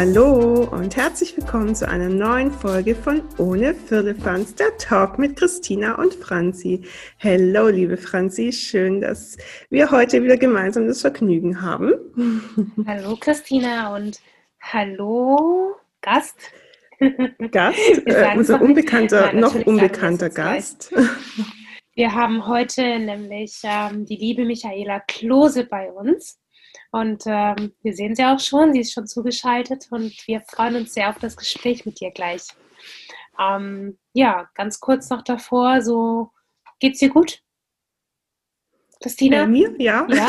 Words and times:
Hallo 0.00 0.62
und 0.70 0.94
herzlich 0.94 1.36
willkommen 1.36 1.74
zu 1.74 1.88
einer 1.88 2.08
neuen 2.08 2.52
Folge 2.52 2.94
von 2.94 3.20
Ohne 3.36 3.74
Firlefanz, 3.74 4.54
der 4.54 4.76
Talk 4.78 5.18
mit 5.18 5.34
Christina 5.34 5.96
und 5.96 6.14
Franzi. 6.14 6.82
Hallo, 7.18 7.66
liebe 7.66 7.96
Franzi, 7.96 8.52
schön, 8.52 9.00
dass 9.00 9.36
wir 9.70 9.90
heute 9.90 10.22
wieder 10.22 10.36
gemeinsam 10.36 10.86
das 10.86 11.00
Vergnügen 11.00 11.62
haben. 11.62 11.94
Hallo, 12.86 13.16
Christina 13.18 13.96
und 13.96 14.20
hallo, 14.60 15.74
Gast. 16.00 16.36
Gast, 17.50 18.06
äh, 18.06 18.36
unser 18.36 18.62
unbekannter, 18.62 19.32
noch 19.32 19.56
unbekannter 19.66 20.30
Gast. 20.30 20.94
Wir 21.96 22.14
haben 22.14 22.46
heute 22.46 23.00
nämlich 23.00 23.62
ähm, 23.64 24.04
die 24.04 24.14
liebe 24.14 24.44
Michaela 24.44 25.00
Klose 25.00 25.64
bei 25.64 25.90
uns. 25.90 26.38
Und 26.90 27.24
ähm, 27.26 27.72
wir 27.82 27.94
sehen 27.94 28.14
sie 28.14 28.24
auch 28.24 28.40
schon, 28.40 28.72
sie 28.72 28.80
ist 28.80 28.92
schon 28.92 29.06
zugeschaltet 29.06 29.88
und 29.90 30.26
wir 30.26 30.40
freuen 30.40 30.76
uns 30.76 30.94
sehr 30.94 31.10
auf 31.10 31.18
das 31.18 31.36
Gespräch 31.36 31.84
mit 31.84 32.00
dir 32.00 32.10
gleich. 32.10 32.42
Ähm, 33.38 33.98
ja, 34.14 34.48
ganz 34.54 34.80
kurz 34.80 35.10
noch 35.10 35.22
davor, 35.22 35.82
so 35.82 36.30
geht's 36.80 36.98
dir 36.98 37.10
gut? 37.10 37.42
Christina? 39.00 39.42
Bei 39.42 39.46
mir? 39.46 39.74
Ja. 39.78 40.06
ja. 40.08 40.28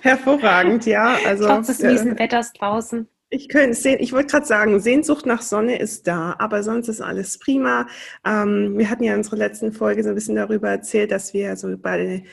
Hervorragend, 0.00 0.84
ja. 0.84 1.16
Also, 1.24 1.46
Trotz 1.46 1.68
des 1.68 1.80
miesen 1.80 2.16
äh, 2.16 2.18
Wetters 2.18 2.52
draußen. 2.52 3.08
Ich 3.34 3.48
könnte 3.48 3.74
sehen, 3.74 3.96
ich 3.98 4.12
wollte 4.12 4.30
gerade 4.30 4.44
sagen, 4.44 4.78
Sehnsucht 4.78 5.24
nach 5.24 5.40
Sonne 5.40 5.78
ist 5.78 6.06
da, 6.06 6.36
aber 6.38 6.62
sonst 6.62 6.88
ist 6.88 7.00
alles 7.00 7.38
prima. 7.38 7.86
Ähm, 8.26 8.76
wir 8.76 8.90
hatten 8.90 9.04
ja 9.04 9.12
in 9.12 9.20
unserer 9.20 9.36
letzten 9.36 9.72
Folge 9.72 10.02
so 10.02 10.10
ein 10.10 10.14
bisschen 10.14 10.36
darüber 10.36 10.68
erzählt, 10.68 11.10
dass 11.10 11.32
wir 11.32 11.56
so 11.56 11.74
bei 11.78 12.24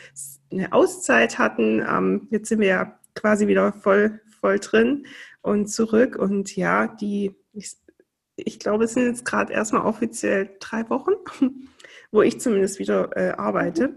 eine 0.52 0.74
Auszeit 0.74 1.40
hatten. 1.40 1.82
Ähm, 1.88 2.28
jetzt 2.32 2.50
sind 2.50 2.60
wir 2.60 2.68
ja 2.68 3.00
quasi 3.16 3.48
wieder 3.48 3.72
voll, 3.72 4.20
voll 4.42 4.60
drin 4.60 5.06
und 5.42 5.68
zurück. 5.68 6.18
Und 6.18 6.58
ja, 6.58 6.88
die, 6.88 7.34
ich, 7.54 7.78
ich 8.36 8.60
glaube, 8.60 8.84
es 8.84 8.94
sind 8.94 9.06
jetzt 9.06 9.24
gerade 9.24 9.54
erstmal 9.54 9.86
offiziell 9.86 10.58
drei 10.60 10.90
Wochen, 10.90 11.14
wo 12.12 12.22
ich 12.24 12.42
zumindest 12.42 12.78
wieder 12.78 13.16
äh, 13.16 13.32
arbeite. 13.38 13.96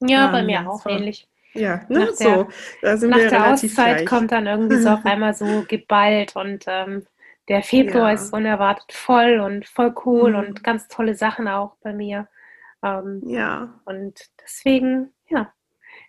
Ja, 0.00 0.26
ähm, 0.26 0.32
bei 0.32 0.42
mir 0.42 0.68
auch 0.68 0.84
ähnlich. 0.86 1.28
Ja, 1.54 1.82
ne, 1.88 2.00
nach 2.00 2.12
so. 2.12 2.24
Der, 2.24 2.48
da 2.82 2.96
sind 2.96 3.10
nach 3.10 3.18
wir 3.18 3.30
der 3.30 3.52
Auszeit 3.52 3.96
gleich. 3.96 4.06
kommt 4.06 4.32
dann 4.32 4.46
irgendwie 4.48 4.78
so 4.78 4.90
auf 4.90 5.04
einmal 5.04 5.34
so 5.34 5.64
geballt 5.66 6.36
und 6.36 6.64
ähm, 6.66 7.06
der 7.48 7.62
Februar 7.62 8.08
ja. 8.08 8.14
ist 8.14 8.32
unerwartet 8.32 8.92
voll 8.92 9.40
und 9.40 9.66
voll 9.66 9.94
cool 10.04 10.30
mhm. 10.30 10.38
und 10.38 10.64
ganz 10.64 10.88
tolle 10.88 11.14
Sachen 11.14 11.48
auch 11.48 11.76
bei 11.82 11.92
mir. 11.92 12.28
Ähm, 12.82 13.22
ja. 13.26 13.80
Und 13.84 14.20
deswegen, 14.42 15.12
ja, 15.28 15.52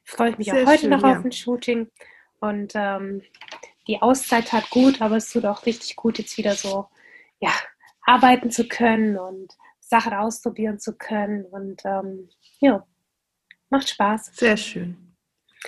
freue 0.04 0.32
ich 0.32 0.38
mich 0.38 0.50
Sehr 0.50 0.64
auch 0.64 0.68
heute 0.68 0.82
schön, 0.82 0.90
noch 0.90 1.04
ja. 1.04 1.18
auf 1.18 1.26
ein 1.26 1.32
Shooting. 1.32 1.90
Und 2.40 2.74
ähm, 2.76 3.22
die 3.88 4.02
Auszeit 4.02 4.48
tat 4.48 4.70
gut, 4.70 5.02
aber 5.02 5.18
es 5.18 5.30
tut 5.30 5.46
auch 5.46 5.66
richtig 5.66 5.96
gut, 5.96 6.18
jetzt 6.18 6.38
wieder 6.38 6.54
so, 6.54 6.88
ja, 7.40 7.52
arbeiten 8.02 8.52
zu 8.52 8.68
können 8.68 9.18
und 9.18 9.54
Sachen 9.80 10.14
ausprobieren 10.14 10.80
zu 10.80 10.98
können. 10.98 11.46
Und 11.46 11.82
ähm, 11.86 12.30
ja, 12.60 12.86
macht 13.70 13.90
Spaß. 13.90 14.32
Sehr 14.34 14.58
schön. 14.58 15.05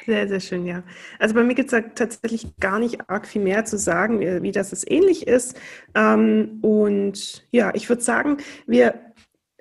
Sehr, 0.05 0.27
sehr 0.27 0.39
schön, 0.39 0.65
ja. 0.65 0.83
Also 1.19 1.33
bei 1.35 1.43
mir 1.43 1.55
gibt 1.55 1.71
es 1.71 1.83
tatsächlich 1.95 2.55
gar 2.59 2.79
nicht 2.79 3.09
arg 3.09 3.27
viel 3.27 3.41
mehr 3.41 3.65
zu 3.65 3.77
sagen, 3.77 4.19
wie, 4.19 4.41
wie 4.41 4.51
das 4.51 4.71
es 4.71 4.85
ähnlich 4.87 5.27
ist. 5.27 5.59
Ähm, 5.95 6.59
und 6.61 7.47
ja, 7.52 7.71
ich 7.73 7.89
würde 7.89 8.02
sagen, 8.02 8.37
wir 8.65 8.93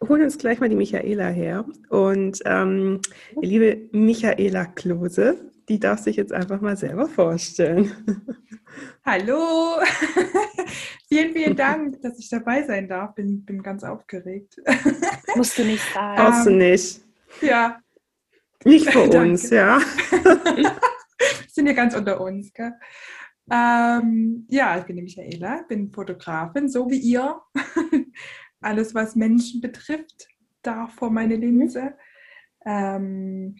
holen 0.06 0.22
uns 0.22 0.38
gleich 0.38 0.60
mal 0.60 0.68
die 0.68 0.76
Michaela 0.76 1.28
her. 1.28 1.64
Und 1.88 2.40
ähm, 2.44 3.00
die 3.40 3.46
liebe 3.46 3.88
Michaela 3.92 4.66
Klose, 4.66 5.50
die 5.68 5.80
darf 5.80 6.00
sich 6.00 6.16
jetzt 6.16 6.32
einfach 6.32 6.60
mal 6.60 6.76
selber 6.76 7.08
vorstellen. 7.08 7.92
Hallo, 9.04 9.80
vielen, 11.08 11.32
vielen 11.32 11.56
Dank, 11.56 12.02
dass 12.02 12.18
ich 12.18 12.28
dabei 12.28 12.62
sein 12.64 12.88
darf. 12.88 13.14
Bin, 13.14 13.44
bin 13.44 13.62
ganz 13.62 13.82
aufgeregt. 13.84 14.56
Musst 15.34 15.58
du 15.58 15.64
nicht 15.64 15.82
sagen. 15.92 16.16
Brauchst 16.16 16.46
du 16.46 16.50
nicht. 16.50 17.00
Ja, 17.40 17.80
nicht 18.64 18.90
für 18.90 19.02
uns, 19.02 19.50
ja. 19.50 19.80
Wir 20.10 20.76
sind 21.48 21.66
ja 21.66 21.72
ganz 21.72 21.94
unter 21.94 22.20
uns, 22.20 22.52
gell? 22.52 22.72
Ähm, 23.50 24.46
ja, 24.48 24.78
ich 24.78 24.84
bin 24.84 24.96
die 24.96 25.02
Michaela, 25.02 25.62
bin 25.68 25.92
Fotografin, 25.92 26.68
so 26.68 26.90
wie 26.90 26.98
ihr. 26.98 27.40
Alles, 28.60 28.94
was 28.94 29.14
Menschen 29.14 29.60
betrifft, 29.60 30.26
darf 30.62 30.94
vor 30.94 31.10
meine 31.10 31.36
Linse. 31.36 31.94
Ähm, 32.64 33.56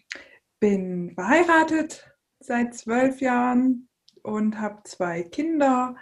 bin 0.59 1.11
verheiratet 1.11 2.11
seit 2.39 2.73
zwölf 2.75 3.21
Jahren 3.21 3.87
und 4.23 4.59
habe 4.59 4.81
zwei 4.83 5.23
Kinder. 5.23 5.95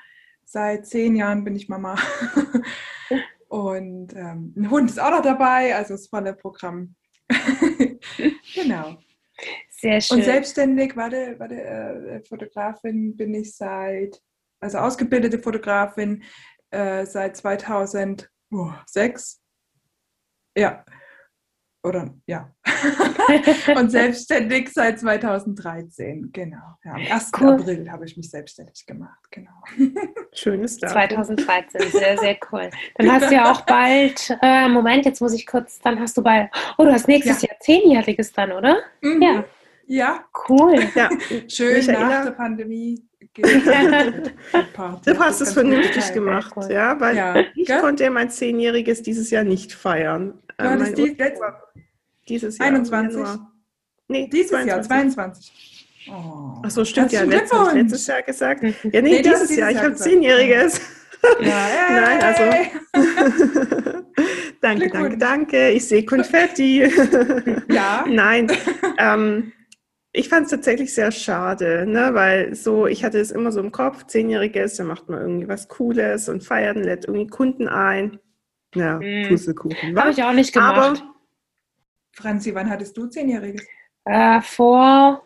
Seit 0.45 0.87
zehn 0.87 1.15
Jahren 1.15 1.43
bin 1.43 1.55
ich 1.55 1.69
Mama. 1.69 1.95
und 3.49 4.15
ähm, 4.15 4.53
ein 4.57 4.69
Hund 4.71 4.89
ist 4.89 4.99
auch 4.99 5.11
noch 5.11 5.21
dabei, 5.21 5.75
also 5.75 5.93
das 5.93 6.07
volle 6.07 6.33
Programm. 6.33 6.95
genau. 8.53 8.97
Sehr 9.69 10.01
schön. 10.01 10.17
Und 10.17 10.23
selbstständig, 10.23 10.95
warte, 10.95 11.35
warte, 11.37 11.61
äh, 11.61 12.23
Fotografin 12.23 13.15
bin 13.15 13.33
ich 13.33 13.55
seit, 13.55 14.21
also 14.59 14.77
ausgebildete 14.77 15.39
Fotografin 15.39 16.23
äh, 16.71 17.05
seit 17.05 17.37
2006. 17.37 19.41
Ja. 20.57 20.85
Oder 21.85 22.09
ja. 22.25 22.51
und 23.79 23.91
selbstständig 23.91 24.71
seit 24.73 24.99
2013, 24.99 26.31
genau. 26.33 26.57
Ja, 26.83 26.93
am 26.93 27.01
1. 27.11 27.31
Cool. 27.39 27.49
April 27.49 27.91
habe 27.91 28.05
ich 28.05 28.17
mich 28.17 28.31
selbstständig 28.31 28.87
gemacht, 28.87 29.19
genau. 29.29 29.51
Schönes 30.33 30.79
Datum. 30.79 31.23
2013, 31.25 31.91
sehr, 31.91 32.17
sehr 32.17 32.37
cool. 32.51 32.71
Dann 32.95 33.11
hast 33.11 33.29
du 33.29 33.35
ja 33.35 33.51
auch 33.51 33.61
bald, 33.67 34.35
äh, 34.41 34.67
Moment, 34.67 35.05
jetzt 35.05 35.21
muss 35.21 35.33
ich 35.33 35.45
kurz, 35.45 35.79
dann 35.79 35.99
hast 35.99 36.17
du 36.17 36.23
bald, 36.23 36.49
oh, 36.79 36.85
du 36.85 36.91
hast 36.91 37.07
nächstes 37.07 37.43
ja. 37.43 37.49
Jahr 37.49 37.59
zehnjähriges 37.59 38.33
dann, 38.33 38.51
oder? 38.51 38.77
Mhm. 39.01 39.21
Ja. 39.21 39.43
Ja. 39.85 40.25
Cool. 40.49 40.79
Ja. 40.95 41.09
Schön 41.47 41.75
Michaela. 41.75 42.09
nach 42.09 42.25
der 42.25 42.31
Pandemie. 42.31 43.07
du 43.35 45.19
hast 45.19 45.41
es 45.41 45.53
vernünftig 45.53 46.13
gemacht, 46.13 46.51
cool. 46.55 46.67
ja, 46.71 46.99
weil 46.99 47.15
ja. 47.15 47.35
ich 47.53 47.67
Gell? 47.67 47.79
konnte 47.79 48.05
ja 48.05 48.09
mein 48.09 48.31
Zehnjähriges 48.31 49.03
dieses 49.03 49.29
Jahr 49.29 49.43
nicht 49.43 49.71
feiern. 49.71 50.39
Du 50.57 50.63
äh, 50.65 50.93
die, 50.93 51.17
dieses 52.27 52.57
Jahr. 52.57 52.67
21? 52.67 53.21
Nee, 54.07 54.29
dieses 54.31 54.49
22. 54.49 54.67
Jahr, 54.67 54.81
22. 54.83 55.75
Oh. 56.09 56.61
Ach 56.63 56.69
so, 56.69 56.85
stimmt 56.85 57.11
ja. 57.11 57.23
Letztes, 57.23 57.73
letztes 57.73 58.07
Jahr 58.07 58.21
gesagt. 58.21 58.63
Ja, 58.63 58.71
nee, 58.83 59.01
nee 59.01 59.21
dieses, 59.21 59.47
dieses, 59.47 59.57
Jahr. 59.57 59.71
Jahr 59.71 59.81
ich 59.81 59.85
habe 59.85 59.95
Zehnjähriges. 59.95 60.81
Ja, 61.41 61.67
Nein, 61.89 62.21
also. 62.21 62.43
danke, 64.61 64.89
danke, 64.89 65.17
danke. 65.17 65.69
Ich 65.71 65.87
sehe 65.87 66.05
Konfetti. 66.05 66.83
ja. 67.69 68.05
Nein. 68.07 68.51
Ähm, 68.99 69.51
ich 70.11 70.29
fand 70.29 70.45
es 70.45 70.51
tatsächlich 70.51 70.93
sehr 70.93 71.11
schade, 71.11 71.85
ne? 71.87 72.13
weil 72.13 72.55
so, 72.55 72.87
ich 72.87 73.03
hatte 73.03 73.19
es 73.19 73.31
immer 73.31 73.51
so 73.51 73.59
im 73.59 73.71
Kopf, 73.71 74.05
Zehnjähriges, 74.05 74.77
da 74.77 74.85
macht 74.85 75.09
man 75.09 75.19
irgendwie 75.19 75.47
was 75.47 75.67
Cooles 75.67 76.29
und 76.29 76.43
feiert 76.43 76.77
und 76.77 76.83
lädt 76.83 77.05
irgendwie 77.05 77.27
Kunden 77.27 77.67
ein. 77.67 78.19
Ja, 78.75 78.99
mm. 78.99 79.29
Pustekuchen. 79.29 79.99
Habe 79.99 80.11
ich 80.11 80.23
auch 80.23 80.33
nicht 80.33 80.53
gemacht. 80.53 81.01
Aber 81.01 81.15
Franzi, 82.11 82.53
wann 82.53 82.69
hattest 82.69 82.95
du 82.95 83.07
Zehnjähriges? 83.07 83.65
Äh, 84.05 84.41
vor, 84.41 85.23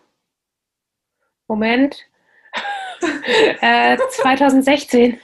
Moment, 1.47 2.07
äh, 3.61 3.97
2016. 4.09 5.19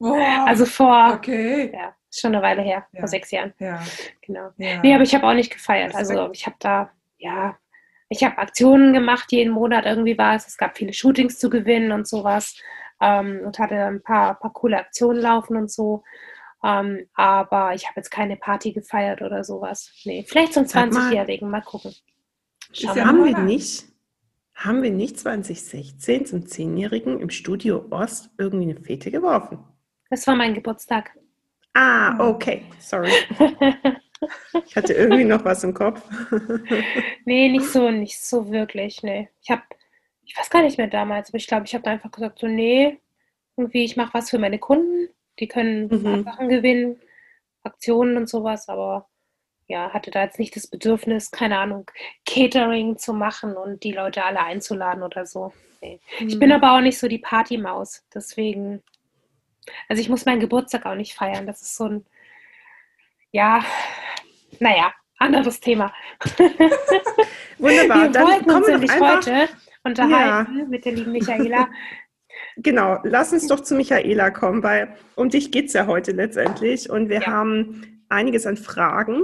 Oh, 0.00 0.14
also 0.46 0.66
vor, 0.66 1.14
okay. 1.14 1.70
ja, 1.72 1.94
ist 2.10 2.20
schon 2.20 2.34
eine 2.34 2.42
Weile 2.42 2.62
her, 2.62 2.86
ja. 2.92 3.00
vor 3.00 3.08
sechs 3.08 3.30
Jahren. 3.30 3.54
Ja. 3.58 3.80
Genau. 4.22 4.50
Ja. 4.56 4.80
Nee, 4.82 4.94
aber 4.94 5.04
ich 5.04 5.14
habe 5.14 5.26
auch 5.26 5.34
nicht 5.34 5.52
gefeiert. 5.52 5.94
Also 5.94 6.30
ich 6.32 6.46
habe 6.46 6.56
da, 6.58 6.90
ja, 7.18 7.56
ich 8.08 8.22
habe 8.22 8.38
Aktionen 8.38 8.92
gemacht, 8.92 9.32
jeden 9.32 9.52
Monat 9.52 9.86
irgendwie 9.86 10.18
war 10.18 10.34
es. 10.34 10.46
Es 10.46 10.58
gab 10.58 10.76
viele 10.76 10.92
Shootings 10.92 11.38
zu 11.38 11.48
gewinnen 11.48 11.92
und 11.92 12.06
sowas. 12.06 12.56
Ähm, 13.00 13.40
und 13.44 13.58
hatte 13.58 13.76
ein 13.76 14.02
paar, 14.02 14.38
paar 14.38 14.52
coole 14.52 14.78
Aktionen 14.78 15.20
laufen 15.20 15.56
und 15.56 15.70
so. 15.70 16.04
Ähm, 16.64 17.06
aber 17.12 17.74
ich 17.74 17.86
habe 17.86 17.96
jetzt 17.96 18.10
keine 18.10 18.36
Party 18.36 18.72
gefeiert 18.72 19.20
oder 19.20 19.44
sowas. 19.44 19.92
Nee, 20.04 20.24
vielleicht 20.26 20.54
zum 20.54 20.64
20-Jährigen, 20.64 21.50
mal. 21.50 21.58
mal 21.58 21.64
gucken. 21.64 21.94
Ja 22.72 22.94
haben 23.04 23.22
wir 23.22 23.36
nicht, 23.36 23.84
haben 24.54 24.82
wir 24.82 24.90
nicht 24.90 25.20
2016 25.20 26.24
zum 26.24 26.40
10-Jährigen 26.40 27.20
im 27.20 27.28
Studio 27.28 27.84
Ost 27.90 28.30
irgendwie 28.38 28.70
eine 28.70 28.80
Fete 28.80 29.10
geworfen? 29.10 29.58
Das 30.08 30.26
war 30.26 30.36
mein 30.36 30.54
Geburtstag. 30.54 31.10
Ah, 31.74 32.16
okay, 32.30 32.64
sorry. 32.78 33.12
ich 34.66 34.74
hatte 34.74 34.94
irgendwie 34.94 35.24
noch 35.24 35.44
was 35.44 35.64
im 35.64 35.74
Kopf. 35.74 36.02
nee, 37.26 37.50
nicht 37.50 37.66
so, 37.66 37.90
nicht 37.90 38.18
so 38.18 38.50
wirklich, 38.50 39.02
nee. 39.02 39.28
Ich 39.42 39.50
habe, 39.50 39.62
ich 40.24 40.34
weiß 40.38 40.48
gar 40.48 40.62
nicht 40.62 40.78
mehr 40.78 40.86
damals, 40.86 41.28
aber 41.28 41.36
ich 41.36 41.46
glaube, 41.46 41.66
ich 41.66 41.74
habe 41.74 41.90
einfach 41.90 42.10
gesagt, 42.10 42.38
so, 42.38 42.46
nee, 42.46 42.98
irgendwie, 43.56 43.84
ich 43.84 43.98
mache 43.98 44.14
was 44.14 44.30
für 44.30 44.38
meine 44.38 44.58
Kunden 44.58 45.13
die 45.38 45.48
können 45.48 45.88
mhm. 45.88 46.24
Sachen 46.24 46.48
gewinnen, 46.48 47.00
Aktionen 47.62 48.16
und 48.16 48.28
sowas, 48.28 48.68
aber 48.68 49.08
ja, 49.66 49.92
hatte 49.92 50.10
da 50.10 50.22
jetzt 50.22 50.38
nicht 50.38 50.54
das 50.56 50.66
Bedürfnis, 50.66 51.30
keine 51.30 51.58
Ahnung, 51.58 51.90
Catering 52.26 52.98
zu 52.98 53.14
machen 53.14 53.56
und 53.56 53.82
die 53.82 53.92
Leute 53.92 54.24
alle 54.24 54.40
einzuladen 54.40 55.02
oder 55.02 55.24
so. 55.26 55.52
Nee. 55.80 56.00
Mhm. 56.20 56.28
Ich 56.28 56.38
bin 56.38 56.52
aber 56.52 56.72
auch 56.72 56.80
nicht 56.80 56.98
so 56.98 57.08
die 57.08 57.18
Partymaus. 57.18 58.04
Deswegen, 58.14 58.82
also 59.88 60.00
ich 60.00 60.08
muss 60.08 60.26
meinen 60.26 60.40
Geburtstag 60.40 60.84
auch 60.84 60.94
nicht 60.94 61.14
feiern. 61.14 61.46
Das 61.46 61.62
ist 61.62 61.76
so 61.76 61.86
ein, 61.86 62.06
ja, 63.32 63.64
naja, 64.60 64.92
anderes 65.18 65.60
Thema. 65.60 65.92
Wunderbar. 67.58 68.02
Wir 68.02 68.10
Dann 68.10 68.26
wollten 68.26 68.50
uns 68.50 68.68
nämlich 68.68 69.00
heute 69.00 69.48
unterhalten 69.82 70.58
ja. 70.58 70.64
mit 70.66 70.84
der 70.84 70.92
lieben 70.92 71.12
Michaela. 71.12 71.68
Genau, 72.56 72.98
lass 73.02 73.32
uns 73.32 73.46
doch 73.48 73.60
zu 73.60 73.74
Michaela 73.74 74.30
kommen, 74.30 74.62
weil 74.62 74.94
um 75.16 75.28
dich 75.28 75.50
geht 75.50 75.66
es 75.66 75.72
ja 75.72 75.86
heute 75.86 76.12
letztendlich. 76.12 76.88
Und 76.88 77.08
wir 77.08 77.22
ja. 77.22 77.26
haben 77.26 78.04
einiges 78.08 78.46
an 78.46 78.56
Fragen 78.56 79.22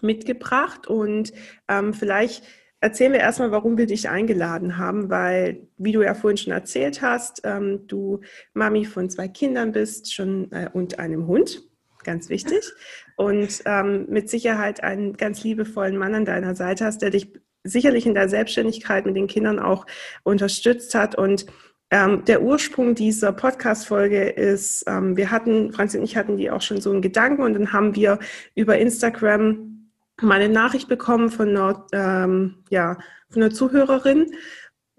mitgebracht. 0.00 0.86
Und 0.86 1.32
ähm, 1.68 1.94
vielleicht 1.94 2.44
erzählen 2.80 3.12
wir 3.12 3.20
erstmal, 3.20 3.52
warum 3.52 3.78
wir 3.78 3.86
dich 3.86 4.08
eingeladen 4.08 4.76
haben, 4.76 5.08
weil, 5.08 5.68
wie 5.78 5.92
du 5.92 6.02
ja 6.02 6.14
vorhin 6.14 6.36
schon 6.36 6.52
erzählt 6.52 7.00
hast, 7.00 7.42
ähm, 7.44 7.86
du 7.86 8.20
Mami 8.54 8.84
von 8.84 9.08
zwei 9.08 9.28
Kindern 9.28 9.72
bist 9.72 10.12
schon 10.12 10.50
äh, 10.52 10.68
und 10.72 10.98
einem 10.98 11.26
Hund, 11.26 11.62
ganz 12.04 12.28
wichtig, 12.28 12.72
und 13.16 13.62
ähm, 13.64 14.06
mit 14.08 14.28
Sicherheit 14.28 14.82
einen 14.82 15.16
ganz 15.16 15.44
liebevollen 15.44 15.96
Mann 15.96 16.14
an 16.14 16.24
deiner 16.24 16.56
Seite 16.56 16.84
hast, 16.84 17.02
der 17.02 17.10
dich 17.10 17.32
sicherlich 17.64 18.06
in 18.06 18.14
der 18.14 18.28
Selbstständigkeit 18.28 19.06
mit 19.06 19.14
den 19.14 19.28
Kindern 19.28 19.60
auch 19.60 19.86
unterstützt 20.24 20.96
hat. 20.96 21.14
Und 21.14 21.46
ähm, 21.92 22.24
der 22.24 22.42
Ursprung 22.42 22.94
dieser 22.94 23.32
Podcast-Folge 23.32 24.30
ist, 24.30 24.82
ähm, 24.86 25.14
wir 25.14 25.30
hatten, 25.30 25.72
Franz 25.72 25.94
und 25.94 26.02
ich 26.02 26.16
hatten 26.16 26.38
die 26.38 26.50
auch 26.50 26.62
schon 26.62 26.80
so 26.80 26.90
einen 26.90 27.02
Gedanken 27.02 27.42
und 27.42 27.52
dann 27.52 27.72
haben 27.74 27.94
wir 27.94 28.18
über 28.54 28.78
Instagram 28.78 29.90
mal 30.22 30.40
eine 30.40 30.52
Nachricht 30.52 30.88
bekommen 30.88 31.30
von 31.30 31.50
einer, 31.50 31.86
ähm, 31.92 32.54
ja, 32.70 32.96
von 33.28 33.42
einer 33.42 33.52
Zuhörerin, 33.52 34.32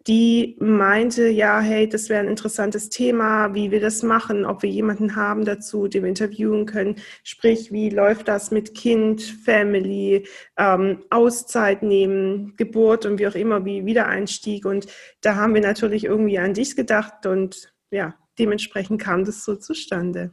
die 0.07 0.57
meinte, 0.59 1.29
ja, 1.29 1.59
hey, 1.59 1.87
das 1.87 2.09
wäre 2.09 2.19
ein 2.19 2.27
interessantes 2.27 2.89
Thema, 2.89 3.53
wie 3.53 3.71
wir 3.71 3.79
das 3.79 4.03
machen, 4.03 4.45
ob 4.45 4.61
wir 4.61 4.69
jemanden 4.69 5.15
haben 5.15 5.45
dazu, 5.45 5.87
den 5.87 6.03
wir 6.03 6.09
interviewen 6.09 6.65
können. 6.65 6.97
Sprich, 7.23 7.71
wie 7.71 7.89
läuft 7.89 8.27
das 8.27 8.51
mit 8.51 8.75
Kind, 8.75 9.21
Family, 9.21 10.27
ähm, 10.57 11.03
Auszeit 11.09 11.83
nehmen, 11.83 12.53
Geburt 12.57 13.05
und 13.05 13.19
wie 13.19 13.27
auch 13.27 13.35
immer, 13.35 13.63
wie 13.63 13.85
Wiedereinstieg. 13.85 14.65
Und 14.65 14.87
da 15.21 15.35
haben 15.35 15.53
wir 15.53 15.61
natürlich 15.61 16.03
irgendwie 16.03 16.37
an 16.37 16.53
dich 16.53 16.75
gedacht 16.75 17.25
und 17.25 17.73
ja, 17.89 18.15
dementsprechend 18.37 19.01
kam 19.01 19.23
das 19.23 19.45
so 19.45 19.55
zustande. 19.55 20.31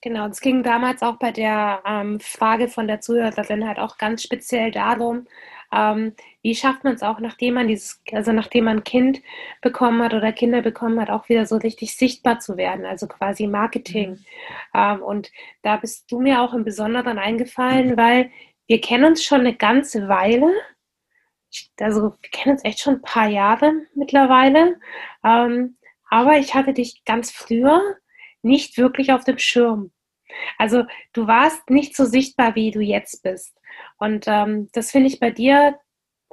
Genau, 0.00 0.28
es 0.28 0.40
ging 0.40 0.62
damals 0.62 1.02
auch 1.02 1.18
bei 1.18 1.32
der 1.32 1.82
ähm, 1.84 2.20
Frage 2.20 2.68
von 2.68 2.86
der 2.86 3.00
Zuhörerin 3.00 3.66
halt 3.66 3.80
auch 3.80 3.98
ganz 3.98 4.22
speziell 4.22 4.70
darum, 4.70 5.26
ähm, 5.72 6.14
wie 6.42 6.54
schafft 6.54 6.84
man 6.84 6.94
es 6.94 7.02
auch, 7.02 7.20
nachdem 7.20 7.54
man 7.54 7.68
dieses, 7.68 8.02
also 8.12 8.32
nachdem 8.32 8.64
man 8.64 8.78
ein 8.78 8.84
Kind 8.84 9.22
bekommen 9.60 10.02
hat 10.02 10.14
oder 10.14 10.32
Kinder 10.32 10.62
bekommen 10.62 11.00
hat, 11.00 11.10
auch 11.10 11.28
wieder 11.28 11.46
so 11.46 11.56
richtig 11.56 11.96
sichtbar 11.96 12.38
zu 12.38 12.56
werden, 12.56 12.86
also 12.86 13.06
quasi 13.06 13.46
Marketing. 13.46 14.10
Mhm. 14.10 14.24
Ähm, 14.74 15.02
und 15.02 15.30
da 15.62 15.76
bist 15.76 16.10
du 16.10 16.20
mir 16.20 16.40
auch 16.40 16.54
im 16.54 16.64
Besonderen 16.64 17.18
eingefallen, 17.18 17.96
weil 17.96 18.30
wir 18.66 18.80
kennen 18.80 19.04
uns 19.04 19.24
schon 19.24 19.40
eine 19.40 19.54
ganze 19.54 20.08
Weile. 20.08 20.52
Also 21.78 22.14
wir 22.20 22.30
kennen 22.30 22.54
uns 22.54 22.64
echt 22.64 22.80
schon 22.80 22.96
ein 22.96 23.02
paar 23.02 23.28
Jahre 23.28 23.72
mittlerweile. 23.94 24.78
Ähm, 25.24 25.76
aber 26.10 26.38
ich 26.38 26.54
hatte 26.54 26.72
dich 26.72 27.02
ganz 27.04 27.30
früher 27.30 27.96
nicht 28.42 28.78
wirklich 28.78 29.12
auf 29.12 29.24
dem 29.24 29.38
Schirm. 29.38 29.92
Also 30.58 30.84
du 31.12 31.26
warst 31.26 31.70
nicht 31.70 31.96
so 31.96 32.04
sichtbar, 32.04 32.54
wie 32.54 32.70
du 32.70 32.80
jetzt 32.80 33.22
bist. 33.22 33.57
Und 33.98 34.26
ähm, 34.26 34.68
das 34.72 34.90
finde 34.90 35.08
ich 35.08 35.20
bei 35.20 35.30
dir, 35.30 35.78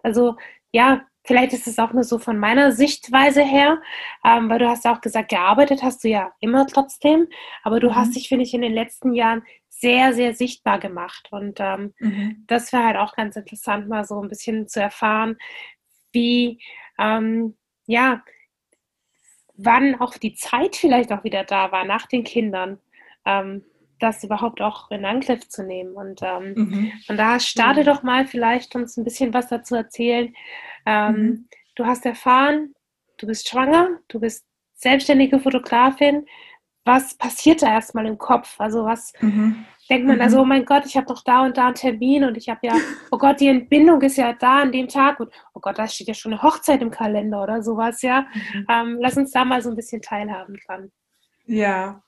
also 0.04 0.36
ja, 0.72 1.06
vielleicht 1.24 1.54
ist 1.54 1.68
es 1.68 1.80
auch 1.80 1.94
nur 1.94 2.04
so 2.04 2.20
von 2.20 2.38
meiner 2.38 2.72
Sichtweise 2.72 3.42
her, 3.44 3.82
ähm, 4.24 4.50
weil 4.50 4.60
du 4.60 4.70
hast 4.70 4.86
ja 4.86 4.96
auch 4.96 5.02
gesagt, 5.02 5.30
gearbeitet 5.30 5.84
hast 5.84 6.04
du 6.04 6.10
ja 6.10 6.32
immer 6.40 6.68
trotzdem, 6.68 7.28
aber 7.64 7.80
du 7.80 7.90
mhm. 7.90 7.96
hast 7.96 8.16
dich, 8.16 8.30
finde 8.30 8.44
ich, 8.44 8.54
in 8.54 8.62
den 8.62 8.74
letzten 8.74 9.14
Jahren 9.14 9.44
sehr, 9.70 10.14
sehr 10.14 10.34
sichtbar 10.34 10.80
gemacht. 10.80 11.28
Und 11.32 11.60
ähm, 11.60 11.94
mhm. 12.00 12.44
das 12.48 12.72
wäre 12.72 12.86
halt 12.86 12.98
auch 12.98 13.14
ganz 13.16 13.36
interessant, 13.36 13.90
mal 13.90 14.06
so 14.06 14.22
ein 14.22 14.30
bisschen 14.30 14.68
zu 14.68 14.82
erfahren, 14.82 15.38
wie, 16.12 16.62
ähm, 16.98 17.58
ja, 17.88 18.24
wann 19.58 20.00
auch 20.00 20.18
die 20.18 20.36
Zeit 20.36 20.76
vielleicht 20.76 21.12
auch 21.12 21.24
wieder 21.24 21.44
da 21.44 21.72
war 21.72 21.86
nach 21.86 22.08
den 22.08 22.24
Kindern. 22.24 22.80
Ähm, 23.26 23.64
das 24.00 24.24
überhaupt 24.24 24.62
auch 24.62 24.92
in 24.92 25.06
Angriff 25.06 25.48
zu 25.48 25.64
nehmen. 25.64 25.94
Und, 25.94 26.22
ähm, 26.22 26.54
mhm. 26.56 26.92
und 27.08 27.18
da 27.18 27.40
starte 27.40 27.82
mhm. 27.82 27.86
doch 27.86 28.04
mal 28.04 28.28
vielleicht 28.28 28.76
uns 28.76 28.98
ein 28.98 29.04
bisschen 29.04 29.34
was 29.34 29.48
dazu 29.48 29.76
erzählen. 29.76 30.34
Ähm, 30.86 31.16
mhm. 31.16 31.50
Du 31.76 31.86
hast 31.86 32.06
erfahren, 32.06 32.74
du 33.18 33.28
bist 33.28 33.50
schwanger, 33.50 34.00
du 34.08 34.20
bist 34.20 34.46
selbstständige 34.74 35.40
Fotografin. 35.40 36.26
Was 36.84 37.16
passiert 37.16 37.64
da 37.64 37.74
erstmal 37.74 38.06
im 38.06 38.18
Kopf? 38.18 38.60
Also 38.60 38.86
was 38.86 39.12
mhm. 39.20 39.66
denkt 39.90 40.08
man 40.08 40.20
da 40.20 40.30
so, 40.30 40.38
mhm. 40.38 40.44
oh 40.44 40.46
mein 40.46 40.66
Gott, 40.66 40.86
ich 40.86 40.96
habe 40.96 41.08
doch 41.08 41.24
da 41.24 41.44
und 41.44 41.58
da 41.58 41.68
einen 41.68 41.76
Termin 41.76 42.24
und 42.26 42.38
ich 42.38 42.48
habe 42.48 42.60
ja, 42.64 42.74
oh 43.12 43.18
Gott, 43.18 43.40
die 43.40 43.48
Entbindung 43.48 44.02
ist 44.02 44.18
ja 44.18 44.34
da 44.34 44.62
an 44.62 44.72
dem 44.72 44.88
Tag 44.88 45.20
und 45.20 45.34
oh 45.54 45.60
Gott, 45.60 45.80
da 45.80 45.88
steht 45.88 46.08
ja 46.08 46.14
schon 46.14 46.34
eine 46.34 46.44
Hochzeit 46.44 46.82
im 46.82 46.92
Kalender 46.92 47.42
oder 47.42 47.64
sowas, 47.64 48.02
ja. 48.02 48.28
Mhm. 48.54 48.68
Ähm, 48.70 48.98
lass 49.00 49.18
uns 49.18 49.32
da 49.32 49.46
mal 49.46 49.62
so 49.62 49.70
ein 49.70 49.76
bisschen 49.76 50.02
teilhaben 50.02 50.58
dran. 50.68 50.92
Ja, 51.48 52.04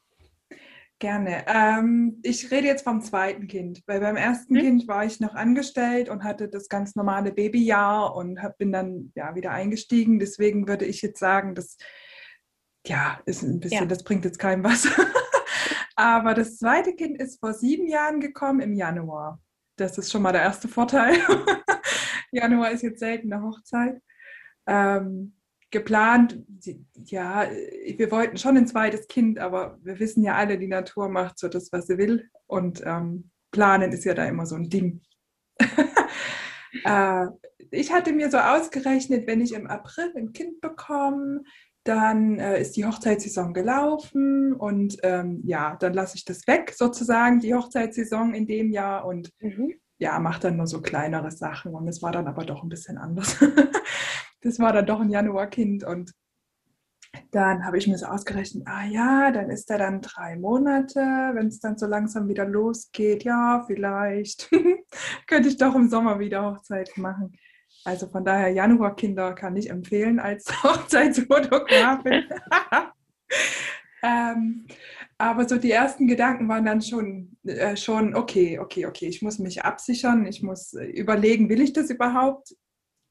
Gerne. 1.00 1.46
Ähm, 1.48 2.20
ich 2.24 2.50
rede 2.50 2.66
jetzt 2.66 2.84
vom 2.84 3.02
zweiten 3.02 3.48
Kind, 3.48 3.84
weil 3.86 4.00
beim 4.00 4.16
ersten 4.16 4.56
hm? 4.56 4.62
Kind 4.62 4.88
war 4.88 5.06
ich 5.06 5.20
noch 5.20 5.36
angestellt 5.36 6.10
und 6.10 6.24
hatte 6.24 6.50
das 6.50 6.70
ganz 6.70 6.96
normale 6.96 7.32
Babyjahr 7.32 8.16
und 8.16 8.42
hab, 8.42 8.58
bin 8.58 8.72
dann 8.72 9.12
ja 9.16 9.36
wieder 9.36 9.52
eingestiegen. 9.52 10.18
Deswegen 10.18 10.68
würde 10.68 10.86
ich 10.86 11.04
jetzt 11.04 11.20
sagen, 11.20 11.54
das 11.54 11.78
ja 12.88 13.22
ist 13.26 13.44
ein 13.44 13.60
bisschen, 13.60 13.82
ja. 13.82 13.86
das 13.86 14.04
bringt 14.04 14.26
jetzt 14.26 14.40
keinem 14.40 14.64
was. 14.64 14.88
Aber 15.96 16.34
das 16.34 16.58
zweite 16.58 16.94
Kind 16.94 17.20
ist 17.20 17.40
vor 17.40 17.54
sieben 17.54 17.88
Jahren 17.88 18.20
gekommen 18.20 18.60
im 18.60 18.74
Januar. 18.74 19.40
Das 19.76 19.98
ist 20.00 20.12
schon 20.12 20.24
mal 20.24 20.32
der 20.32 20.42
erste 20.42 20.68
Vorteil. 20.68 21.16
Januar 22.32 22.72
ist 22.72 22.82
jetzt 22.82 23.00
selten 23.00 23.32
eine 23.32 23.44
Hochzeit. 23.44 24.02
Ähm, 24.66 25.37
geplant, 25.72 26.44
ja, 27.06 27.48
wir 27.98 28.12
wollten 28.12 28.38
schon 28.38 28.58
ein 28.58 28.68
zweites 28.68 29.08
Kind, 29.08 29.40
aber 29.40 29.78
wir 29.82 30.00
wissen 30.00 30.24
ja 30.24 30.36
alle, 30.36 30.58
die 30.58 30.68
Natur 30.68 31.10
macht 31.10 31.38
so 31.40 31.48
das, 31.48 31.72
was 31.72 31.88
sie 31.88 31.98
will. 31.98 32.30
Und 32.46 32.82
ähm, 32.86 33.32
planen 33.52 33.92
ist 33.92 34.06
ja 34.06 34.14
da 34.14 34.26
immer 34.26 34.46
so 34.46 34.56
ein 34.56 34.70
Ding. 34.70 35.02
äh, 36.86 37.28
ich 37.72 37.92
hatte 37.92 38.14
mir 38.14 38.32
so 38.32 38.38
ausgerechnet, 38.38 39.28
wenn 39.28 39.42
ich 39.42 39.54
im 39.54 39.68
April 39.68 40.14
ein 40.16 40.32
Kind 40.32 40.62
bekomme, 40.62 41.44
dann 41.84 42.38
äh, 42.40 42.62
ist 42.62 42.76
die 42.76 42.86
Hochzeitssaison 42.86 43.54
gelaufen 43.54 44.54
und 44.54 44.98
ähm, 45.04 45.42
ja, 45.46 45.76
dann 45.78 45.94
lasse 45.94 46.18
ich 46.18 46.26
das 46.26 46.46
weg, 46.48 46.74
sozusagen, 46.76 47.40
die 47.40 47.54
Hochzeitssaison 47.54 48.34
in 48.34 48.46
dem 48.46 48.72
Jahr 48.72 49.06
und 49.06 49.32
mhm. 49.40 49.74
ja, 49.98 50.20
mache 50.20 50.42
dann 50.42 50.58
nur 50.58 50.68
so 50.68 50.82
kleinere 50.82 51.32
Sachen 51.32 51.74
und 51.74 51.88
es 51.88 52.02
war 52.02 52.12
dann 52.12 52.28
aber 52.28 52.46
doch 52.46 52.64
ein 52.64 52.70
bisschen 52.70 52.98
anders. 52.98 53.38
das 54.42 54.60
war 54.60 54.74
dann 54.74 54.86
doch 54.86 55.00
ein 55.00 55.10
Januarkind 55.10 55.84
und 55.84 56.14
dann 57.32 57.66
habe 57.66 57.78
ich 57.78 57.88
mir 57.88 57.98
so 57.98 58.06
ausgerechnet, 58.06 58.64
ah 58.68 58.86
ja, 58.86 59.32
dann 59.32 59.50
ist 59.50 59.70
er 59.70 59.78
dann 59.78 60.02
drei 60.02 60.36
Monate, 60.36 61.00
wenn 61.00 61.48
es 61.48 61.60
dann 61.60 61.78
so 61.78 61.86
langsam 61.86 62.28
wieder 62.28 62.46
losgeht, 62.46 63.24
ja, 63.24 63.64
vielleicht 63.66 64.50
könnte 65.28 65.50
ich 65.50 65.58
doch 65.58 65.76
im 65.76 65.90
Sommer 65.90 66.20
wieder 66.20 66.44
Hochzeit 66.44 66.98
machen. 66.98 67.38
Also 67.84 68.08
von 68.08 68.26
daher, 68.26 68.50
Januarkinder 68.50 69.34
kann 69.34 69.56
ich 69.56 69.70
empfehlen 69.70 70.20
als 70.20 70.46
Hochzeitsfotografin. 70.64 72.24
ähm, 74.04 74.68
aber 75.18 75.48
so 75.48 75.58
die 75.58 75.72
ersten 75.72 76.08
Gedanken 76.08 76.48
waren 76.48 76.66
dann 76.66 76.82
schon, 76.82 77.38
äh, 77.44 77.76
schon, 77.76 78.16
okay, 78.16 78.60
okay, 78.60 78.86
okay, 78.86 79.08
ich 79.08 79.22
muss 79.22 79.40
mich 79.40 79.64
absichern, 79.64 80.26
ich 80.26 80.44
muss 80.44 80.74
äh, 80.74 80.86
überlegen, 80.86 81.50
will 81.50 81.62
ich 81.62 81.74
das 81.74 81.90
überhaupt? 81.90 82.54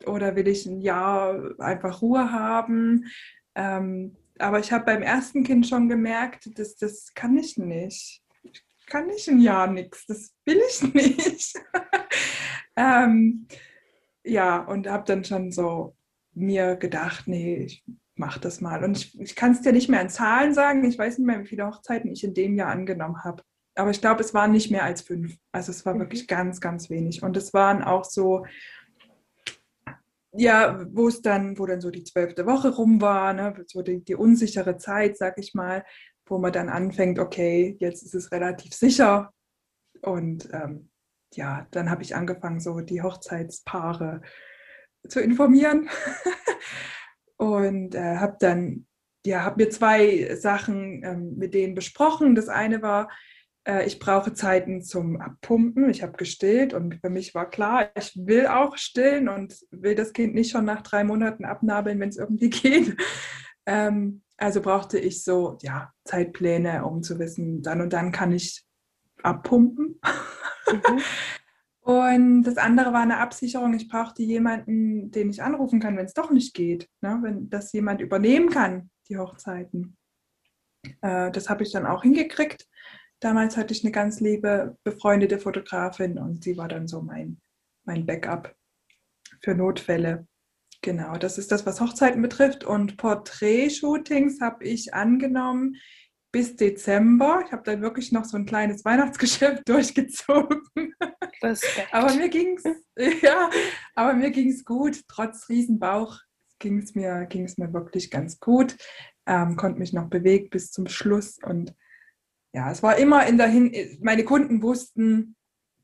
Oder 0.04 0.36
will 0.36 0.48
ich 0.48 0.66
ein 0.66 0.80
Jahr 0.80 1.54
einfach 1.58 2.02
Ruhe 2.02 2.32
haben? 2.32 3.06
Ähm, 3.54 4.16
aber 4.38 4.58
ich 4.58 4.72
habe 4.72 4.84
beim 4.84 5.02
ersten 5.02 5.44
Kind 5.44 5.66
schon 5.66 5.88
gemerkt, 5.88 6.58
dass 6.58 6.76
das 6.76 7.14
kann 7.14 7.36
ich 7.38 7.56
nicht. 7.56 8.22
Ich 8.42 8.86
kann 8.86 9.06
nicht 9.06 9.28
ein 9.28 9.40
Jahr 9.40 9.66
nichts, 9.66 10.06
das 10.06 10.34
will 10.44 10.60
ich 10.68 10.94
nicht. 10.94 11.54
ähm, 12.76 13.48
ja, 14.24 14.58
und 14.58 14.88
habe 14.88 15.04
dann 15.06 15.24
schon 15.24 15.52
so 15.52 15.96
mir 16.34 16.76
gedacht, 16.76 17.26
nee, 17.26 17.56
ich 17.64 17.84
mache 18.14 18.40
das 18.40 18.60
mal. 18.60 18.84
Und 18.84 18.98
ich, 18.98 19.20
ich 19.20 19.36
kann 19.36 19.52
es 19.52 19.62
dir 19.62 19.72
nicht 19.72 19.88
mehr 19.88 20.00
in 20.00 20.08
Zahlen 20.08 20.54
sagen. 20.54 20.84
Ich 20.84 20.98
weiß 20.98 21.18
nicht 21.18 21.26
mehr, 21.26 21.40
wie 21.40 21.46
viele 21.46 21.66
Hochzeiten 21.66 22.10
ich 22.10 22.24
in 22.24 22.34
dem 22.34 22.56
Jahr 22.56 22.68
angenommen 22.68 23.24
habe. 23.24 23.42
Aber 23.74 23.90
ich 23.90 24.00
glaube, 24.00 24.22
es 24.22 24.34
waren 24.34 24.52
nicht 24.52 24.70
mehr 24.70 24.84
als 24.84 25.02
fünf. 25.02 25.36
Also 25.52 25.70
es 25.70 25.84
war 25.84 25.94
mhm. 25.94 26.00
wirklich 26.00 26.26
ganz, 26.26 26.60
ganz 26.60 26.90
wenig. 26.90 27.22
Und 27.22 27.36
es 27.36 27.52
waren 27.54 27.82
auch 27.82 28.04
so 28.04 28.46
ja, 30.36 30.86
wo 30.92 31.08
es 31.08 31.22
dann, 31.22 31.58
wo 31.58 31.66
dann 31.66 31.80
so 31.80 31.90
die 31.90 32.04
zwölfte 32.04 32.46
Woche 32.46 32.68
rum 32.68 33.00
war, 33.00 33.32
ne, 33.32 33.54
so 33.66 33.82
die, 33.82 34.02
die 34.04 34.14
unsichere 34.14 34.76
Zeit, 34.76 35.16
sag 35.16 35.38
ich 35.38 35.54
mal, 35.54 35.84
wo 36.26 36.38
man 36.38 36.52
dann 36.52 36.68
anfängt, 36.68 37.18
okay, 37.18 37.76
jetzt 37.80 38.02
ist 38.02 38.14
es 38.14 38.32
relativ 38.32 38.74
sicher. 38.74 39.32
Und 40.02 40.48
ähm, 40.52 40.90
ja, 41.34 41.66
dann 41.70 41.90
habe 41.90 42.02
ich 42.02 42.14
angefangen, 42.14 42.60
so 42.60 42.80
die 42.80 43.02
Hochzeitspaare 43.02 44.22
zu 45.08 45.20
informieren. 45.20 45.88
und 47.36 47.94
äh, 47.94 48.16
habe 48.16 48.36
dann, 48.40 48.86
ja, 49.24 49.42
habe 49.42 49.64
mir 49.64 49.70
zwei 49.70 50.34
Sachen 50.36 51.02
ähm, 51.04 51.34
mit 51.36 51.54
denen 51.54 51.74
besprochen. 51.74 52.34
Das 52.34 52.48
eine 52.48 52.82
war, 52.82 53.10
ich 53.84 53.98
brauche 53.98 54.32
Zeiten 54.32 54.82
zum 54.82 55.20
Abpumpen. 55.20 55.90
Ich 55.90 56.02
habe 56.02 56.16
gestillt 56.16 56.72
und 56.72 57.00
für 57.00 57.10
mich 57.10 57.34
war 57.34 57.50
klar, 57.50 57.90
ich 57.96 58.12
will 58.14 58.46
auch 58.46 58.76
stillen 58.76 59.28
und 59.28 59.56
will 59.70 59.94
das 59.94 60.12
Kind 60.12 60.34
nicht 60.34 60.52
schon 60.52 60.64
nach 60.64 60.82
drei 60.82 61.02
Monaten 61.02 61.44
abnabeln, 61.44 61.98
wenn 61.98 62.10
es 62.10 62.16
irgendwie 62.16 62.50
geht. 62.50 62.96
Ähm, 63.66 64.22
also 64.36 64.60
brauchte 64.60 64.98
ich 64.98 65.24
so 65.24 65.58
ja, 65.62 65.92
Zeitpläne, 66.04 66.84
um 66.84 67.02
zu 67.02 67.18
wissen, 67.18 67.62
dann 67.62 67.80
und 67.80 67.92
dann 67.92 68.12
kann 68.12 68.32
ich 68.32 68.64
abpumpen. 69.22 70.00
Mhm. 70.70 71.00
und 71.80 72.42
das 72.42 72.58
andere 72.58 72.92
war 72.92 73.02
eine 73.02 73.18
Absicherung. 73.18 73.74
Ich 73.74 73.88
brauchte 73.88 74.22
jemanden, 74.22 75.10
den 75.10 75.30
ich 75.30 75.42
anrufen 75.42 75.80
kann, 75.80 75.96
wenn 75.96 76.06
es 76.06 76.14
doch 76.14 76.30
nicht 76.30 76.54
geht. 76.54 76.88
Ne? 77.00 77.18
Wenn 77.22 77.48
das 77.48 77.72
jemand 77.72 78.00
übernehmen 78.00 78.50
kann, 78.50 78.90
die 79.08 79.18
Hochzeiten. 79.18 79.96
Äh, 81.00 81.30
das 81.30 81.48
habe 81.48 81.62
ich 81.62 81.72
dann 81.72 81.86
auch 81.86 82.02
hingekriegt. 82.02 82.66
Damals 83.20 83.56
hatte 83.56 83.72
ich 83.72 83.82
eine 83.82 83.92
ganz 83.92 84.20
liebe, 84.20 84.76
befreundete 84.84 85.38
Fotografin 85.38 86.18
und 86.18 86.44
sie 86.44 86.56
war 86.56 86.68
dann 86.68 86.86
so 86.86 87.00
mein, 87.00 87.40
mein 87.84 88.04
Backup 88.04 88.54
für 89.42 89.54
Notfälle. 89.54 90.26
Genau, 90.82 91.16
das 91.16 91.38
ist 91.38 91.50
das, 91.50 91.66
was 91.66 91.80
Hochzeiten 91.80 92.22
betrifft. 92.22 92.64
Und 92.64 92.96
Porträtshootings 92.96 94.40
habe 94.40 94.64
ich 94.64 94.94
angenommen 94.94 95.76
bis 96.30 96.56
Dezember. 96.56 97.42
Ich 97.46 97.52
habe 97.52 97.62
dann 97.62 97.80
wirklich 97.80 98.12
noch 98.12 98.24
so 98.24 98.36
ein 98.36 98.46
kleines 98.46 98.84
Weihnachtsgeschäft 98.84 99.62
durchgezogen. 99.68 100.62
Aber 101.92 102.14
mir 102.14 102.28
ging 102.28 102.58
es 102.58 102.64
ja, 103.22 103.50
aber 103.94 104.14
mir 104.14 104.30
ging 104.30 104.50
es 104.50 104.64
gut, 104.64 105.02
trotz 105.08 105.48
Riesenbauch 105.48 106.20
ging 106.58 106.78
es 106.78 106.94
mir, 106.94 107.26
ging 107.26 107.44
es 107.44 107.58
mir 107.58 107.72
wirklich 107.72 108.10
ganz 108.10 108.40
gut. 108.40 108.76
Ähm, 109.26 109.56
konnte 109.56 109.78
mich 109.78 109.92
noch 109.92 110.08
bewegt 110.08 110.50
bis 110.50 110.70
zum 110.70 110.88
Schluss 110.88 111.38
und 111.42 111.74
ja, 112.56 112.70
es 112.70 112.82
war 112.82 112.96
immer 112.96 113.26
in 113.26 113.36
der 113.36 113.48
Hin 113.48 113.70
meine 114.00 114.24
Kunden 114.24 114.62
wussten, 114.62 115.36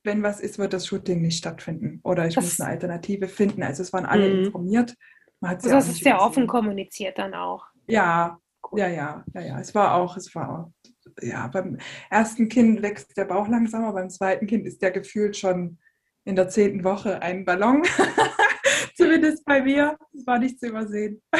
wenn 0.04 0.22
was 0.22 0.40
ist, 0.40 0.58
wird 0.58 0.72
das 0.72 0.86
Shooting 0.86 1.20
nicht 1.20 1.36
stattfinden 1.36 2.00
oder 2.02 2.26
ich 2.26 2.34
das 2.34 2.44
muss 2.44 2.60
eine 2.60 2.70
Alternative 2.70 3.28
finden. 3.28 3.62
Also 3.62 3.82
es 3.82 3.92
waren 3.92 4.06
alle 4.06 4.32
mhm. 4.32 4.44
informiert. 4.46 4.96
Man 5.40 5.50
hat 5.50 5.58
also 5.58 5.68
das 5.68 5.88
ist 5.88 6.02
sehr 6.02 6.18
offen 6.20 6.46
kommuniziert 6.46 7.18
dann 7.18 7.34
auch. 7.34 7.66
Ja, 7.86 8.38
cool. 8.70 8.80
ja, 8.80 8.88
ja, 8.88 9.24
ja, 9.34 9.40
ja. 9.42 9.60
Es 9.60 9.74
war 9.74 9.94
auch, 9.96 10.16
es 10.16 10.34
war 10.34 10.48
auch, 10.48 10.72
ja, 11.20 11.46
beim 11.48 11.76
ersten 12.08 12.48
Kind 12.48 12.80
wächst 12.80 13.14
der 13.18 13.26
Bauch 13.26 13.48
langsamer, 13.48 13.92
beim 13.92 14.08
zweiten 14.08 14.46
Kind 14.46 14.66
ist 14.66 14.80
der 14.80 14.92
gefühlt 14.92 15.36
schon 15.36 15.78
in 16.24 16.36
der 16.36 16.48
zehnten 16.48 16.84
Woche 16.84 17.20
ein 17.20 17.44
Ballon. 17.44 17.82
Zumindest 18.96 19.44
bei 19.44 19.60
mir. 19.60 19.98
Das 20.14 20.26
war 20.26 20.38
nicht 20.38 20.58
zu 20.58 20.68
übersehen. 20.68 21.20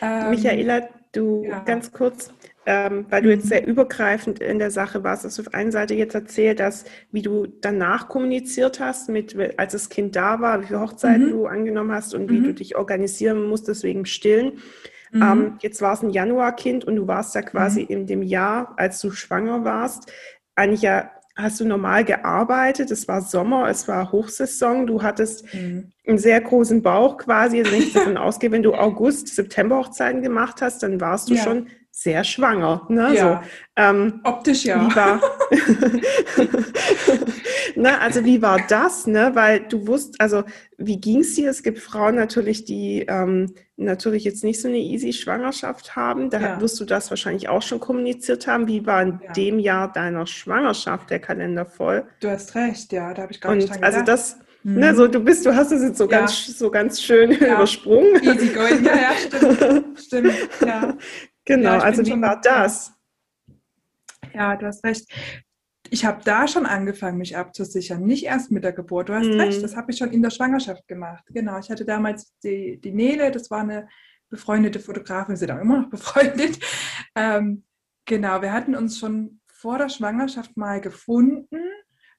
Michaela, 0.00 0.88
du 1.12 1.44
ja. 1.44 1.60
ganz 1.60 1.92
kurz, 1.92 2.32
ähm, 2.66 3.06
weil 3.10 3.22
du 3.22 3.30
jetzt 3.30 3.44
mhm. 3.44 3.48
sehr 3.48 3.66
übergreifend 3.66 4.38
in 4.40 4.58
der 4.58 4.70
Sache 4.70 5.04
warst, 5.04 5.24
hast 5.24 5.38
du 5.38 5.42
auf 5.42 5.54
einer 5.54 5.72
Seite 5.72 5.94
jetzt 5.94 6.14
erzählt, 6.14 6.60
dass 6.60 6.84
wie 7.12 7.22
du 7.22 7.46
danach 7.46 8.08
kommuniziert 8.08 8.80
hast, 8.80 9.08
mit, 9.08 9.36
als 9.58 9.72
das 9.72 9.88
Kind 9.88 10.16
da 10.16 10.40
war, 10.40 10.62
wie 10.62 10.66
viele 10.66 10.80
Hochzeiten 10.80 11.26
mhm. 11.26 11.30
du 11.30 11.46
angenommen 11.46 11.92
hast 11.92 12.14
und 12.14 12.30
wie 12.30 12.40
du 12.40 12.48
mhm. 12.48 12.54
dich 12.54 12.76
organisieren 12.76 13.46
musstest 13.46 13.82
wegen 13.82 14.06
Stillen. 14.06 14.58
Mhm. 15.12 15.22
Ähm, 15.22 15.58
jetzt 15.60 15.82
war 15.82 15.92
es 15.92 16.02
ein 16.02 16.10
Januarkind 16.10 16.84
und 16.84 16.96
du 16.96 17.06
warst 17.06 17.34
ja 17.34 17.42
quasi 17.42 17.82
mhm. 17.82 17.88
in 17.88 18.06
dem 18.06 18.22
Jahr, 18.22 18.74
als 18.76 19.00
du 19.00 19.10
schwanger 19.10 19.64
warst, 19.64 20.12
eigentlich 20.56 20.82
ja 20.82 21.10
hast 21.36 21.58
du 21.58 21.64
normal 21.64 22.04
gearbeitet, 22.04 22.90
es 22.92 23.08
war 23.08 23.20
Sommer, 23.20 23.68
es 23.68 23.88
war 23.88 24.12
Hochsaison, 24.12 24.86
du 24.86 25.02
hattest 25.02 25.52
mhm. 25.52 25.90
einen 26.06 26.18
sehr 26.18 26.40
großen 26.40 26.82
Bauch 26.82 27.18
quasi, 27.18 27.58
also 27.58 27.72
wenn 27.72 27.82
ich 27.82 27.92
davon 27.92 28.16
ausgehe, 28.16 28.52
wenn 28.52 28.62
du 28.62 28.74
August, 28.74 29.28
September 29.34 29.78
Hochzeiten 29.78 30.22
gemacht 30.22 30.62
hast, 30.62 30.82
dann 30.82 31.00
warst 31.00 31.30
du 31.30 31.34
ja. 31.34 31.42
schon 31.42 31.66
sehr 32.04 32.22
schwanger. 32.22 32.86
Ne? 32.90 33.14
Ja. 33.14 33.22
So, 33.22 33.38
ähm, 33.76 34.20
Optisch 34.24 34.66
ja. 34.66 34.78
Wie 34.78 34.94
war, 34.94 35.22
ne, 37.76 37.98
also 37.98 38.26
wie 38.26 38.42
war 38.42 38.60
das? 38.68 39.06
Ne? 39.06 39.30
Weil 39.34 39.60
du 39.60 39.86
wusst, 39.86 40.20
also 40.20 40.44
wie 40.76 41.00
ging 41.00 41.20
es 41.20 41.34
dir? 41.34 41.48
Es 41.48 41.62
gibt 41.62 41.78
Frauen 41.78 42.14
natürlich, 42.14 42.66
die 42.66 43.06
ähm, 43.08 43.54
natürlich 43.76 44.24
jetzt 44.24 44.44
nicht 44.44 44.60
so 44.60 44.68
eine 44.68 44.76
easy 44.76 45.14
Schwangerschaft 45.14 45.96
haben. 45.96 46.28
Da 46.28 46.40
ja. 46.40 46.60
wirst 46.60 46.78
du 46.78 46.84
das 46.84 47.08
wahrscheinlich 47.08 47.48
auch 47.48 47.62
schon 47.62 47.80
kommuniziert 47.80 48.46
haben. 48.46 48.68
Wie 48.68 48.86
war 48.86 49.00
in 49.00 49.20
ja. 49.24 49.32
dem 49.32 49.58
Jahr 49.58 49.90
deiner 49.90 50.26
Schwangerschaft 50.26 51.08
der 51.08 51.20
Kalender 51.20 51.64
voll? 51.64 52.04
Du 52.20 52.28
hast 52.28 52.54
recht, 52.54 52.92
ja, 52.92 53.14
da 53.14 53.22
habe 53.22 53.32
ich 53.32 53.40
gar 53.40 53.54
nicht 53.54 53.70
dran 53.70 53.82
Also 53.82 54.02
das 54.02 54.36
Mhm. 54.66 54.78
Ne, 54.78 54.94
so, 54.94 55.06
du 55.06 55.20
bist, 55.20 55.44
du 55.44 55.54
hast 55.54 55.72
es 55.72 55.82
jetzt 55.82 55.98
so 55.98 56.08
ja. 56.08 56.20
ganz, 56.20 56.58
so 56.58 56.70
ganz 56.70 57.02
schön 57.02 57.32
ja. 57.32 57.56
übersprungen. 57.56 58.14
Easy 58.22 58.48
going, 58.48 58.82
ja, 58.82 58.96
ja, 58.96 59.12
stimmt. 59.12 59.98
stimmt, 60.00 60.32
ja. 60.64 60.96
Genau, 61.44 61.74
ja, 61.74 61.78
also 61.78 62.04
wie 62.04 62.20
war 62.20 62.40
das? 62.40 62.92
Ja, 64.32 64.56
du 64.56 64.66
hast 64.66 64.84
recht. 64.84 65.06
Ich 65.90 66.04
habe 66.04 66.22
da 66.24 66.48
schon 66.48 66.66
angefangen, 66.66 67.18
mich 67.18 67.36
abzusichern, 67.36 68.02
nicht 68.04 68.24
erst 68.24 68.50
mit 68.50 68.64
der 68.64 68.72
Geburt. 68.72 69.10
Du 69.10 69.14
hast 69.14 69.26
mhm. 69.26 69.40
recht, 69.40 69.62
das 69.62 69.76
habe 69.76 69.92
ich 69.92 69.98
schon 69.98 70.10
in 70.10 70.22
der 70.22 70.30
Schwangerschaft 70.30 70.88
gemacht. 70.88 71.24
Genau, 71.28 71.58
ich 71.58 71.70
hatte 71.70 71.84
damals 71.84 72.32
die, 72.42 72.80
die 72.80 72.92
Nele, 72.92 73.30
das 73.30 73.50
war 73.50 73.60
eine 73.60 73.88
befreundete 74.30 74.80
Fotografin, 74.80 75.30
wir 75.30 75.36
sind 75.36 75.50
auch 75.50 75.60
immer 75.60 75.82
noch 75.82 75.90
befreundet. 75.90 76.58
Ähm, 77.14 77.64
genau, 78.06 78.42
wir 78.42 78.52
hatten 78.52 78.74
uns 78.74 78.98
schon 78.98 79.40
vor 79.46 79.78
der 79.78 79.88
Schwangerschaft 79.88 80.56
mal 80.56 80.80
gefunden, 80.80 81.46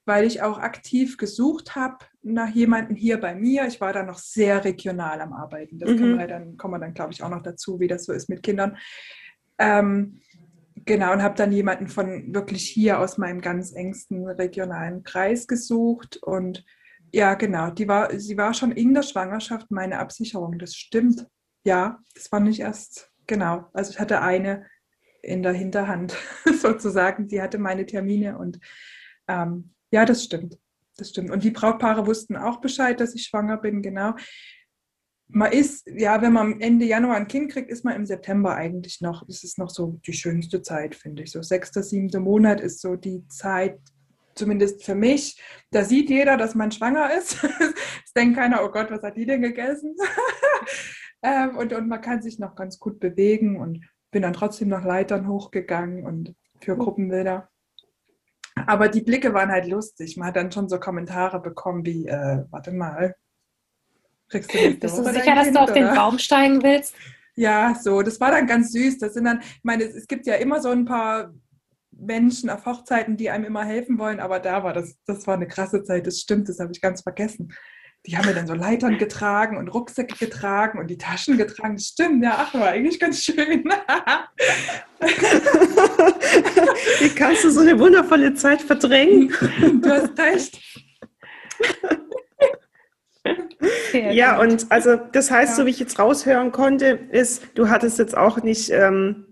weil 0.05 0.25
ich 0.25 0.41
auch 0.41 0.59
aktiv 0.59 1.17
gesucht 1.17 1.75
habe 1.75 1.97
nach 2.21 2.49
jemandem 2.49 2.95
hier 2.95 3.19
bei 3.19 3.35
mir. 3.35 3.65
Ich 3.67 3.81
war 3.81 3.93
da 3.93 4.03
noch 4.03 4.19
sehr 4.19 4.63
regional 4.63 5.19
am 5.21 5.33
Arbeiten. 5.33 5.79
Das 5.79 5.89
mhm. 5.89 5.97
kann 5.97 6.15
man 6.15 6.27
dann, 6.27 6.57
kommen 6.57 6.73
wir 6.75 6.79
dann, 6.79 6.93
glaube 6.93 7.11
ich, 7.11 7.23
auch 7.23 7.29
noch 7.29 7.41
dazu, 7.41 7.79
wie 7.79 7.87
das 7.87 8.05
so 8.05 8.13
ist 8.13 8.29
mit 8.29 8.43
Kindern. 8.43 8.77
Ähm, 9.57 10.21
genau, 10.85 11.13
und 11.13 11.23
habe 11.23 11.35
dann 11.35 11.51
jemanden 11.51 11.87
von 11.87 12.33
wirklich 12.33 12.69
hier 12.69 12.99
aus 12.99 13.17
meinem 13.17 13.41
ganz 13.41 13.73
engsten 13.73 14.27
regionalen 14.27 15.03
Kreis 15.03 15.47
gesucht. 15.47 16.17
Und 16.17 16.63
ja, 17.11 17.33
genau, 17.33 17.71
die 17.71 17.87
war, 17.87 18.17
sie 18.19 18.37
war 18.37 18.53
schon 18.53 18.71
in 18.71 18.93
der 18.93 19.03
Schwangerschaft 19.03 19.71
meine 19.71 19.99
Absicherung. 19.99 20.59
Das 20.59 20.75
stimmt. 20.75 21.27
Ja, 21.63 21.99
das 22.13 22.31
war 22.31 22.39
nicht 22.39 22.59
erst, 22.59 23.11
genau. 23.25 23.69
Also 23.73 23.91
ich 23.91 23.99
hatte 23.99 24.21
eine 24.21 24.65
in 25.23 25.41
der 25.41 25.53
Hinterhand 25.53 26.15
sozusagen. 26.61 27.27
Sie 27.27 27.41
hatte 27.41 27.57
meine 27.57 27.85
Termine 27.85 28.37
und 28.37 28.59
ähm, 29.27 29.73
ja, 29.91 30.05
das 30.05 30.23
stimmt. 30.23 30.57
Das 30.97 31.09
stimmt. 31.09 31.29
Und 31.31 31.43
die 31.43 31.51
Brautpaare 31.51 32.07
wussten 32.07 32.37
auch 32.37 32.61
Bescheid, 32.61 32.99
dass 32.99 33.15
ich 33.15 33.23
schwanger 33.23 33.57
bin, 33.57 33.81
genau. 33.81 34.13
Man 35.27 35.51
ist, 35.51 35.87
ja, 35.87 36.21
wenn 36.21 36.33
man 36.33 36.61
Ende 36.61 36.85
Januar 36.85 37.17
ein 37.17 37.27
Kind 37.27 37.51
kriegt, 37.51 37.69
ist 37.69 37.83
man 37.83 37.95
im 37.95 38.05
September 38.05 38.55
eigentlich 38.55 39.01
noch, 39.01 39.25
das 39.25 39.43
ist 39.43 39.57
noch 39.57 39.69
so 39.69 39.99
die 40.05 40.13
schönste 40.13 40.61
Zeit, 40.61 40.95
finde 40.95 41.23
ich. 41.23 41.31
So 41.31 41.41
sechster, 41.41 41.81
siebter 41.81 42.19
Monat 42.19 42.61
ist 42.61 42.79
so 42.79 42.95
die 42.95 43.27
Zeit, 43.27 43.79
zumindest 44.35 44.83
für 44.83 44.95
mich. 44.95 45.41
Da 45.71 45.83
sieht 45.83 46.09
jeder, 46.09 46.37
dass 46.37 46.55
man 46.55 46.71
schwanger 46.71 47.13
ist. 47.17 47.43
es 48.05 48.13
denkt 48.15 48.37
keiner, 48.37 48.63
oh 48.63 48.69
Gott, 48.69 48.91
was 48.91 49.01
hat 49.01 49.17
die 49.17 49.25
denn 49.25 49.41
gegessen? 49.41 49.95
ähm, 51.23 51.57
und, 51.57 51.73
und 51.73 51.87
man 51.87 52.01
kann 52.01 52.21
sich 52.21 52.37
noch 52.37 52.55
ganz 52.55 52.79
gut 52.79 52.99
bewegen 52.99 53.59
und 53.59 53.83
bin 54.11 54.21
dann 54.21 54.33
trotzdem 54.33 54.69
noch 54.69 54.83
Leitern 54.83 55.27
hochgegangen 55.27 56.05
und 56.05 56.35
für 56.61 56.77
Gruppenbilder. 56.77 57.49
Aber 58.55 58.87
die 58.87 59.01
Blicke 59.01 59.33
waren 59.33 59.51
halt 59.51 59.67
lustig. 59.67 60.17
Man 60.17 60.27
hat 60.27 60.35
dann 60.35 60.51
schon 60.51 60.69
so 60.69 60.79
Kommentare 60.79 61.41
bekommen 61.41 61.85
wie, 61.85 62.07
äh, 62.07 62.43
warte 62.49 62.71
mal, 62.71 63.15
kriegst 64.29 64.53
du 64.53 64.73
Bist 64.75 64.97
du 64.97 65.03
sicher, 65.03 65.35
dass 65.35 65.51
du 65.51 65.59
auf 65.59 65.71
oder? 65.71 65.73
den 65.73 65.93
Baum 65.93 66.17
steigen 66.19 66.63
willst? 66.63 66.95
Ja, 67.35 67.75
so, 67.75 68.01
das 68.01 68.19
war 68.19 68.31
dann 68.31 68.47
ganz 68.47 68.71
süß. 68.71 68.97
Das 68.99 69.13
sind 69.13 69.25
dann, 69.25 69.41
ich 69.41 69.63
meine, 69.63 69.83
es, 69.83 69.93
es 69.93 70.07
gibt 70.07 70.25
ja 70.25 70.35
immer 70.35 70.61
so 70.61 70.69
ein 70.69 70.85
paar 70.85 71.33
Menschen 71.91 72.49
auf 72.49 72.65
Hochzeiten, 72.65 73.17
die 73.17 73.29
einem 73.29 73.45
immer 73.45 73.63
helfen 73.63 73.97
wollen, 73.97 74.19
aber 74.19 74.39
da 74.39 74.63
war 74.63 74.73
das, 74.73 74.97
das 75.05 75.27
war 75.27 75.35
eine 75.35 75.47
krasse 75.47 75.83
Zeit, 75.83 76.07
das 76.07 76.19
stimmt, 76.19 76.49
das 76.49 76.59
habe 76.59 76.71
ich 76.73 76.81
ganz 76.81 77.01
vergessen. 77.01 77.53
Die 78.07 78.17
haben 78.17 78.25
mir 78.27 78.33
dann 78.33 78.47
so 78.47 78.53
Leitern 78.53 78.97
getragen 78.97 79.57
und 79.57 79.67
Rucksäcke 79.69 80.15
getragen 80.15 80.79
und 80.79 80.87
die 80.87 80.97
Taschen 80.97 81.37
getragen. 81.37 81.75
Das 81.75 81.85
stimmt, 81.87 82.23
ja, 82.23 82.35
ach, 82.37 82.53
war 82.53 82.67
eigentlich 82.67 82.99
ganz 82.99 83.23
schön. 83.23 83.35
Wie 86.99 87.09
kannst 87.09 87.43
du 87.43 87.49
so 87.49 87.61
eine 87.61 87.79
wundervolle 87.79 88.33
Zeit 88.35 88.61
verdrängen? 88.61 89.33
Du 89.81 89.89
hast 89.89 90.17
recht. 90.19 90.59
ja, 93.93 94.39
und 94.39 94.71
also 94.71 94.95
das 94.95 95.31
heißt, 95.31 95.53
ja. 95.53 95.55
so 95.55 95.65
wie 95.65 95.71
ich 95.71 95.79
jetzt 95.79 95.97
raushören 95.97 96.51
konnte, 96.51 96.99
ist, 97.11 97.43
du 97.55 97.69
hattest 97.69 97.97
jetzt 97.97 98.15
auch 98.15 98.43
nicht 98.43 98.69
ähm, 98.69 99.25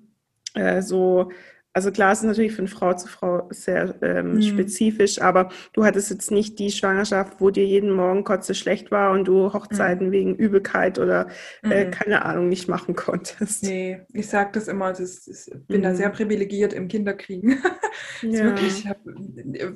äh, 0.55 0.81
so 0.81 1.31
also 1.73 1.91
klar, 1.91 2.11
es 2.11 2.19
ist 2.19 2.25
natürlich 2.25 2.55
von 2.55 2.67
Frau 2.67 2.93
zu 2.93 3.07
Frau 3.07 3.47
sehr 3.49 3.95
ähm, 4.03 4.35
mhm. 4.35 4.41
spezifisch, 4.43 5.19
aber 5.19 5.49
du 5.73 5.83
hattest 5.83 6.11
jetzt 6.11 6.29
nicht 6.29 6.59
die 6.59 6.71
Schwangerschaft, 6.71 7.41
wo 7.41 7.49
dir 7.49 7.65
jeden 7.65 7.91
Morgen 7.91 8.23
kotze 8.23 8.53
schlecht 8.53 8.91
war 8.91 9.11
und 9.11 9.27
du 9.27 9.51
Hochzeiten 9.51 10.07
mhm. 10.07 10.11
wegen 10.11 10.35
Übelkeit 10.35 10.99
oder 10.99 11.27
äh, 11.63 11.85
mhm. 11.85 11.91
keine 11.91 12.25
Ahnung 12.25 12.47
nicht 12.47 12.69
machen 12.69 12.95
konntest. 12.95 13.63
Nee, 13.63 14.01
ich 14.13 14.29
sage 14.29 14.51
das 14.53 14.67
immer, 14.67 14.93
ich 14.99 15.51
bin 15.67 15.81
da 15.81 15.95
sehr 15.95 16.09
mhm. 16.09 16.13
privilegiert 16.13 16.73
im 16.73 16.87
Kinderkriegen. 16.87 17.57
ja. 18.21 18.43
wirklich, 18.43 18.79
ich 18.79 18.87
habe 18.87 18.99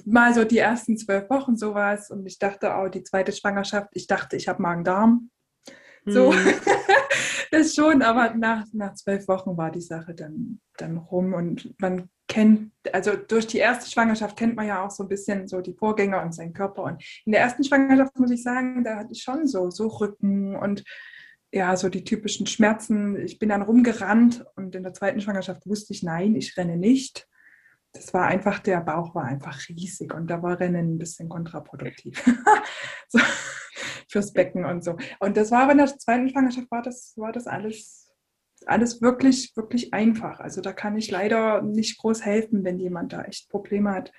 mal 0.06 0.36
so 0.36 0.44
die 0.44 0.60
ersten 0.60 0.98
zwölf 0.98 1.30
Wochen 1.32 1.56
sowas 1.56 2.12
und 2.12 2.28
ich 2.28 2.38
dachte 2.38 2.76
auch, 2.76 2.90
die 2.90 3.04
zweite 3.04 3.32
Schwangerschaft, 3.32 3.90
ich 3.94 4.06
dachte, 4.06 4.36
ich 4.36 4.48
habe 4.48 4.62
Magen-Darm 4.62 5.32
So, 6.08 6.32
mhm. 6.32 6.54
das 7.52 7.76
schon, 7.76 8.02
aber 8.02 8.34
nach, 8.34 8.66
nach 8.74 8.94
zwölf 8.94 9.28
Wochen 9.28 9.58
war 9.58 9.72
die 9.72 9.82
Sache 9.82 10.14
dann, 10.16 10.60
dann 10.78 10.98
rum 10.98 11.34
und 11.34 11.74
man 11.80 12.10
kennt, 12.28 12.72
also 12.94 13.16
durch 13.16 13.48
die 13.48 13.58
erste 13.58 13.90
Schwangerschaft 13.90 14.38
kennt 14.38 14.56
man 14.56 14.68
ja 14.68 14.86
auch 14.86 14.92
so 14.92 15.04
ein 15.04 15.10
bisschen 15.10 15.48
so 15.48 15.62
die 15.62 15.74
Vorgänger 15.74 16.22
und 16.22 16.34
seinen 16.34 16.54
Körper. 16.54 16.84
Und 16.84 17.04
in 17.26 17.32
der 17.32 17.42
ersten 17.42 17.64
Schwangerschaft 17.64 18.18
muss 18.20 18.32
ich 18.32 18.44
sagen, 18.44 18.84
da 18.84 18.98
hatte 18.98 19.14
ich 19.14 19.22
schon 19.22 19.48
so, 19.48 19.70
so 19.70 19.88
Rücken 19.88 20.56
und 20.56 20.84
ja, 21.52 21.76
so 21.78 21.90
die 21.90 22.04
typischen 22.04 22.48
Schmerzen. 22.48 23.18
Ich 23.18 23.40
bin 23.40 23.50
dann 23.50 23.62
rumgerannt 23.62 24.46
und 24.56 24.76
in 24.76 24.84
der 24.84 24.94
zweiten 24.94 25.22
Schwangerschaft 25.22 25.66
wusste 25.66 25.94
ich, 25.94 26.04
nein, 26.04 26.36
ich 26.36 26.58
renne 26.58 26.78
nicht. 26.78 27.28
Das 27.94 28.14
war 28.14 28.28
einfach, 28.28 28.60
der 28.60 28.82
Bauch 28.82 29.16
war 29.16 29.24
einfach 29.24 29.58
riesig 29.70 30.14
und 30.14 30.28
da 30.28 30.44
war 30.44 30.60
Rennen 30.60 30.96
ein 30.96 30.98
bisschen 30.98 31.30
kontraproduktiv. 31.30 32.24
so, 33.08 33.20
fürs 34.08 34.34
Becken 34.34 34.66
und 34.66 34.84
so. 34.84 34.98
Und 35.20 35.38
das 35.38 35.52
war 35.52 35.64
aber 35.64 35.74
in 35.74 35.80
der 35.80 35.98
zweiten 35.98 36.30
Schwangerschaft 36.30 36.72
war 36.72 36.82
das, 36.82 37.14
war 37.18 37.32
das 37.32 37.48
alles 37.48 38.08
alles 38.66 39.02
wirklich, 39.02 39.56
wirklich 39.56 39.94
einfach. 39.94 40.40
Also 40.40 40.62
da 40.62 40.74
kann 40.74 40.98
ich 40.98 41.12
leider 41.12 41.62
nicht 41.62 41.98
groß 42.00 42.26
helfen, 42.26 42.64
wenn 42.64 42.80
jemand 42.80 43.14
da 43.14 43.24
echt 43.24 43.50
Probleme 43.50 43.92
hat. 43.92 44.12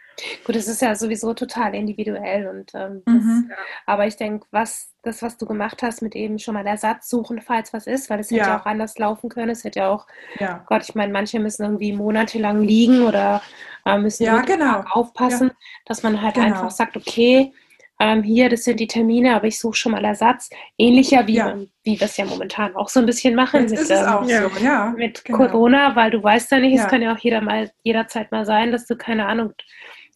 Gut, 0.45 0.57
es 0.57 0.69
ist 0.69 0.81
ja 0.81 0.95
sowieso 0.95 1.35
total 1.35 1.75
individuell 1.75 2.49
und 2.49 2.73
ähm, 2.75 3.03
mhm. 3.07 3.47
das, 3.49 3.59
aber 3.87 4.07
ich 4.07 4.17
denke, 4.17 4.47
was 4.51 4.93
das, 5.03 5.23
was 5.23 5.37
du 5.37 5.47
gemacht 5.47 5.83
hast, 5.83 6.03
mit 6.03 6.15
eben 6.15 6.39
schon 6.39 6.55
mal 6.55 6.67
Ersatz 6.67 7.09
suchen, 7.09 7.41
falls 7.41 7.73
was 7.73 7.87
ist, 7.87 8.11
weil 8.11 8.21
es 8.21 8.31
hätte 8.31 8.41
ja. 8.41 8.49
ja 8.49 8.61
auch 8.61 8.67
anders 8.67 8.99
laufen 8.99 9.29
können. 9.29 9.51
Es 9.51 9.65
hätte 9.65 9.81
ja 9.81 9.89
auch, 9.89 10.07
ja. 10.39 10.65
Gott, 10.67 10.83
ich 10.89 10.95
meine, 10.95 11.13
manche 11.13 11.41
müssen 11.41 11.65
irgendwie 11.65 11.93
monatelang 11.93 12.63
liegen 12.63 13.03
oder 13.03 13.43
äh, 13.85 13.99
müssen 13.99 14.25
ja, 14.25 14.41
genau. 14.43 14.85
aufpassen, 14.91 15.53
dass 15.85 16.03
man 16.03 16.21
halt 16.21 16.35
genau. 16.35 16.47
einfach 16.47 16.71
sagt, 16.71 16.97
okay, 16.97 17.53
ähm, 18.01 18.23
hier, 18.23 18.49
das 18.49 18.65
sind 18.65 18.79
die 18.79 18.87
Termine, 18.87 19.35
aber 19.35 19.47
ich 19.47 19.59
suche 19.59 19.75
schon 19.75 19.93
mal 19.93 20.05
Ersatz. 20.05 20.51
Ähnlicher 20.77 21.27
wie, 21.27 21.35
ja. 21.35 21.57
wie 21.83 21.99
wir 21.99 22.07
es 22.07 22.17
ja 22.17 22.25
momentan 22.25 22.77
auch 22.77 22.89
so 22.89 23.01
ein 23.01 23.07
bisschen 23.07 23.35
machen 23.35 23.63
mit, 23.63 23.73
ist 23.73 23.91
es 23.91 24.01
ähm, 24.01 24.07
auch 24.07 24.25
so, 24.25 24.31
ja, 24.63 24.95
mit 24.97 25.25
genau. 25.25 25.39
Corona, 25.39 25.97
weil 25.97 26.13
du 26.13 26.23
weißt 26.23 26.53
ja 26.53 26.59
nicht, 26.61 26.77
ja. 26.77 26.85
es 26.85 26.91
kann 26.91 27.03
ja 27.03 27.13
auch 27.15 27.19
jeder 27.19 27.41
mal, 27.41 27.71
jederzeit 27.83 28.31
mal 28.31 28.47
sein, 28.47 28.71
dass 28.71 28.87
du, 28.87 28.97
keine 28.97 29.27
Ahnung, 29.27 29.53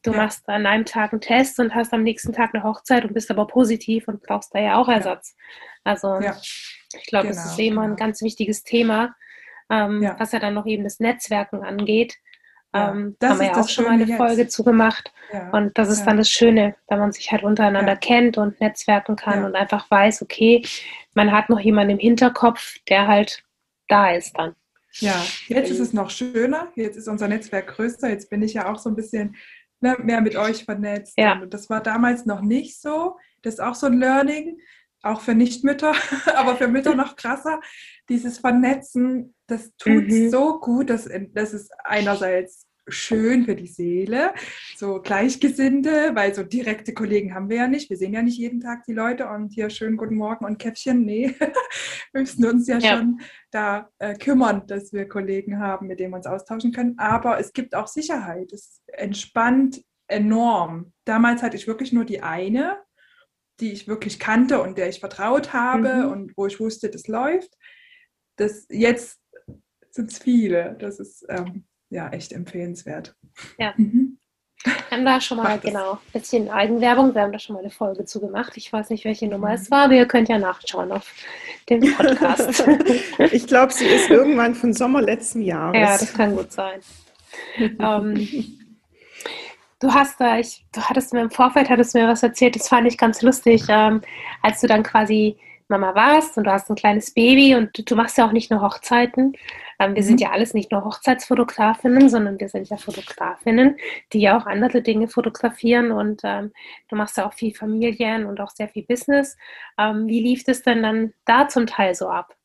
du 0.05 0.13
ja. 0.13 0.17
machst 0.17 0.49
an 0.49 0.67
einem 0.67 0.85
Tag 0.85 1.13
einen 1.13 1.21
Test 1.21 1.59
und 1.59 1.75
hast 1.75 1.93
am 1.93 2.05
nächsten 2.05 2.33
Tag 2.33 2.55
eine 2.55 2.63
Hochzeit 2.63 3.05
und 3.05 3.15
bist 3.15 3.31
aber 3.33 3.49
positiv 3.49 4.07
und 4.07 4.23
brauchst 4.23 4.55
da 4.55 4.61
ja 4.61 4.77
auch 4.77 4.89
Ersatz. 4.89 5.35
Also 5.83 6.21
ich 6.21 7.07
glaube, 7.07 7.29
genau, 7.29 7.41
das 7.41 7.53
ist 7.53 7.59
immer 7.59 7.83
genau. 7.83 7.95
ein 7.95 7.97
ganz 7.97 8.23
wichtiges 8.23 8.63
Thema, 8.63 9.15
ähm, 9.71 10.09
was 10.19 10.31
ja 10.31 10.39
dann 10.39 10.55
noch 10.55 10.67
eben 10.67 10.85
das 10.85 11.01
Netzwerken 11.01 11.65
angeht. 11.65 12.15
Ja, 12.75 12.91
ähm, 12.91 13.17
haben 13.23 13.39
wir 13.39 13.47
ja 13.47 13.61
auch 13.61 13.69
schon 13.69 13.85
mal 13.85 13.93
eine 13.93 14.17
Folge 14.17 14.43
jetzt. 14.43 14.55
zugemacht. 14.55 15.13
Ja, 15.33 15.51
und 15.51 15.77
das 15.77 15.89
ist 15.89 16.01
ja. 16.01 16.07
dann 16.07 16.17
das 16.17 16.31
Schöne, 16.31 16.75
wenn 16.89 16.99
man 16.99 17.13
sich 17.13 17.31
halt 17.31 17.43
untereinander 17.43 17.97
kennt 17.97 18.39
und 18.39 18.61
netzwerken 18.61 19.17
kann 19.17 19.45
und 19.45 19.55
einfach 19.55 19.91
weiß, 19.91 20.23
okay, 20.23 20.65
man 21.15 21.33
hat 21.33 21.51
noch 21.51 21.61
jemanden 21.61 21.93
im 21.93 21.99
Hinterkopf, 21.99 22.79
der 22.89 23.07
halt 23.07 23.45
da 23.89 24.11
ist 24.11 24.39
dann. 24.39 24.55
Ja, 24.95 25.23
jetzt 25.49 25.71
ist 25.71 25.81
es 25.81 25.93
noch 25.93 26.11
schöner. 26.11 26.69
Jetzt 26.75 26.97
ist 26.97 27.09
unser 27.09 27.29
Netzwerk 27.29 27.69
größer. 27.69 28.11
Jetzt 28.11 28.29
bin 28.29 28.43
ich 28.43 28.55
ja 28.55 28.71
auch 28.71 28.79
so 28.79 28.91
ein 28.91 28.97
bisschen 28.97 29.37
ne, 29.81 29.97
mehr 30.03 30.21
mit 30.21 30.37
euch 30.37 30.65
vernetzt. 30.65 31.15
Ja. 31.17 31.41
Und 31.41 31.53
das 31.55 31.71
war 31.71 31.83
damals 31.83 32.27
noch 32.27 32.43
nicht 32.43 32.81
so. 32.81 33.17
Das 33.43 33.55
ist 33.55 33.61
auch 33.61 33.75
so 33.75 33.87
ein 33.87 33.99
Learning, 33.99 34.59
auch 35.03 35.21
für 35.21 35.35
Nichtmütter, 35.35 35.93
aber 36.35 36.57
für 36.57 36.69
Mütter 36.69 36.95
noch 36.95 37.17
krasser. 37.17 37.61
Dieses 38.09 38.39
Vernetzen, 38.39 39.35
das 39.47 39.75
tut 39.77 40.09
mhm. 40.09 40.31
so 40.31 40.61
gut. 40.61 40.91
Das, 40.91 41.09
das 41.33 41.53
ist 41.53 41.71
einerseits 41.85 42.67
schön 42.89 43.45
für 43.45 43.55
die 43.55 43.69
Seele, 43.69 44.35
so 44.77 45.01
Gleichgesinnte, 45.01 46.15
weil 46.15 46.35
so 46.35 46.43
direkte 46.43 46.95
Kollegen 46.95 47.35
haben 47.35 47.49
wir 47.49 47.59
ja 47.59 47.69
nicht. 47.69 47.91
Wir 47.91 47.97
sehen 47.97 48.13
ja 48.13 48.23
nicht 48.23 48.39
jeden 48.39 48.61
Tag 48.61 48.85
die 48.85 48.93
Leute 48.93 49.29
und 49.29 49.53
hier 49.53 49.71
schön 49.71 49.97
guten 49.97 50.17
Morgen 50.17 50.45
und 50.45 50.59
Käffchen. 50.59 51.05
Nee, 51.05 51.35
wir 52.13 52.21
müssen 52.21 52.45
uns 52.45 52.67
ja, 52.67 52.79
ja. 52.79 52.97
schon 52.97 53.21
da 53.51 53.89
äh, 53.99 54.15
kümmern, 54.15 54.67
dass 54.67 54.93
wir 54.93 55.09
Kollegen 55.09 55.59
haben, 55.59 55.87
mit 55.87 56.01
denen 56.01 56.13
wir 56.13 56.17
uns 56.17 56.27
austauschen 56.27 56.73
können. 56.73 56.99
Aber 56.99 57.39
es 57.39 57.53
gibt 57.53 57.75
auch 57.75 57.87
Sicherheit. 57.87 58.53
Es 58.53 58.83
entspannt 58.89 59.83
enorm. 60.09 60.93
Damals 61.05 61.43
hatte 61.43 61.57
ich 61.57 61.67
wirklich 61.67 61.93
nur 61.93 62.05
die 62.05 62.23
eine, 62.23 62.79
die 63.63 63.73
ich 63.73 63.89
wirklich 63.89 64.19
kannte 64.19 64.61
und 64.61 64.77
der 64.77 64.89
ich 64.89 65.01
vertraut 65.01 65.53
habe 65.53 65.95
mhm. 65.95 66.13
und 66.13 66.37
wo 66.37 66.47
ich 66.47 66.61
wusste, 66.61 66.91
das 66.91 67.07
läuft. 67.07 67.57
Das 68.37 68.67
jetzt 68.69 69.21
sind 69.91 70.11
es 70.11 70.19
viele. 70.19 70.77
Das 70.81 70.99
ist 70.99 71.25
ähm, 71.29 71.65
ja 71.89 72.11
echt 72.11 72.33
empfehlenswert. 72.33 73.15
Ja. 73.59 73.73
Mhm. 73.77 74.19
Wir 74.65 74.99
haben 74.99 75.05
da 75.05 75.21
schon 75.21 75.39
mal, 75.39 75.59
genau, 75.59 75.95
ein 75.95 76.21
bisschen 76.21 76.49
Eigenwerbung. 76.49 77.15
Wir 77.15 77.23
haben 77.23 77.33
da 77.33 77.39
schon 77.39 77.55
mal 77.55 77.61
eine 77.61 77.71
Folge 77.71 78.05
zu 78.05 78.21
gemacht. 78.21 78.53
Ich 78.57 78.73
weiß 78.73 78.91
nicht, 78.91 79.05
welche 79.05 79.27
Nummer 79.27 79.55
es 79.55 79.71
war, 79.71 79.85
aber 79.85 79.95
ihr 79.95 80.07
könnt 80.07 80.29
ja 80.29 80.39
nachschauen 80.39 80.93
auf 80.93 81.13
dem 81.69 81.81
Podcast. 81.95 82.65
ich 83.33 83.47
glaube, 83.47 83.73
sie 83.73 83.87
ist 83.87 84.09
irgendwann 84.09 84.55
von 84.55 84.73
Sommer 84.73 85.03
letzten 85.03 85.43
Jahres. 85.43 85.81
Ja, 85.81 85.99
das 85.99 86.13
kann 86.13 86.37
gut 86.37 86.53
sein. 86.53 86.81
ähm, 87.59 88.59
du 89.83 89.93
hast 89.93 90.21
da, 90.21 90.39
ich, 90.39 90.65
du 90.73 90.81
hattest 90.83 91.13
mir 91.13 91.21
im 91.21 91.31
Vorfeld 91.31 91.69
hattest 91.69 91.95
mir 91.95 92.09
was 92.09 92.23
erzählt, 92.23 92.55
das 92.55 92.69
fand 92.69 92.87
ich 92.87 92.97
ganz 92.97 93.23
lustig, 93.23 93.65
ähm, 93.69 94.01
als 94.41 94.61
du 94.61 94.67
dann 94.67 94.83
quasi 94.83 95.37
Mama 95.69 95.95
warst 95.95 96.37
und 96.37 96.45
du 96.45 96.53
hast 96.53 96.69
ein 96.71 96.77
kleines 96.77 97.13
Baby 97.13 97.55
und 97.57 97.91
du 97.91 97.97
machst 97.97 98.19
ja 98.19 98.27
auch 98.27 98.33
nicht 98.33 98.51
nur 98.51 98.61
Hochzeiten. 98.61 99.35
Ähm, 99.79 99.95
wir 99.95 100.03
mhm. 100.03 100.07
sind 100.07 100.21
ja 100.21 100.31
alles 100.31 100.55
nicht 100.55 100.71
nur 100.71 100.85
Hochzeitsfotografinnen, 100.85 102.09
sondern 102.09 102.39
wir 102.39 102.49
sind 102.49 102.69
ja 102.69 102.77
Fotografinnen, 102.77 103.77
die 104.13 104.21
ja 104.21 104.39
auch 104.39 104.47
andere 104.47 104.83
Dinge 104.83 105.09
fotografieren 105.09 105.91
und 105.91 106.21
ähm, 106.25 106.53
du 106.89 106.97
machst 106.97 107.17
ja 107.17 107.27
auch 107.27 107.33
viel 107.33 107.55
Familien 107.55 108.27
und 108.27 108.41
auch 108.41 108.51
sehr 108.51 108.69
viel 108.69 108.85
Business. 108.85 109.37
Ähm, 109.79 110.07
wie 110.07 110.21
lief 110.21 110.45
es 110.47 110.63
denn 110.63 110.83
dann 110.83 111.15
da 111.25 111.49
zum 111.49 111.67
Teil 111.67 111.95
so 111.95 112.09
ab? 112.09 112.37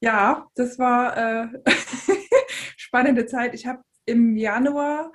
Ja, 0.00 0.48
das 0.56 0.78
war 0.78 1.16
äh, 1.16 1.48
spannende 2.76 3.26
Zeit. 3.26 3.54
Ich 3.54 3.66
habe 3.66 3.82
im 4.04 4.36
Januar 4.36 5.12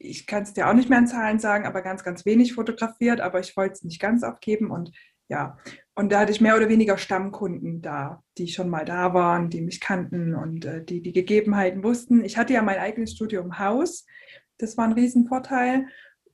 ich 0.00 0.26
kann 0.26 0.42
es 0.42 0.54
dir 0.54 0.68
auch 0.68 0.72
nicht 0.72 0.88
mehr 0.88 0.98
in 0.98 1.06
Zahlen 1.06 1.38
sagen, 1.38 1.66
aber 1.66 1.82
ganz, 1.82 2.02
ganz 2.02 2.24
wenig 2.24 2.54
fotografiert, 2.54 3.20
aber 3.20 3.38
ich 3.38 3.56
wollte 3.56 3.74
es 3.74 3.84
nicht 3.84 4.00
ganz 4.00 4.22
aufgeben 4.22 4.70
und 4.70 4.90
ja, 5.28 5.58
und 5.94 6.10
da 6.10 6.20
hatte 6.20 6.32
ich 6.32 6.40
mehr 6.40 6.56
oder 6.56 6.68
weniger 6.68 6.98
Stammkunden 6.98 7.82
da, 7.82 8.24
die 8.36 8.48
schon 8.48 8.68
mal 8.68 8.84
da 8.84 9.14
waren, 9.14 9.48
die 9.48 9.60
mich 9.60 9.80
kannten 9.80 10.34
und 10.34 10.64
äh, 10.64 10.82
die 10.84 11.02
die 11.02 11.12
Gegebenheiten 11.12 11.84
wussten. 11.84 12.24
Ich 12.24 12.36
hatte 12.36 12.52
ja 12.52 12.62
mein 12.62 12.78
eigenes 12.78 13.12
Studio 13.12 13.40
im 13.42 13.60
Haus, 13.60 14.06
das 14.58 14.76
war 14.76 14.86
ein 14.86 14.92
Riesenvorteil. 14.92 15.86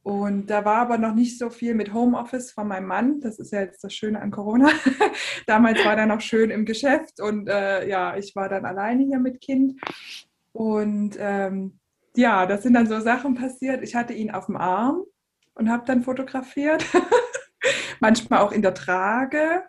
Und 0.02 0.50
da 0.50 0.64
war 0.64 0.76
aber 0.76 0.98
noch 0.98 1.16
nicht 1.16 1.36
so 1.36 1.50
viel 1.50 1.74
mit 1.74 1.92
Homeoffice 1.92 2.52
von 2.52 2.68
meinem 2.68 2.86
Mann. 2.86 3.20
Das 3.20 3.40
ist 3.40 3.50
ja 3.50 3.62
jetzt 3.62 3.82
das 3.82 3.92
Schöne 3.92 4.22
an 4.22 4.30
Corona. 4.30 4.70
Damals 5.48 5.84
war 5.84 5.98
er 5.98 6.06
noch 6.06 6.20
schön 6.20 6.50
im 6.50 6.64
Geschäft 6.64 7.20
und 7.20 7.48
äh, 7.48 7.88
ja, 7.88 8.16
ich 8.16 8.36
war 8.36 8.48
dann 8.48 8.64
alleine 8.64 9.02
hier 9.02 9.18
mit 9.18 9.40
Kind. 9.40 9.80
Und 10.52 11.16
ähm, 11.18 11.80
ja, 12.16 12.46
das 12.46 12.62
sind 12.62 12.74
dann 12.74 12.86
so 12.86 13.00
Sachen 13.00 13.34
passiert. 13.34 13.82
Ich 13.82 13.94
hatte 13.94 14.12
ihn 14.12 14.30
auf 14.30 14.46
dem 14.46 14.56
Arm 14.56 15.02
und 15.54 15.70
habe 15.70 15.84
dann 15.86 16.02
fotografiert. 16.02 16.84
manchmal 18.00 18.40
auch 18.40 18.52
in 18.52 18.62
der 18.62 18.74
Trage. 18.74 19.62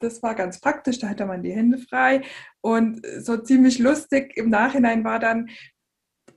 Das 0.00 0.22
war 0.22 0.34
ganz 0.34 0.60
praktisch, 0.60 0.98
da 0.98 1.08
hatte 1.08 1.26
man 1.26 1.42
die 1.42 1.52
Hände 1.52 1.78
frei. 1.78 2.22
Und 2.60 3.06
so 3.18 3.36
ziemlich 3.36 3.78
lustig 3.78 4.36
im 4.36 4.50
Nachhinein 4.50 5.04
war 5.04 5.18
dann, 5.18 5.48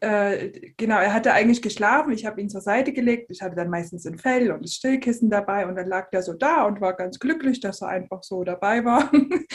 äh, 0.02 0.74
genau, 0.78 1.00
er 1.00 1.14
hatte 1.14 1.34
eigentlich 1.34 1.62
geschlafen, 1.62 2.12
ich 2.12 2.26
habe 2.26 2.42
ihn 2.42 2.50
zur 2.50 2.62
Seite 2.62 2.92
gelegt, 2.92 3.32
ich 3.32 3.42
hatte 3.42 3.56
dann 3.56 3.70
meistens 3.70 4.06
ein 4.06 4.18
Fell 4.20 4.52
und 4.52 4.64
das 4.64 4.74
Stillkissen 4.74 5.30
dabei 5.30 5.66
und 5.66 5.76
dann 5.76 5.88
lag 5.88 6.10
der 6.12 6.22
so 6.22 6.34
da 6.34 6.66
und 6.66 6.82
war 6.82 6.96
ganz 6.96 7.18
glücklich, 7.18 7.60
dass 7.60 7.82
er 7.82 7.88
einfach 7.88 8.22
so 8.22 8.44
dabei 8.44 8.84
war. 8.86 9.10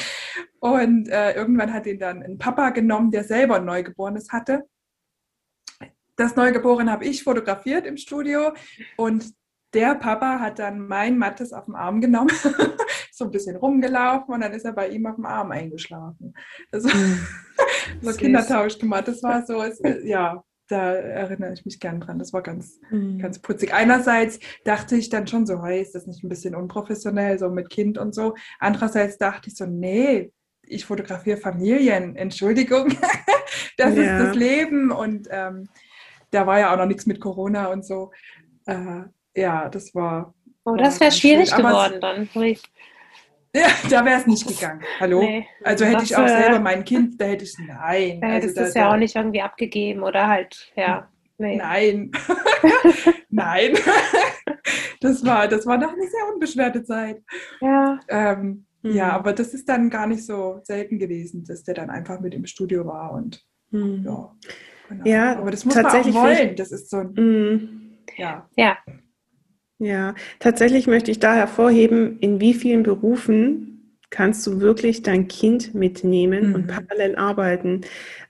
und 0.61 1.09
äh, 1.09 1.35
irgendwann 1.35 1.72
hat 1.72 1.87
ihn 1.87 2.00
dann 2.00 2.22
ein 2.22 2.38
Papa 2.38 2.70
genommen, 2.70 3.11
der 3.11 3.22
selber 3.24 3.57
ein 3.57 3.66
Neugeborenes 3.66 4.31
hatte 4.33 4.64
das 6.20 6.37
Neugeborene 6.37 6.90
habe 6.90 7.04
ich 7.04 7.24
fotografiert 7.24 7.87
im 7.87 7.96
Studio 7.96 8.52
und 8.96 9.24
der 9.72 9.94
Papa 9.94 10.40
hat 10.40 10.59
dann 10.59 10.87
mein 10.87 11.16
Mattes 11.16 11.52
auf 11.52 11.66
dem 11.66 11.74
Arm 11.74 12.00
genommen, 12.00 12.30
so 13.12 13.24
ein 13.24 13.30
bisschen 13.30 13.56
rumgelaufen 13.56 14.35
und 14.35 14.40
dann 14.40 14.52
ist 14.52 14.64
er 14.64 14.72
bei 14.72 14.88
ihm 14.88 15.06
auf 15.06 15.14
dem 15.16 15.26
Arm 15.26 15.50
eingeschlafen. 15.52 16.35
Also, 16.72 16.88
mhm. 16.88 17.26
so 18.02 18.12
Kindertausch 18.12 18.78
gemacht. 18.78 19.09
Das 19.09 19.22
war 19.22 19.46
so, 19.46 19.62
es, 19.62 19.80
ja, 20.04 20.42
da 20.68 20.94
erinnere 20.94 21.52
ich 21.52 21.64
mich 21.64 21.80
gern 21.80 22.00
dran. 22.00 22.18
Das 22.18 22.33
war 22.33 22.42
ganz, 22.42 22.80
mhm. 22.90 23.18
ganz 23.18 23.38
putzig. 23.38 23.72
Einerseits 23.72 24.38
dachte 24.64 24.96
ich 24.96 25.09
dann 25.09 25.26
schon 25.26 25.46
so, 25.46 25.64
hey, 25.64 25.80
ist 25.80 25.94
das 25.94 26.06
nicht 26.06 26.22
ein 26.24 26.28
bisschen 26.28 26.54
unprofessionell, 26.54 27.38
so 27.38 27.48
mit 27.50 27.70
Kind 27.70 27.98
und 27.98 28.14
so. 28.14 28.35
Andererseits 28.59 29.18
dachte 29.18 29.48
ich 29.48 29.56
so, 29.56 29.66
nee, 29.66 30.33
ich 30.62 30.85
fotografiere 30.85 31.37
Familien, 31.37 32.16
Entschuldigung, 32.16 32.88
das 33.76 33.96
ja. 33.96 34.02
ist 34.18 34.26
das 34.26 34.37
Leben. 34.37 34.90
Und 34.90 35.28
ähm, 35.30 35.68
da 36.31 36.47
war 36.47 36.59
ja 36.59 36.73
auch 36.73 36.79
noch 36.79 36.87
nichts 36.87 37.07
mit 37.07 37.21
Corona 37.21 37.69
und 37.69 37.85
so. 37.85 38.11
Äh, 38.66 39.03
ja, 39.35 39.69
das 39.69 39.95
war. 39.95 40.35
Oh, 40.64 40.77
das 40.77 41.01
wäre 41.01 41.12
schwierig 41.12 41.51
schön. 41.51 41.59
geworden 41.59 42.01
dann. 42.01 42.29
Ja, 43.53 43.66
da 43.90 44.05
wäre 44.05 44.21
es 44.21 44.29
nicht 44.29 44.47
gegangen. 44.47 44.81
Hallo? 45.01 45.23
Nee, 45.23 45.45
also 45.64 45.85
hätte 45.85 46.05
ich 46.05 46.16
auch 46.16 46.29
selber 46.29 46.61
mein 46.61 46.85
Kind, 46.85 47.21
da 47.21 47.25
hätte 47.25 47.43
ich 47.43 47.57
nein. 47.59 48.21
Da 48.21 48.29
hättest 48.29 48.57
also, 48.57 48.61
du 48.61 48.69
es 48.69 48.75
ja 48.75 48.93
auch 48.93 48.97
nicht 48.97 49.16
irgendwie 49.16 49.43
abgegeben 49.43 50.05
oder 50.05 50.29
halt, 50.29 50.71
ja. 50.77 51.09
Nee. 51.37 51.57
Nein. 51.57 52.12
nein. 53.29 53.73
das 55.01 55.25
war, 55.25 55.49
das 55.49 55.66
war 55.66 55.79
noch 55.79 55.93
eine 55.93 56.07
sehr 56.07 56.33
unbeschwerte 56.33 56.85
Zeit. 56.85 57.23
Ja. 57.61 57.99
Ähm, 58.09 58.66
mhm. 58.83 58.93
Ja, 58.93 59.12
aber 59.12 59.33
das 59.33 59.53
ist 59.53 59.69
dann 59.69 59.90
gar 59.90 60.07
nicht 60.07 60.25
so 60.25 60.61
selten 60.62 61.01
gewesen, 61.01 61.45
dass 61.45 61.64
der 61.64 61.75
dann 61.75 61.90
einfach 61.90 62.21
mit 62.21 62.35
im 62.35 62.47
Studio 62.47 62.87
war 62.87 63.12
und 63.12 63.43
mhm. 63.71 64.05
ja. 64.05 64.33
Genau. 64.90 65.05
Ja, 65.05 65.38
aber 65.38 65.53
das 65.53 65.64
muss 65.64 65.76
man 65.76 65.87
auch 65.87 66.14
wollen. 66.14 66.57
Das 66.57 66.72
ist 66.72 66.90
so 66.90 66.98
ein, 66.98 67.12
mhm. 67.16 67.98
ja. 68.16 68.48
Ja. 68.57 68.76
Ja, 69.79 70.14
tatsächlich 70.40 70.87
möchte 70.87 71.11
ich 71.11 71.20
da 71.20 71.35
hervorheben, 71.35 72.18
in 72.18 72.38
wie 72.38 72.53
vielen 72.53 72.83
Berufen 72.83 73.96
kannst 74.11 74.46
du 74.46 74.61
wirklich 74.61 75.03
dein 75.03 75.29
Kind 75.29 75.74
mitnehmen 75.74 76.48
mhm. 76.48 76.55
und 76.55 76.66
parallel 76.66 77.16
arbeiten. 77.16 77.83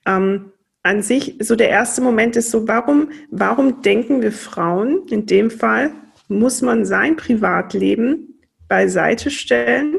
Ähm, 0.06 0.52
an 0.82 1.02
sich, 1.02 1.36
so 1.40 1.56
der 1.56 1.70
erste 1.70 2.02
Moment 2.02 2.36
ist 2.36 2.50
so, 2.50 2.68
warum, 2.68 3.10
warum 3.30 3.82
denken 3.82 4.22
wir 4.22 4.32
Frauen, 4.32 5.06
in 5.10 5.26
dem 5.26 5.50
Fall, 5.50 5.90
muss 6.28 6.62
man 6.62 6.84
sein 6.84 7.16
Privatleben 7.16 8.40
beiseite 8.68 9.30
stellen, 9.30 9.96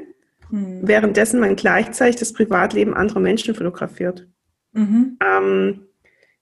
mhm. 0.50 0.80
währenddessen 0.84 1.40
man 1.40 1.56
gleichzeitig 1.56 2.16
das 2.16 2.32
Privatleben 2.32 2.94
anderer 2.94 3.20
Menschen 3.20 3.56
fotografiert? 3.56 4.28
Mhm. 4.72 5.18
Ähm, 5.22 5.88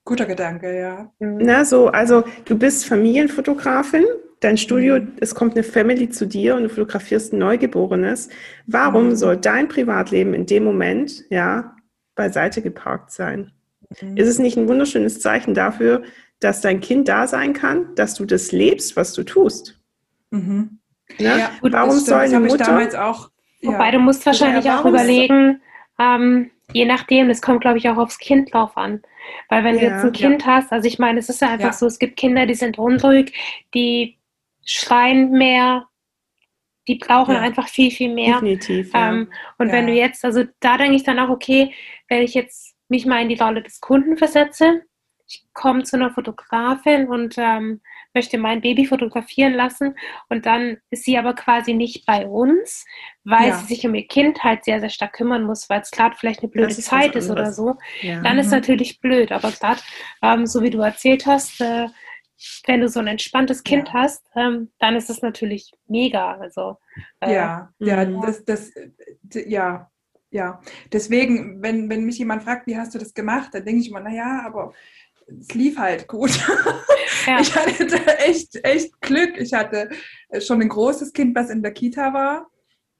Guter 0.06 0.26
Gedanke, 0.26 0.80
ja. 0.80 1.12
Na, 1.20 1.66
so, 1.66 1.88
also 1.88 2.24
du 2.46 2.58
bist 2.58 2.86
Familienfotografin, 2.86 4.06
dein 4.40 4.58
Studio, 4.58 5.00
mhm. 5.00 5.14
es 5.20 5.36
kommt 5.36 5.54
eine 5.54 5.64
Family 5.64 6.10
zu 6.10 6.26
dir 6.26 6.56
und 6.56 6.64
du 6.64 6.70
fotografierst 6.70 7.34
ein 7.34 7.40
Neugeborenes. 7.40 8.30
Warum 8.66 9.10
mhm. 9.10 9.16
soll 9.16 9.38
dein 9.38 9.68
Privatleben 9.68 10.34
in 10.34 10.46
dem 10.46 10.64
Moment, 10.64 11.24
ja, 11.30 11.76
beiseite 12.16 12.62
geparkt 12.62 13.12
sein? 13.12 13.52
Mhm. 14.02 14.18
Ist 14.18 14.28
es 14.28 14.40
nicht 14.40 14.58
ein 14.58 14.68
wunderschönes 14.68 15.20
Zeichen 15.20 15.54
dafür, 15.54 16.04
dass 16.40 16.62
dein 16.62 16.80
Kind 16.80 17.08
da 17.08 17.28
sein 17.28 17.54
kann, 17.54 17.94
dass 17.96 18.16
du 18.16 18.26
das 18.26 18.52
lebst, 18.52 18.96
was 18.96 19.14
du 19.14 19.24
tust? 19.24 19.80
Mhm. 20.32 20.80
Ja? 21.18 21.38
ja 21.38 21.52
gut, 21.62 21.74
warum 21.74 21.98
soll 21.98 22.20
eine 22.20 22.40
Mutter... 22.40 23.08
Auch, 23.08 23.30
ja. 23.62 23.74
Wobei 23.74 23.92
du 23.92 24.00
musst 24.00 24.26
wahrscheinlich 24.26 24.66
ja, 24.66 24.80
auch 24.80 24.86
überlegen, 24.86 25.62
ähm, 26.00 26.52
je 26.72 26.86
nachdem, 26.86 27.28
das 27.28 27.42
kommt, 27.42 27.62
glaube 27.62 27.78
ich, 27.78 27.90
auch 27.90 27.98
aufs 27.98 28.18
Kind 28.18 28.54
drauf 28.54 28.78
an. 28.78 29.02
Weil 29.50 29.64
wenn 29.64 29.76
ja, 29.76 29.82
du 29.82 29.86
jetzt 29.88 30.06
ein 30.06 30.12
Kind 30.12 30.42
ja. 30.42 30.48
hast, 30.48 30.72
also 30.72 30.88
ich 30.88 31.00
meine, 31.00 31.20
es 31.20 31.30
ist 31.30 31.42
ja 31.42 31.50
einfach 31.50 31.68
ja. 31.68 31.74
so, 31.74 31.86
es 31.86 32.00
gibt 32.00 32.18
Kinder, 32.18 32.46
die 32.46 32.56
sind 32.56 32.78
unruhig, 32.78 33.34
die 33.74 34.18
schreien 34.66 35.32
mehr, 35.32 35.88
die 36.88 36.96
brauchen 36.96 37.36
einfach 37.36 37.68
viel, 37.68 37.92
viel 37.92 38.14
mehr. 38.14 38.36
Definitiv. 38.36 38.92
Ähm, 38.94 39.32
und 39.58 39.72
wenn 39.72 39.88
du 39.88 39.94
jetzt, 39.94 40.26
also 40.26 40.44
da 40.60 40.78
denke 40.78 40.96
ich 40.96 41.04
dann 41.04 41.20
auch, 41.20 41.30
okay, 41.30 41.74
wenn 42.08 42.24
ich 42.24 42.34
jetzt 42.34 42.76
mich 42.88 43.06
mal 43.06 43.22
in 43.22 43.30
die 43.30 43.40
Rolle 43.40 43.62
des 43.62 43.80
Kunden 43.80 44.18
versetze, 44.18 44.82
ich 45.28 45.46
komme 45.54 45.84
zu 45.84 45.96
einer 45.96 46.10
Fotografin 46.12 47.08
und 47.08 47.36
ähm, 47.38 47.82
möchte 48.14 48.38
mein 48.38 48.62
Baby 48.62 48.86
fotografieren 48.86 49.54
lassen 49.54 49.96
und 50.30 50.46
dann 50.46 50.78
ist 50.90 51.04
sie 51.04 51.18
aber 51.18 51.34
quasi 51.34 51.74
nicht 51.74 52.06
bei 52.06 52.26
uns, 52.28 52.86
weil 53.24 53.50
ja. 53.50 53.58
sie 53.58 53.74
sich 53.74 53.86
um 53.86 53.96
ihr 53.96 54.08
Kind 54.08 54.44
halt 54.44 54.66
sehr, 54.66 54.80
sehr 54.80 54.90
stark 54.90 55.14
kümmern 55.14 55.44
muss, 55.44 55.70
weil 55.70 55.82
es 55.82 55.92
gerade 55.92 56.16
vielleicht 56.16 56.42
eine 56.42 56.50
blöde 56.50 56.72
ist 56.72 56.84
Zeit 56.84 57.16
ist 57.16 57.30
oder 57.30 57.52
so. 57.52 57.76
Ja. 58.02 58.22
Dann 58.22 58.34
mhm. 58.34 58.40
ist 58.40 58.52
natürlich 58.52 59.00
blöd, 59.00 59.32
aber 59.32 59.52
gerade, 59.52 59.82
ähm, 60.22 60.46
so 60.46 60.64
wie 60.64 60.70
du 60.70 60.80
erzählt 60.80 61.26
hast, 61.26 61.62
äh, 61.62 61.88
wenn 62.66 62.82
du 62.82 62.88
so 62.88 63.00
ein 63.00 63.08
entspanntes 63.08 63.64
Kind 63.64 63.90
ja. 63.90 63.94
hast, 63.96 64.26
ähm, 64.36 64.72
dann 64.80 64.96
ist 64.96 65.10
es 65.10 65.22
natürlich 65.22 65.72
mega. 65.88 66.38
Also, 66.38 66.78
äh, 67.20 67.34
ja, 67.34 67.70
ja, 67.80 68.06
mhm. 68.06 68.22
das, 68.22 68.46
das, 68.46 68.72
ja, 69.34 69.90
ja. 70.32 70.62
Deswegen, 70.92 71.62
wenn, 71.62 71.90
wenn 71.90 72.06
mich 72.06 72.18
jemand 72.18 72.44
fragt, 72.44 72.68
wie 72.68 72.78
hast 72.78 72.96
du 72.96 73.00
das 73.00 73.14
gemacht, 73.14 73.50
dann 73.54 73.66
denke 73.66 73.82
ich 73.82 73.90
immer, 73.90 74.00
naja, 74.00 74.44
aber 74.46 74.74
es 75.28 75.54
lief 75.54 75.78
halt 75.78 76.08
gut. 76.08 76.32
Ja. 77.30 77.40
Ich 77.42 77.56
hatte 77.56 78.18
echt, 78.20 78.64
echt 78.64 79.02
Glück. 79.02 79.38
Ich 79.38 79.54
hatte 79.54 79.90
schon 80.40 80.62
ein 80.62 80.70
großes 80.70 81.14
Kind, 81.14 81.36
was 81.36 81.50
in 81.50 81.62
der 81.62 81.72
Kita 81.72 82.14
war. 82.14 82.48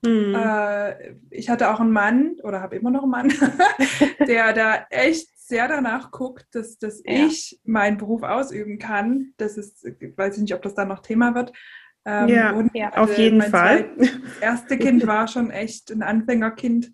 Mhm. 0.06 0.36
Äh, 0.36 1.16
ich 1.30 1.50
hatte 1.50 1.70
auch 1.72 1.80
einen 1.80 1.92
Mann 1.92 2.36
oder 2.44 2.62
habe 2.62 2.76
immer 2.76 2.92
noch 2.92 3.04
einen 3.04 3.12
Mann, 3.12 3.34
der 4.28 4.54
da 4.54 4.86
echt 4.90 5.28
sehr 5.36 5.68
danach 5.68 6.12
guckt, 6.12 6.46
dass, 6.52 6.78
dass 6.78 7.02
ja. 7.04 7.26
ich 7.26 7.60
meinen 7.64 7.98
Beruf 7.98 8.24
ausüben 8.24 8.78
kann. 8.78 9.34
Das 9.38 9.58
ist, 9.58 9.84
ich 9.84 10.18
weiß 10.18 10.38
nicht, 10.38 10.54
ob 10.54 10.62
das 10.62 10.76
dann 10.76 10.88
noch 10.88 11.02
Thema 11.02 11.34
wird. 11.36 11.52
Ähm, 12.06 12.30
ja, 12.30 12.64
ja, 12.74 12.94
auf 12.94 13.18
jeden 13.18 13.42
Fall. 13.42 13.90
das 13.98 14.10
erste 14.40 14.78
Kind 14.78 15.06
war 15.06 15.28
schon 15.28 15.52
echt 15.52 15.92
ein 15.92 16.02
Anfängerkind 16.02 16.92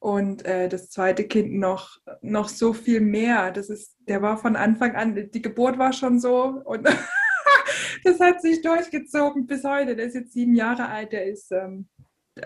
und 0.00 0.44
äh, 0.44 0.68
das 0.68 0.90
zweite 0.90 1.24
Kind 1.24 1.54
noch, 1.54 1.98
noch 2.22 2.48
so 2.48 2.72
viel 2.72 3.00
mehr. 3.00 3.50
Das 3.50 3.68
ist, 3.68 3.96
der 4.00 4.22
war 4.22 4.36
von 4.36 4.56
Anfang 4.56 4.94
an, 4.94 5.30
die 5.32 5.42
Geburt 5.42 5.78
war 5.78 5.92
schon 5.92 6.20
so 6.20 6.62
und 6.64 6.86
das 8.04 8.20
hat 8.20 8.40
sich 8.40 8.62
durchgezogen 8.62 9.46
bis 9.46 9.64
heute. 9.64 9.96
Der 9.96 10.06
ist 10.06 10.14
jetzt 10.14 10.32
sieben 10.32 10.54
Jahre 10.54 10.88
alt, 10.88 11.12
der 11.12 11.26
ist 11.26 11.50
ähm, 11.50 11.88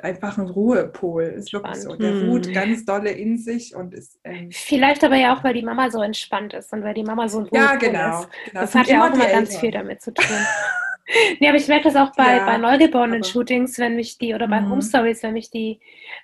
einfach 0.02 0.38
ein 0.38 0.48
Ruhepol. 0.48 1.24
Ist 1.24 1.52
wirklich 1.52 1.76
so. 1.76 1.94
Der 1.96 2.12
hm. 2.12 2.30
ruht 2.30 2.52
ganz 2.52 2.86
dolle 2.86 3.10
in 3.10 3.36
sich 3.36 3.74
und 3.74 3.92
ist. 3.94 4.18
Ähm, 4.24 4.48
Vielleicht 4.50 5.04
aber 5.04 5.16
ja 5.16 5.36
auch, 5.36 5.44
weil 5.44 5.54
die 5.54 5.62
Mama 5.62 5.90
so 5.90 6.00
entspannt 6.00 6.54
ist 6.54 6.72
und 6.72 6.82
weil 6.82 6.94
die 6.94 7.04
Mama 7.04 7.28
so 7.28 7.40
ein 7.40 7.44
Ruhepol 7.44 7.60
ja, 7.60 7.74
genau, 7.76 8.20
ist. 8.20 8.28
Genau. 8.46 8.60
Das 8.60 8.74
hat 8.74 8.86
ja 8.86 9.06
auch 9.06 9.14
immer 9.14 9.26
ganz 9.26 9.58
viel 9.58 9.70
damit 9.70 10.00
zu 10.00 10.14
tun. 10.14 10.24
nee, 11.40 11.48
aber 11.48 11.58
ich 11.58 11.68
merke 11.68 11.84
das 11.84 11.96
auch 11.96 12.12
bei, 12.14 12.36
ja, 12.36 12.46
bei 12.46 12.58
neugeborenen 12.58 13.24
Shootings, 13.24 13.78
wenn 13.78 13.96
mich 13.96 14.18
die, 14.18 14.34
oder 14.34 14.48
bei 14.48 14.60
mhm. 14.60 14.70
Home 14.70 14.82
Stories, 14.82 15.22
wenn 15.22 15.34
mich 15.34 15.50
die 15.50 15.80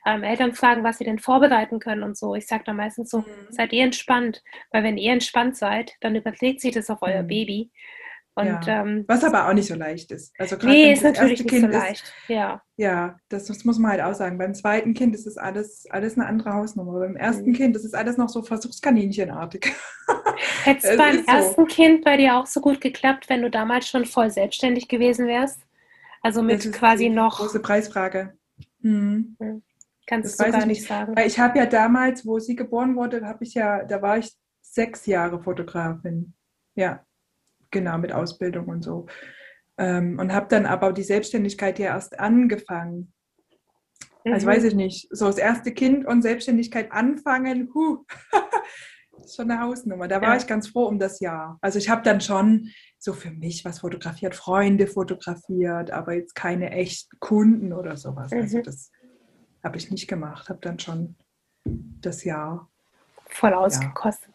ähm, 0.07 0.23
Eltern 0.23 0.55
fragen, 0.55 0.85
was 0.85 0.99
sie 0.99 1.05
denn 1.05 1.19
vorbereiten 1.19 1.79
können 1.79 2.03
und 2.03 2.17
so. 2.17 2.35
Ich 2.35 2.47
sage 2.47 2.65
da 2.65 2.73
meistens 2.73 3.11
so, 3.11 3.19
mhm. 3.19 3.25
seid 3.51 3.73
ihr 3.73 3.85
entspannt, 3.85 4.43
weil 4.71 4.85
wenn 4.85 4.99
ihr 4.99 5.13
entspannt 5.13 5.57
seid, 5.57 5.93
dann 6.01 6.15
überträgt 6.15 6.61
sich 6.61 6.75
das 6.75 6.91
auf 6.91 7.03
euer 7.03 7.23
mhm. 7.23 7.29
Baby. 7.29 7.71
Und, 8.39 8.47
ja. 8.67 8.83
ähm, 8.83 9.05
Was 9.09 9.25
aber 9.25 9.49
auch 9.49 9.53
nicht 9.53 9.67
so 9.67 9.75
leicht 9.75 10.13
ist. 10.13 10.33
Also 10.39 10.55
nee, 10.63 10.93
ist 10.93 11.03
natürlich 11.03 11.41
nicht 11.41 11.51
kind 11.51 11.73
so 11.73 11.77
leicht. 11.77 12.05
Ist, 12.05 12.29
ja, 12.29 12.63
ja 12.77 13.17
das, 13.29 13.47
das, 13.47 13.65
muss 13.65 13.81
man 13.81 13.91
halt 13.91 14.01
auch 14.01 14.15
sagen. 14.15 14.39
Beim 14.39 14.55
zweiten 14.55 14.95
Kind 14.95 15.13
ist 15.17 15.27
es 15.27 15.37
alles, 15.37 15.87
alles 15.91 16.17
eine 16.17 16.27
andere 16.27 16.55
Hausnummer. 16.55 17.01
Beim 17.01 17.17
ersten 17.17 17.51
mhm. 17.51 17.55
Kind 17.55 17.75
ist 17.75 17.85
es 17.85 17.95
alles 17.95 18.17
noch 18.17 18.29
so 18.29 18.43
Versuchskaninchenartig. 18.43 19.73
Hätte 20.63 20.87
es 20.87 20.97
beim 20.97 21.25
ersten 21.27 21.63
so. 21.63 21.65
Kind 21.65 22.05
bei 22.05 22.17
dir 22.17 22.37
auch 22.37 22.47
so 22.47 22.61
gut 22.61 22.81
geklappt, 22.81 23.29
wenn 23.29 23.43
du 23.43 23.51
damals 23.51 23.89
schon 23.89 24.05
voll 24.05 24.31
selbstständig 24.31 24.87
gewesen 24.87 25.27
wärst? 25.27 25.61
Also 26.23 26.41
mit 26.41 26.73
quasi 26.73 27.09
noch. 27.09 27.39
Große 27.39 27.59
Preisfrage. 27.59 28.35
Mhm. 28.83 29.37
Kannst 30.07 30.39
das 30.39 30.47
du 30.47 30.53
gar 30.53 30.65
nicht 30.65 30.87
sagen. 30.87 31.17
Weil 31.17 31.27
ich 31.27 31.41
habe 31.41 31.59
ja 31.59 31.67
damals, 31.67 32.25
wo 32.25 32.39
sie 32.39 32.55
geboren 32.55 32.95
wurde, 32.95 33.27
habe 33.27 33.43
ich 33.43 33.55
ja, 33.55 33.85
da 33.85 34.01
war 34.01 34.19
ich 34.19 34.33
sechs 34.61 35.07
Jahre 35.07 35.43
Fotografin. 35.43 36.35
Ja, 36.77 37.05
genau, 37.71 37.99
mit 37.99 38.13
Ausbildung 38.13 38.67
und 38.67 38.83
so. 38.83 39.07
Ähm, 39.77 40.19
und 40.19 40.33
habe 40.33 40.47
dann 40.49 40.67
aber 40.67 40.93
die 40.93 41.03
Selbstständigkeit 41.03 41.79
ja 41.79 41.87
erst 41.87 42.19
angefangen. 42.19 43.13
Also 44.25 44.29
mhm. 44.29 44.33
Also 44.35 44.47
weiß 44.47 44.65
ich 44.65 44.75
nicht, 44.75 45.09
so 45.11 45.27
das 45.27 45.39
erste 45.39 45.73
Kind 45.73 46.07
und 46.07 46.23
Selbstständigkeit 46.23 46.93
anfangen, 46.93 47.71
huh, 47.75 48.05
ist 49.25 49.37
schon 49.37 49.51
eine 49.51 49.61
Hausnummer. 49.61 50.09
Da 50.09 50.21
war 50.21 50.31
ja. 50.31 50.37
ich 50.37 50.47
ganz 50.47 50.69
froh 50.69 50.87
um 50.87 50.99
das 50.99 51.21
Jahr. 51.21 51.59
Also 51.61 51.79
ich 51.79 51.89
habe 51.89 52.03
dann 52.03 52.21
schon 52.21 52.71
so 52.99 53.13
für 53.13 53.31
mich 53.31 53.65
was 53.65 53.81
fotografiert, 53.81 54.35
Freunde 54.35 54.87
fotografiert, 54.87 55.91
aber 55.91 56.15
jetzt 56.15 56.35
keine 56.35 56.71
echten 56.71 57.19
Kunden 57.21 57.73
oder 57.73 57.97
sowas. 57.97 58.33
Also 58.33 58.37
mhm. 58.37 58.43
Also 58.43 58.63
das 58.63 58.91
habe 59.63 59.77
ich 59.77 59.91
nicht 59.91 60.09
gemacht, 60.09 60.49
habe 60.49 60.61
dann 60.61 60.79
schon 60.79 61.17
das 61.65 62.25
Jahr 62.25 62.69
voll 63.27 63.53
ausgekostet. 63.53 64.28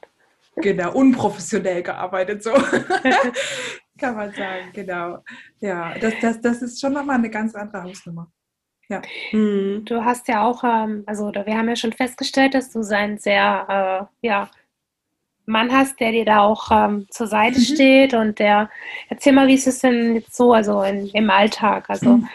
Genau, 0.56 0.94
unprofessionell 0.94 1.82
gearbeitet, 1.82 2.44
so 2.44 2.52
kann 3.98 4.16
man 4.16 4.32
sagen, 4.34 4.70
genau. 4.72 5.24
Ja, 5.60 5.98
das, 5.98 6.14
das, 6.22 6.42
das 6.42 6.62
ist 6.62 6.80
schon 6.80 6.94
nochmal 6.94 7.18
eine 7.18 7.30
ganz 7.30 7.56
andere 7.56 7.84
Hausnummer. 7.84 8.32
Ja. 8.90 9.02
Hm. 9.32 9.84
Du 9.86 10.04
hast 10.04 10.28
ja 10.28 10.46
auch, 10.46 10.64
ähm, 10.64 11.04
also 11.08 11.32
wir 11.34 11.58
haben 11.58 11.70
ja 11.70 11.76
schon 11.76 11.94
festgestellt, 11.94 12.54
dass 12.54 12.72
du 12.72 12.84
sein 12.84 13.18
sehr, 13.18 14.10
äh, 14.22 14.28
ja, 14.28 14.50
Mann 15.46 15.72
hast, 15.74 16.00
der 16.00 16.12
dir 16.12 16.26
da 16.26 16.40
auch 16.40 16.70
ähm, 16.72 17.06
zur 17.10 17.28
Seite 17.28 17.60
mhm. 17.60 17.64
steht 17.64 18.14
und 18.14 18.40
der, 18.40 18.70
erzähl 19.10 19.34
mal, 19.34 19.48
wie 19.48 19.56
ist 19.56 19.68
es 19.68 19.80
denn 19.80 20.16
jetzt 20.16 20.36
so, 20.36 20.54
also 20.54 20.84
in, 20.84 21.08
im 21.10 21.30
Alltag? 21.30 21.90
Also 21.90 22.18
mhm. 22.18 22.30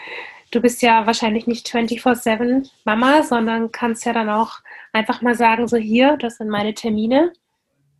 du 0.51 0.61
bist 0.61 0.83
ja 0.83 1.07
wahrscheinlich 1.07 1.47
nicht 1.47 1.67
24-7 1.67 2.69
Mama, 2.85 3.23
sondern 3.23 3.71
kannst 3.71 4.05
ja 4.05 4.13
dann 4.13 4.29
auch 4.29 4.59
einfach 4.93 5.21
mal 5.21 5.33
sagen, 5.33 5.67
so 5.67 5.77
hier, 5.77 6.17
das 6.17 6.37
sind 6.37 6.49
meine 6.49 6.75
Termine 6.75 7.33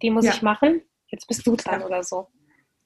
die 0.02 0.12
muss 0.12 0.26
ja. 0.26 0.32
ich 0.32 0.42
machen, 0.42 0.82
jetzt 1.08 1.28
bist 1.28 1.46
du 1.46 1.56
dran 1.56 1.84
oder 1.84 2.04
so. 2.04 2.28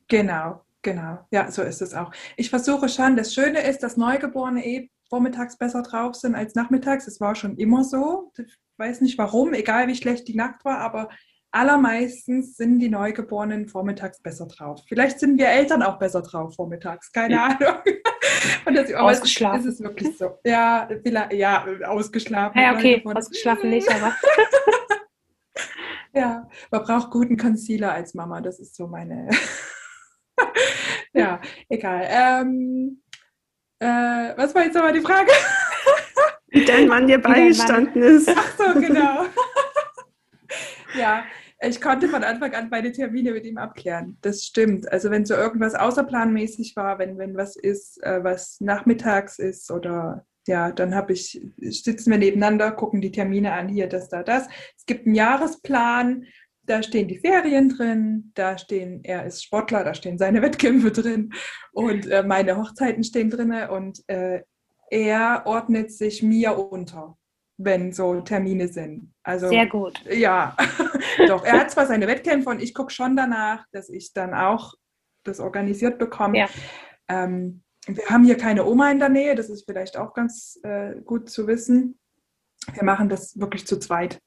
Genau, 0.08 0.62
genau. 0.82 1.20
Ja, 1.32 1.52
so 1.52 1.62
ist 1.62 1.82
es 1.82 1.94
auch. 1.94 2.12
Ich 2.38 2.50
versuche 2.50 2.90
schon, 2.90 3.16
das 3.16 3.34
Schöne 3.34 3.62
ist, 3.62 3.80
dass 3.80 3.98
Neugeborene 3.98 4.66
eh 4.66 4.90
vormittags 5.10 5.58
besser 5.58 5.84
drauf 5.84 6.16
sind 6.16 6.36
als 6.36 6.56
nachmittags. 6.56 7.08
Es 7.08 7.22
war 7.22 7.36
schon 7.36 7.58
immer 7.58 7.84
so. 7.84 8.32
Ich 8.38 8.58
weiß 8.78 9.02
nicht 9.02 9.18
warum, 9.18 9.54
egal 9.54 9.88
wie 9.88 9.96
schlecht 9.96 10.28
die 10.28 10.36
Nacht 10.36 10.66
war, 10.66 10.80
aber 10.80 11.10
allermeistens 11.52 12.58
sind 12.58 12.80
die 12.80 12.90
Neugeborenen 12.90 13.68
vormittags 13.68 14.22
besser 14.22 14.48
drauf. 14.48 14.82
Vielleicht 14.88 15.20
sind 15.20 15.38
wir 15.38 15.50
Eltern 15.50 15.84
auch 15.84 16.00
besser 16.00 16.24
drauf 16.24 16.56
vormittags, 16.56 17.12
keine 17.12 17.36
ja. 17.36 17.46
Ahnung. 17.46 17.82
Und 18.66 18.76
das, 18.76 18.92
ausgeschlafen. 18.94 19.60
Ist, 19.60 19.66
ist 19.68 19.74
es 19.76 19.84
wirklich 19.84 20.18
so. 20.18 20.32
Ja, 20.44 20.90
ja 21.32 21.66
ausgeschlafen. 21.86 22.60
Ja, 22.60 22.74
okay, 22.74 23.04
ausgeschlafen 23.06 23.70
nicht, 23.70 23.90
aber. 23.90 24.16
Ja, 26.14 26.48
man 26.70 26.84
braucht 26.84 27.10
guten 27.10 27.38
Concealer 27.38 27.94
als 27.94 28.14
Mama. 28.14 28.40
Das 28.42 28.60
ist 28.60 28.76
so 28.76 28.88
meine. 28.88 29.30
ja, 31.14 31.42
egal. 31.70 32.08
Ähm, 32.08 33.02
äh, 33.80 33.86
was 34.38 34.54
war 34.54 34.64
jetzt 34.64 34.76
nochmal 34.76 34.94
die 34.94 35.02
Frage? 35.02 35.32
Wie 36.48 36.66
dein 36.66 36.88
Mann 36.88 37.08
dir 37.08 37.18
beigestanden 37.18 38.04
ist. 38.04 38.30
Ach 38.30 38.54
so, 38.58 38.80
genau. 38.80 39.26
ja, 40.96 41.24
ich 41.60 41.82
konnte 41.82 42.08
von 42.08 42.24
Anfang 42.24 42.54
an 42.54 42.70
meine 42.70 42.92
Termine 42.92 43.32
mit 43.32 43.46
ihm 43.46 43.58
abklären. 43.58 44.18
Das 44.22 44.44
stimmt. 44.44 44.92
Also 44.92 45.10
wenn 45.10 45.26
so 45.26 45.34
irgendwas 45.34 45.74
außerplanmäßig 45.74 46.76
war, 46.76 47.00
wenn, 47.00 47.18
wenn 47.18 47.36
was 47.36 47.56
ist, 47.56 48.04
äh, 48.04 48.24
was 48.24 48.62
nachmittags 48.62 49.40
ist 49.40 49.72
oder 49.72 50.26
ja, 50.48 50.72
dann 50.72 50.96
habe 50.96 51.14
ich, 51.14 51.42
sitzen 51.58 52.12
wir 52.12 52.18
nebeneinander, 52.18 52.72
gucken 52.72 53.02
die 53.02 53.12
Termine 53.12 53.54
an, 53.54 53.70
hier, 53.70 53.88
das, 53.88 54.10
da, 54.10 54.24
das. 54.24 54.48
Es 54.78 54.86
gibt 54.86 55.06
einen 55.06 55.16
Jahresplan, 55.16 56.26
da 56.64 56.82
stehen 56.82 57.08
die 57.08 57.20
Ferien 57.20 57.70
drin, 57.70 58.32
da 58.36 58.58
stehen, 58.58 59.04
er 59.04 59.26
ist 59.26 59.44
Sportler, 59.44 59.84
da 59.84 59.94
stehen 59.94 60.18
seine 60.18 60.42
Wettkämpfe 60.44 60.92
drin 60.92 61.34
und 61.72 62.08
äh, 62.10 62.24
meine 62.24 62.58
Hochzeiten 62.58 63.04
stehen 63.04 63.30
drin 63.30 63.52
und 63.70 64.04
äh, 64.08 64.42
er 64.90 65.44
ordnet 65.46 65.92
sich 65.92 66.22
mir 66.22 66.58
unter 66.58 67.18
wenn 67.58 67.92
so 67.92 68.22
Termine 68.22 68.68
sind. 68.68 69.14
Also, 69.24 69.48
Sehr 69.50 69.68
gut. 69.68 70.04
Ja, 70.10 70.56
doch. 71.28 71.46
Er 71.46 71.60
hat 71.60 71.72
zwar 71.72 71.86
seine 71.86 72.08
Wettkämpfe 72.08 72.50
und 72.50 72.62
ich 72.62 72.74
gucke 72.74 72.92
schon 72.92 73.16
danach, 73.16 73.66
dass 73.72 73.90
ich 73.90 74.14
dann 74.14 74.34
auch 74.34 74.74
das 75.24 75.40
organisiert 75.40 76.00
bekomme. 76.00 76.40
Ja. 76.40 76.48
Ähm, 77.08 77.64
wir 77.88 78.06
haben 78.06 78.24
hier 78.24 78.38
keine 78.38 78.66
Oma 78.66 78.92
in 78.92 79.00
der 79.00 79.10
Nähe, 79.10 79.36
das 79.36 79.50
ist 79.50 79.66
vielleicht 79.66 79.98
auch 79.98 80.14
ganz 80.14 80.60
äh, 80.64 80.96
gut 81.02 81.30
zu 81.30 81.48
wissen. 81.48 82.00
Wir 82.74 82.84
machen 82.84 83.10
das 83.10 83.38
wirklich 83.40 83.68
zu 83.68 83.78
zweit. 83.78 84.22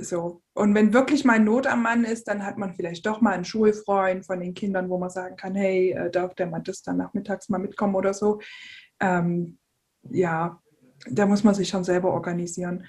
So. 0.00 0.42
Und 0.54 0.74
wenn 0.74 0.92
wirklich 0.92 1.24
mal 1.24 1.40
Not 1.40 1.66
am 1.66 1.82
Mann 1.82 2.04
ist, 2.04 2.28
dann 2.28 2.44
hat 2.44 2.56
man 2.56 2.74
vielleicht 2.74 3.04
doch 3.06 3.20
mal 3.20 3.32
einen 3.32 3.44
Schulfreund 3.44 4.24
von 4.24 4.38
den 4.38 4.54
Kindern, 4.54 4.88
wo 4.88 4.98
man 4.98 5.10
sagen 5.10 5.36
kann, 5.36 5.56
hey, 5.56 5.90
äh, 5.90 6.10
darf 6.10 6.34
der 6.34 6.46
Mann 6.46 6.62
das 6.62 6.82
dann 6.82 6.98
nachmittags 6.98 7.48
mal 7.48 7.58
mitkommen 7.58 7.96
oder 7.96 8.14
so. 8.14 8.40
Ähm, 9.00 9.58
ja, 10.10 10.62
da 11.10 11.26
muss 11.26 11.42
man 11.42 11.54
sich 11.54 11.68
schon 11.68 11.84
selber 11.84 12.12
organisieren. 12.12 12.86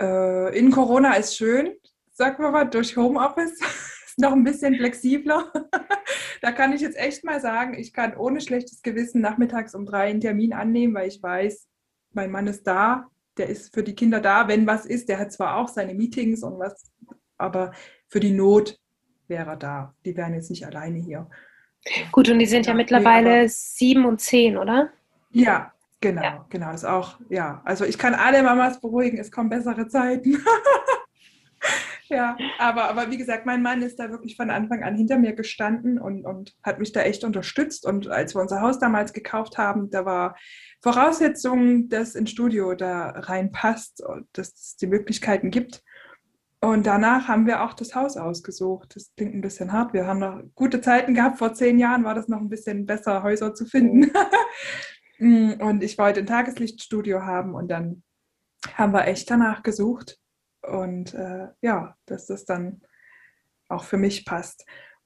Äh, 0.00 0.56
in 0.56 0.70
Corona 0.70 1.14
ist 1.14 1.36
schön, 1.36 1.74
sagen 2.12 2.42
wir 2.42 2.50
mal, 2.50 2.64
durch 2.64 2.96
Homeoffice 2.96 3.60
ist 4.06 4.18
noch 4.18 4.32
ein 4.32 4.44
bisschen 4.44 4.76
flexibler. 4.76 5.52
Da 6.44 6.52
kann 6.52 6.74
ich 6.74 6.82
jetzt 6.82 6.98
echt 6.98 7.24
mal 7.24 7.40
sagen, 7.40 7.72
ich 7.72 7.94
kann 7.94 8.14
ohne 8.14 8.42
schlechtes 8.42 8.82
Gewissen 8.82 9.22
nachmittags 9.22 9.74
um 9.74 9.86
drei 9.86 10.10
einen 10.10 10.20
Termin 10.20 10.52
annehmen, 10.52 10.92
weil 10.94 11.08
ich 11.08 11.22
weiß, 11.22 11.66
mein 12.12 12.30
Mann 12.30 12.46
ist 12.46 12.66
da, 12.66 13.06
der 13.38 13.48
ist 13.48 13.72
für 13.72 13.82
die 13.82 13.94
Kinder 13.94 14.20
da, 14.20 14.46
wenn 14.46 14.66
was 14.66 14.84
ist. 14.84 15.08
Der 15.08 15.18
hat 15.18 15.32
zwar 15.32 15.56
auch 15.56 15.68
seine 15.68 15.94
Meetings 15.94 16.42
und 16.42 16.58
was, 16.58 16.92
aber 17.38 17.72
für 18.08 18.20
die 18.20 18.32
Not 18.32 18.78
wäre 19.26 19.52
er 19.52 19.56
da. 19.56 19.94
Die 20.04 20.14
wären 20.18 20.34
jetzt 20.34 20.50
nicht 20.50 20.66
alleine 20.66 20.98
hier. 20.98 21.30
Gut, 22.12 22.28
und 22.28 22.38
die 22.38 22.46
sind 22.46 22.66
ja, 22.66 22.72
ja 22.72 22.76
mittlerweile 22.76 23.42
nee, 23.42 23.48
sieben 23.48 24.04
und 24.04 24.20
zehn, 24.20 24.58
oder? 24.58 24.90
Ja, 25.30 25.72
Genau, 26.04 26.22
ja. 26.22 26.46
genau. 26.50 26.70
Ist 26.74 26.84
auch, 26.84 27.18
ja. 27.30 27.62
Also 27.64 27.86
ich 27.86 27.96
kann 27.96 28.12
alle 28.12 28.42
Mamas 28.42 28.78
beruhigen, 28.78 29.16
es 29.16 29.32
kommen 29.32 29.48
bessere 29.48 29.88
Zeiten. 29.88 30.36
ja, 32.14 32.36
aber, 32.58 32.88
aber 32.88 33.10
wie 33.10 33.18
gesagt, 33.18 33.44
mein 33.46 33.62
Mann 33.62 33.82
ist 33.82 33.98
da 33.98 34.10
wirklich 34.10 34.36
von 34.36 34.50
Anfang 34.50 34.82
an 34.82 34.96
hinter 34.96 35.18
mir 35.18 35.34
gestanden 35.34 35.98
und, 35.98 36.24
und 36.24 36.54
hat 36.62 36.78
mich 36.78 36.92
da 36.92 37.02
echt 37.02 37.24
unterstützt. 37.24 37.86
Und 37.86 38.08
als 38.08 38.34
wir 38.34 38.42
unser 38.42 38.60
Haus 38.60 38.78
damals 38.78 39.12
gekauft 39.12 39.58
haben, 39.58 39.90
da 39.90 40.04
war 40.04 40.36
Voraussetzung, 40.82 41.88
dass 41.88 42.14
ein 42.14 42.26
Studio 42.26 42.74
da 42.74 43.10
reinpasst 43.10 44.02
und 44.02 44.26
dass 44.32 44.54
es 44.54 44.76
die 44.76 44.86
Möglichkeiten 44.86 45.50
gibt. 45.50 45.82
Und 46.60 46.86
danach 46.86 47.28
haben 47.28 47.46
wir 47.46 47.62
auch 47.62 47.74
das 47.74 47.94
Haus 47.94 48.16
ausgesucht. 48.16 48.96
Das 48.96 49.12
klingt 49.16 49.34
ein 49.34 49.42
bisschen 49.42 49.72
hart. 49.72 49.92
Wir 49.92 50.06
haben 50.06 50.20
noch 50.20 50.40
gute 50.54 50.80
Zeiten 50.80 51.12
gehabt. 51.12 51.38
Vor 51.38 51.52
zehn 51.52 51.78
Jahren 51.78 52.04
war 52.04 52.14
das 52.14 52.28
noch 52.28 52.38
ein 52.38 52.48
bisschen 52.48 52.86
besser, 52.86 53.22
Häuser 53.22 53.54
zu 53.54 53.66
finden. 53.66 54.10
Mm, 55.20 55.60
und 55.60 55.84
ich 55.84 55.96
wollte 55.96 56.18
ein 56.18 56.26
Tageslichtstudio 56.26 57.22
haben 57.22 57.54
und 57.54 57.68
dann 57.68 58.02
haben 58.74 58.92
wir 58.92 59.06
echt 59.06 59.30
danach 59.30 59.62
gesucht. 59.62 60.18
Und 60.68 61.14
äh, 61.14 61.48
ja, 61.60 61.96
dass 62.06 62.26
das 62.26 62.44
dann 62.44 62.82
auch 63.68 63.84
für 63.84 63.96
mich 63.96 64.24
passt. 64.24 64.64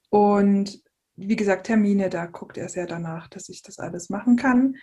Und 0.09 0.81
wie 1.15 1.35
gesagt, 1.35 1.67
Termine, 1.67 2.09
da 2.09 2.25
guckt 2.25 2.57
er 2.57 2.69
sehr 2.69 2.87
danach, 2.87 3.27
dass 3.27 3.49
ich 3.49 3.61
das 3.61 3.79
alles 3.79 4.09
machen 4.09 4.35
kann. 4.35 4.75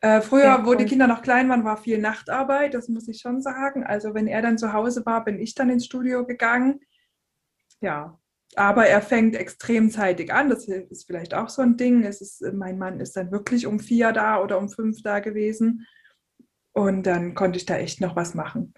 Äh, 0.00 0.20
früher, 0.22 0.44
ja, 0.44 0.66
wo 0.66 0.74
die 0.74 0.86
Kinder 0.86 1.06
noch 1.06 1.22
klein 1.22 1.48
waren, 1.48 1.64
war 1.64 1.76
viel 1.76 1.98
Nachtarbeit, 1.98 2.72
das 2.72 2.88
muss 2.88 3.08
ich 3.08 3.20
schon 3.20 3.42
sagen. 3.42 3.84
Also 3.84 4.14
wenn 4.14 4.26
er 4.26 4.40
dann 4.40 4.58
zu 4.58 4.72
Hause 4.72 5.04
war, 5.04 5.24
bin 5.24 5.38
ich 5.38 5.54
dann 5.54 5.70
ins 5.70 5.86
Studio 5.86 6.26
gegangen. 6.26 6.80
Ja, 7.80 8.18
aber 8.56 8.86
er 8.86 9.02
fängt 9.02 9.36
extrem 9.36 9.90
zeitig 9.90 10.32
an. 10.32 10.48
Das 10.48 10.66
ist 10.66 11.06
vielleicht 11.06 11.34
auch 11.34 11.48
so 11.48 11.62
ein 11.62 11.76
Ding. 11.76 12.04
Es 12.04 12.20
ist, 12.20 12.42
mein 12.52 12.78
Mann 12.78 12.98
ist 13.00 13.16
dann 13.16 13.30
wirklich 13.30 13.66
um 13.66 13.78
vier 13.78 14.12
da 14.12 14.42
oder 14.42 14.58
um 14.58 14.68
fünf 14.68 15.02
da 15.02 15.20
gewesen. 15.20 15.86
Und 16.72 17.04
dann 17.04 17.34
konnte 17.34 17.58
ich 17.58 17.66
da 17.66 17.76
echt 17.76 18.00
noch 18.00 18.16
was 18.16 18.34
machen. 18.34 18.74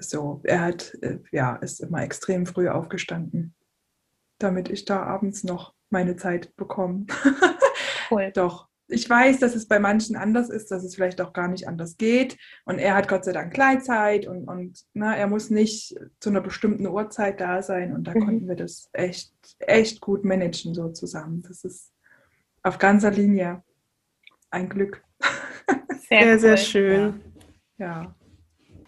So, 0.00 0.40
er 0.44 0.60
hat, 0.60 0.96
äh, 1.02 1.18
ja, 1.30 1.56
ist 1.56 1.80
immer 1.80 2.02
extrem 2.02 2.46
früh 2.46 2.68
aufgestanden, 2.68 3.54
damit 4.38 4.68
ich 4.68 4.84
da 4.84 5.02
abends 5.02 5.44
noch 5.44 5.74
meine 5.90 6.16
Zeit 6.16 6.54
bekomme. 6.56 7.06
Cool. 8.10 8.30
Doch, 8.34 8.68
ich 8.86 9.08
weiß, 9.08 9.38
dass 9.38 9.54
es 9.54 9.66
bei 9.66 9.78
manchen 9.78 10.16
anders 10.16 10.50
ist, 10.50 10.70
dass 10.70 10.84
es 10.84 10.94
vielleicht 10.94 11.20
auch 11.20 11.32
gar 11.32 11.48
nicht 11.48 11.66
anders 11.66 11.96
geht. 11.96 12.36
Und 12.64 12.78
er 12.78 12.94
hat 12.94 13.08
Gott 13.08 13.24
sei 13.24 13.32
Dank 13.32 13.52
Gleitzeit 13.52 14.26
und, 14.26 14.46
und 14.46 14.84
na, 14.92 15.10
ne, 15.10 15.16
er 15.16 15.26
muss 15.26 15.50
nicht 15.50 15.96
zu 16.20 16.30
einer 16.30 16.42
bestimmten 16.42 16.86
Uhrzeit 16.86 17.40
da 17.40 17.62
sein. 17.62 17.94
Und 17.94 18.04
da 18.04 18.12
mhm. 18.14 18.24
konnten 18.24 18.48
wir 18.48 18.56
das 18.56 18.90
echt, 18.92 19.32
echt 19.58 20.00
gut 20.00 20.24
managen 20.24 20.74
so 20.74 20.90
zusammen. 20.90 21.42
Das 21.48 21.64
ist 21.64 21.92
auf 22.62 22.78
ganzer 22.78 23.10
Linie 23.10 23.62
ein 24.50 24.68
Glück. 24.68 25.02
Sehr, 26.08 26.38
sehr, 26.38 26.38
sehr 26.38 26.56
schön. 26.58 27.20
ja. 27.78 28.02
ja. 28.02 28.14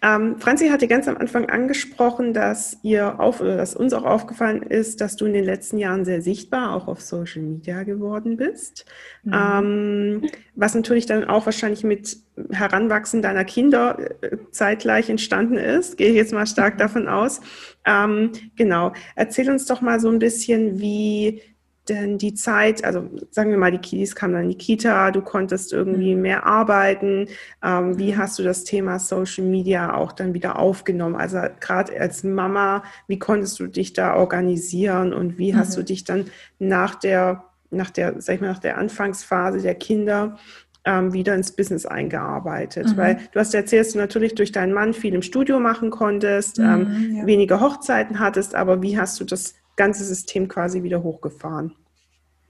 Ähm, 0.01 0.39
Franzi 0.39 0.69
hatte 0.69 0.87
ganz 0.87 1.07
am 1.07 1.17
Anfang 1.17 1.49
angesprochen, 1.49 2.33
dass 2.33 2.77
ihr 2.83 3.19
auf 3.19 3.41
oder 3.41 3.57
dass 3.57 3.75
uns 3.75 3.93
auch 3.93 4.05
aufgefallen 4.05 4.61
ist, 4.61 5.01
dass 5.01 5.15
du 5.15 5.25
in 5.25 5.33
den 5.33 5.43
letzten 5.43 5.77
Jahren 5.77 6.05
sehr 6.05 6.21
sichtbar 6.21 6.75
auch 6.75 6.87
auf 6.87 7.01
Social 7.01 7.41
Media 7.41 7.83
geworden 7.83 8.37
bist. 8.37 8.85
Mhm. 9.23 9.33
Ähm, 9.33 10.29
was 10.55 10.75
natürlich 10.75 11.05
dann 11.05 11.25
auch 11.25 11.45
wahrscheinlich 11.45 11.83
mit 11.83 12.17
Heranwachsen 12.51 13.21
deiner 13.21 13.43
Kinder 13.43 13.97
äh, 14.21 14.37
zeitgleich 14.51 15.09
entstanden 15.09 15.57
ist, 15.57 15.97
gehe 15.97 16.09
ich 16.09 16.15
jetzt 16.15 16.33
mal 16.33 16.45
stark 16.45 16.75
mhm. 16.75 16.79
davon 16.79 17.07
aus. 17.07 17.41
Ähm, 17.85 18.31
genau. 18.55 18.93
Erzähl 19.15 19.49
uns 19.49 19.65
doch 19.65 19.81
mal 19.81 19.99
so 19.99 20.09
ein 20.09 20.19
bisschen, 20.19 20.79
wie 20.79 21.41
denn 21.89 22.17
die 22.17 22.33
Zeit, 22.33 22.83
also 22.83 23.09
sagen 23.31 23.51
wir 23.51 23.57
mal, 23.57 23.71
die 23.71 23.77
Kiddies 23.77 24.15
kamen 24.15 24.33
dann 24.33 24.43
in 24.43 24.49
die 24.49 24.57
Kita, 24.57 25.11
du 25.11 25.21
konntest 25.21 25.73
irgendwie 25.73 26.15
mhm. 26.15 26.21
mehr 26.21 26.45
arbeiten. 26.45 27.27
Ähm, 27.63 27.97
wie 27.97 28.13
mhm. 28.13 28.17
hast 28.17 28.39
du 28.39 28.43
das 28.43 28.63
Thema 28.63 28.99
Social 28.99 29.45
Media 29.45 29.93
auch 29.93 30.11
dann 30.11 30.33
wieder 30.33 30.59
aufgenommen? 30.59 31.15
Also 31.15 31.39
gerade 31.59 31.99
als 31.99 32.23
Mama, 32.23 32.83
wie 33.07 33.19
konntest 33.19 33.59
du 33.59 33.67
dich 33.67 33.93
da 33.93 34.15
organisieren 34.15 35.13
und 35.13 35.37
wie 35.37 35.53
mhm. 35.53 35.57
hast 35.57 35.75
du 35.75 35.81
mhm. 35.81 35.85
dich 35.85 36.03
dann 36.03 36.25
nach 36.59 36.95
der, 36.95 37.43
nach 37.69 37.89
der, 37.89 38.21
sag 38.21 38.35
ich 38.35 38.41
mal, 38.41 38.47
nach 38.47 38.59
der 38.59 38.77
Anfangsphase 38.77 39.61
der 39.61 39.75
Kinder 39.75 40.37
ähm, 40.85 41.13
wieder 41.13 41.35
ins 41.35 41.51
Business 41.51 41.85
eingearbeitet? 41.85 42.87
Mhm. 42.87 42.97
Weil 42.97 43.17
du 43.31 43.39
hast 43.39 43.53
erzählt, 43.53 43.85
dass 43.85 43.93
du 43.93 43.99
natürlich 43.99 44.35
durch 44.35 44.51
deinen 44.51 44.73
Mann 44.73 44.93
viel 44.93 45.13
im 45.13 45.21
Studio 45.21 45.59
machen 45.59 45.89
konntest, 45.89 46.59
ähm, 46.59 47.09
mhm, 47.09 47.15
ja. 47.17 47.25
wenige 47.25 47.59
Hochzeiten 47.59 48.19
hattest, 48.19 48.55
aber 48.55 48.81
wie 48.81 48.99
hast 48.99 49.19
du 49.19 49.23
das 49.23 49.55
ganze 49.77 50.03
System 50.03 50.47
quasi 50.47 50.83
wieder 50.83 51.01
hochgefahren. 51.01 51.73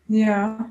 Ja. 0.08 0.70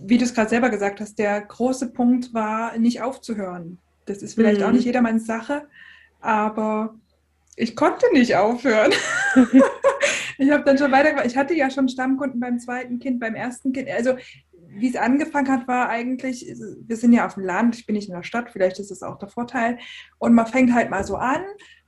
Wie 0.00 0.18
du 0.18 0.24
es 0.24 0.34
gerade 0.34 0.50
selber 0.50 0.68
gesagt 0.68 1.00
hast, 1.00 1.18
der 1.18 1.40
große 1.40 1.92
Punkt 1.92 2.34
war, 2.34 2.76
nicht 2.76 3.00
aufzuhören. 3.00 3.78
Das 4.04 4.18
ist 4.18 4.34
vielleicht 4.34 4.60
mhm. 4.60 4.66
auch 4.66 4.72
nicht 4.72 4.84
jedermanns 4.84 5.26
Sache, 5.26 5.66
aber 6.20 6.94
ich 7.56 7.76
konnte 7.76 8.06
nicht 8.12 8.36
aufhören. 8.36 8.92
ich 10.38 10.50
habe 10.50 10.64
dann 10.64 10.76
schon 10.76 10.92
weitergemacht. 10.92 11.26
Ich 11.26 11.36
hatte 11.36 11.54
ja 11.54 11.70
schon 11.70 11.88
Stammkunden 11.88 12.40
beim 12.40 12.58
zweiten 12.58 12.98
Kind, 12.98 13.20
beim 13.20 13.34
ersten 13.34 13.72
Kind. 13.72 13.88
Also 13.88 14.16
wie 14.76 14.90
es 14.90 14.96
angefangen 14.96 15.48
hat, 15.48 15.68
war 15.68 15.88
eigentlich, 15.88 16.52
wir 16.86 16.96
sind 16.96 17.12
ja 17.12 17.26
auf 17.26 17.34
dem 17.34 17.44
Land, 17.44 17.76
ich 17.76 17.86
bin 17.86 17.94
nicht 17.94 18.08
in 18.08 18.14
der 18.14 18.24
Stadt, 18.24 18.50
vielleicht 18.50 18.80
ist 18.80 18.90
das 18.90 19.02
auch 19.02 19.18
der 19.18 19.28
Vorteil. 19.28 19.78
Und 20.18 20.34
man 20.34 20.46
fängt 20.46 20.74
halt 20.74 20.90
mal 20.90 21.04
so 21.04 21.16
an 21.16 21.44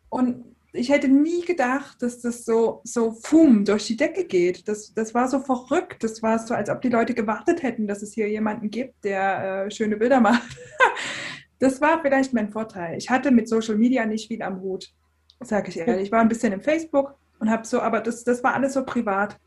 und 0.09 0.56
ich 0.77 0.91
hätte 0.91 1.09
nie 1.09 1.45
gedacht, 1.45 2.03
dass 2.03 2.21
das 2.21 2.45
so, 2.45 2.81
so 2.85 3.13
fum 3.13 3.65
durch 3.65 3.87
die 3.87 3.97
Decke 3.97 4.25
geht. 4.25 4.69
Das, 4.69 4.93
das 4.95 5.15
war 5.15 5.29
so 5.29 5.41
verrückt. 5.41 6.05
Das 6.05 6.23
war 6.23 6.39
so, 6.39 6.55
als 6.55 6.71
ob 6.71 6.83
die 6.83 6.89
Leute 6.89 7.15
gewartet 7.15 7.63
hätten, 7.63 7.87
dass 7.87 8.03
es 8.03 8.13
hier 8.13 8.29
jemanden 8.29 8.71
gibt, 8.71 9.05
der 9.05 9.67
äh, 9.67 9.71
schöne 9.71 9.97
Bilder 9.97 10.21
macht. 10.21 10.57
das 11.59 11.81
war 11.81 12.01
vielleicht 12.03 12.33
mein 12.33 12.51
Vorteil. 12.51 12.97
Ich 12.99 13.11
hatte 13.11 13.31
mit 13.31 13.49
Social 13.49 13.77
Media 13.77 14.07
nicht 14.07 14.29
viel 14.29 14.43
am 14.43 14.61
Hut, 14.61 14.93
sage 15.41 15.69
ich 15.69 15.79
ehrlich. 15.79 16.05
Ich 16.05 16.13
war 16.13 16.21
ein 16.21 16.29
bisschen 16.29 16.53
im 16.53 16.61
Facebook 16.61 17.15
und 17.39 17.51
habe 17.51 17.67
so, 17.67 17.81
aber 17.81 18.01
das, 18.01 18.25
das 18.25 18.43
war 18.45 18.55
alles 18.55 18.75
so 18.75 18.85
privat. 18.85 19.39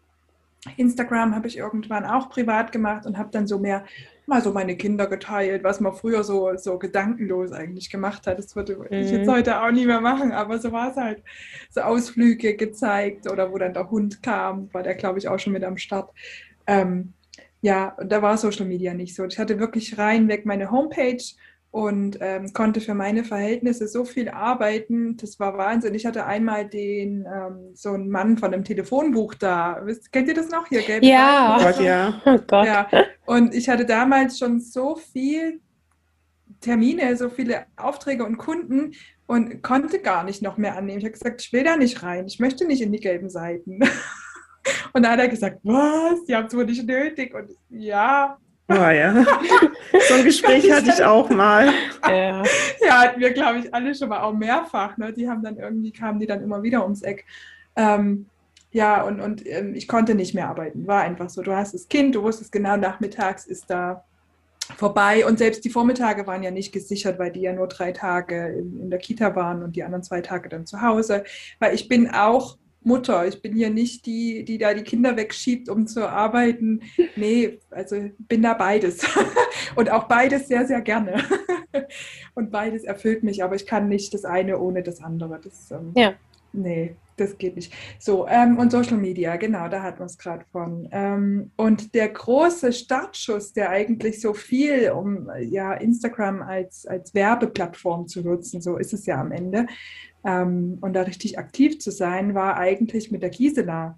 Instagram 0.77 1.35
habe 1.35 1.47
ich 1.47 1.57
irgendwann 1.57 2.05
auch 2.05 2.29
privat 2.29 2.71
gemacht 2.71 3.05
und 3.05 3.17
habe 3.17 3.29
dann 3.31 3.47
so 3.47 3.59
mehr 3.59 3.85
mal 4.29 4.41
so 4.41 4.53
meine 4.53 4.77
Kinder 4.77 5.07
geteilt, 5.07 5.63
was 5.63 5.79
man 5.79 5.93
früher 5.93 6.23
so, 6.23 6.55
so 6.55 6.77
gedankenlos 6.79 7.51
eigentlich 7.51 7.89
gemacht 7.89 8.27
hat. 8.27 8.39
Das 8.39 8.55
würde 8.55 8.77
mhm. 8.77 8.85
ich 8.91 9.11
jetzt 9.11 9.27
mhm. 9.27 9.31
heute 9.31 9.61
auch 9.61 9.71
nie 9.71 9.85
mehr 9.85 10.01
machen, 10.01 10.31
aber 10.31 10.59
so 10.59 10.71
war 10.71 10.91
es 10.91 10.97
halt. 10.97 11.23
So 11.69 11.81
Ausflüge 11.81 12.55
gezeigt 12.55 13.29
oder 13.29 13.51
wo 13.51 13.57
dann 13.57 13.73
der 13.73 13.89
Hund 13.89 14.23
kam, 14.23 14.73
war 14.73 14.83
der, 14.83 14.95
glaube 14.95 15.19
ich, 15.19 15.27
auch 15.27 15.39
schon 15.39 15.53
mit 15.53 15.63
am 15.63 15.77
Start. 15.77 16.11
Ähm, 16.67 17.13
ja, 17.61 17.97
da 18.01 18.21
war 18.21 18.37
Social 18.37 18.65
Media 18.65 18.93
nicht 18.93 19.15
so. 19.15 19.25
Ich 19.25 19.37
hatte 19.37 19.59
wirklich 19.59 19.97
reinweg 19.97 20.45
meine 20.45 20.71
Homepage 20.71 21.21
und 21.71 22.17
ähm, 22.19 22.51
konnte 22.53 22.81
für 22.81 22.95
meine 22.95 23.23
Verhältnisse 23.23 23.87
so 23.87 24.03
viel 24.03 24.29
arbeiten. 24.29 25.17
Das 25.17 25.39
war 25.39 25.57
Wahnsinn. 25.57 25.93
Ich 25.93 26.05
hatte 26.05 26.25
einmal 26.25 26.67
den 26.67 27.27
ähm, 27.31 27.71
so 27.75 27.91
einen 27.91 28.09
Mann 28.09 28.37
von 28.37 28.53
einem 28.53 28.63
Telefonbuch 28.63 29.35
da. 29.35 29.81
Wisst, 29.83 30.11
kennt 30.11 30.27
ihr 30.27 30.33
das 30.33 30.49
noch 30.49 30.67
hier? 30.67 30.81
Gelb 30.81 31.03
ja. 31.03 31.57
Oh 31.59 31.63
Gott, 31.63 31.79
ja. 31.79 32.21
Oh 32.25 32.39
Gott. 32.47 32.65
ja. 32.65 32.89
Und 33.25 33.53
ich 33.53 33.69
hatte 33.69 33.85
damals 33.85 34.39
schon 34.39 34.59
so 34.59 34.95
viel 34.95 35.61
Termine, 36.59 37.15
so 37.15 37.29
viele 37.29 37.65
Aufträge 37.77 38.25
und 38.25 38.37
Kunden 38.37 38.93
und 39.27 39.61
konnte 39.61 39.99
gar 39.99 40.23
nicht 40.23 40.41
noch 40.41 40.57
mehr 40.57 40.75
annehmen. 40.75 40.97
Ich 40.97 41.05
habe 41.05 41.13
gesagt, 41.13 41.41
ich 41.41 41.53
will 41.53 41.63
da 41.63 41.77
nicht 41.77 42.01
rein. 42.01 42.25
Ich 42.25 42.39
möchte 42.39 42.65
nicht 42.65 42.81
in 42.81 42.91
die 42.91 42.99
gelben 42.99 43.29
Seiten. 43.29 43.79
Und 44.93 45.03
da 45.03 45.11
hat 45.11 45.19
er 45.19 45.29
gesagt, 45.29 45.59
was? 45.63 46.25
Die 46.25 46.35
haben 46.35 46.47
es 46.47 46.55
wohl 46.55 46.65
nicht 46.65 46.85
nötig. 46.85 47.33
Und 47.33 47.51
ja. 47.69 48.37
Oh 48.69 48.73
ja. 48.73 49.25
So 50.07 50.13
ein 50.13 50.23
Gespräch 50.23 50.71
hatte 50.71 50.91
ich 50.91 51.03
auch 51.03 51.29
mal. 51.29 51.73
Ja, 52.07 52.43
ja 52.81 53.01
hatten 53.01 53.19
wir, 53.19 53.31
glaube 53.31 53.59
ich, 53.59 53.73
alle 53.73 53.95
schon 53.95 54.09
mal 54.09 54.21
auch 54.21 54.33
mehrfach. 54.33 54.97
Ne? 54.97 55.11
Die 55.11 55.27
haben 55.27 55.43
dann 55.43 55.57
irgendwie, 55.57 55.91
kamen 55.91 56.19
die 56.19 56.27
dann 56.27 56.43
immer 56.43 56.61
wieder 56.61 56.83
ums 56.83 57.01
Eck. 57.01 57.25
Ähm, 57.75 58.27
ja, 58.71 59.01
und, 59.01 59.19
und 59.19 59.45
ähm, 59.47 59.73
ich 59.73 59.87
konnte 59.87 60.13
nicht 60.13 60.35
mehr 60.35 60.49
arbeiten. 60.49 60.85
War 60.85 61.01
einfach 61.01 61.29
so. 61.29 61.41
Du 61.41 61.55
hast 61.55 61.73
das 61.73 61.87
Kind, 61.87 62.13
du 62.13 62.21
wusstest 62.21 62.51
genau, 62.51 62.77
nachmittags 62.77 63.47
ist 63.47 63.69
da 63.69 64.03
vorbei. 64.77 65.25
Und 65.25 65.39
selbst 65.39 65.65
die 65.65 65.71
Vormittage 65.71 66.27
waren 66.27 66.43
ja 66.43 66.51
nicht 66.51 66.71
gesichert, 66.71 67.17
weil 67.17 67.31
die 67.31 67.41
ja 67.41 67.53
nur 67.53 67.67
drei 67.67 67.91
Tage 67.91 68.49
in, 68.49 68.79
in 68.79 68.89
der 68.91 68.99
Kita 68.99 69.35
waren 69.35 69.63
und 69.63 69.75
die 69.75 69.83
anderen 69.83 70.03
zwei 70.03 70.21
Tage 70.21 70.49
dann 70.49 70.67
zu 70.67 70.81
Hause. 70.81 71.23
Weil 71.57 71.73
ich 71.73 71.87
bin 71.87 72.11
auch 72.11 72.57
Mutter. 72.89 73.25
Ich 73.27 73.41
bin 73.41 73.53
hier 73.53 73.69
nicht 73.69 74.05
die, 74.05 74.43
die 74.43 74.57
da 74.57 74.73
die 74.73 74.83
Kinder 74.83 75.15
wegschiebt, 75.15 75.69
um 75.69 75.87
zu 75.87 76.09
arbeiten. 76.09 76.81
Nee, 77.15 77.59
also 77.69 78.09
bin 78.17 78.41
da 78.41 78.53
beides. 78.53 79.05
Und 79.75 79.89
auch 79.91 80.05
beides 80.05 80.47
sehr, 80.47 80.65
sehr 80.65 80.81
gerne. 80.81 81.23
Und 82.35 82.51
beides 82.51 82.83
erfüllt 82.83 83.23
mich, 83.23 83.43
aber 83.43 83.55
ich 83.55 83.65
kann 83.65 83.87
nicht 83.87 84.13
das 84.13 84.25
eine 84.25 84.59
ohne 84.59 84.83
das 84.83 85.01
andere. 85.01 85.39
Das, 85.41 85.71
ähm, 85.71 85.93
ja. 85.95 86.15
Nee, 86.51 86.95
das 87.15 87.37
geht 87.37 87.55
nicht. 87.55 87.73
So, 87.99 88.27
ähm, 88.27 88.57
und 88.57 88.71
Social 88.71 88.97
Media, 88.97 89.35
genau, 89.35 89.67
da 89.67 89.83
hat 89.83 89.99
man 89.99 90.07
es 90.07 90.17
gerade 90.17 90.45
von. 90.51 90.87
Ähm, 90.91 91.51
und 91.57 91.93
der 91.93 92.09
große 92.09 92.73
Startschuss, 92.73 93.53
der 93.53 93.69
eigentlich 93.69 94.21
so 94.21 94.33
viel, 94.33 94.91
um 94.91 95.29
ja 95.41 95.73
Instagram 95.73 96.41
als, 96.41 96.85
als 96.85 97.13
Werbeplattform 97.13 98.07
zu 98.07 98.21
nutzen, 98.21 98.61
so 98.61 98.77
ist 98.77 98.93
es 98.93 99.05
ja 99.05 99.19
am 99.19 99.31
Ende, 99.31 99.67
ähm, 100.23 100.77
und 100.81 100.93
da 100.93 101.03
richtig 101.03 101.37
aktiv 101.37 101.79
zu 101.79 101.91
sein, 101.91 102.35
war 102.35 102.57
eigentlich 102.57 103.11
mit 103.11 103.21
der 103.21 103.29
Gisela. 103.29 103.95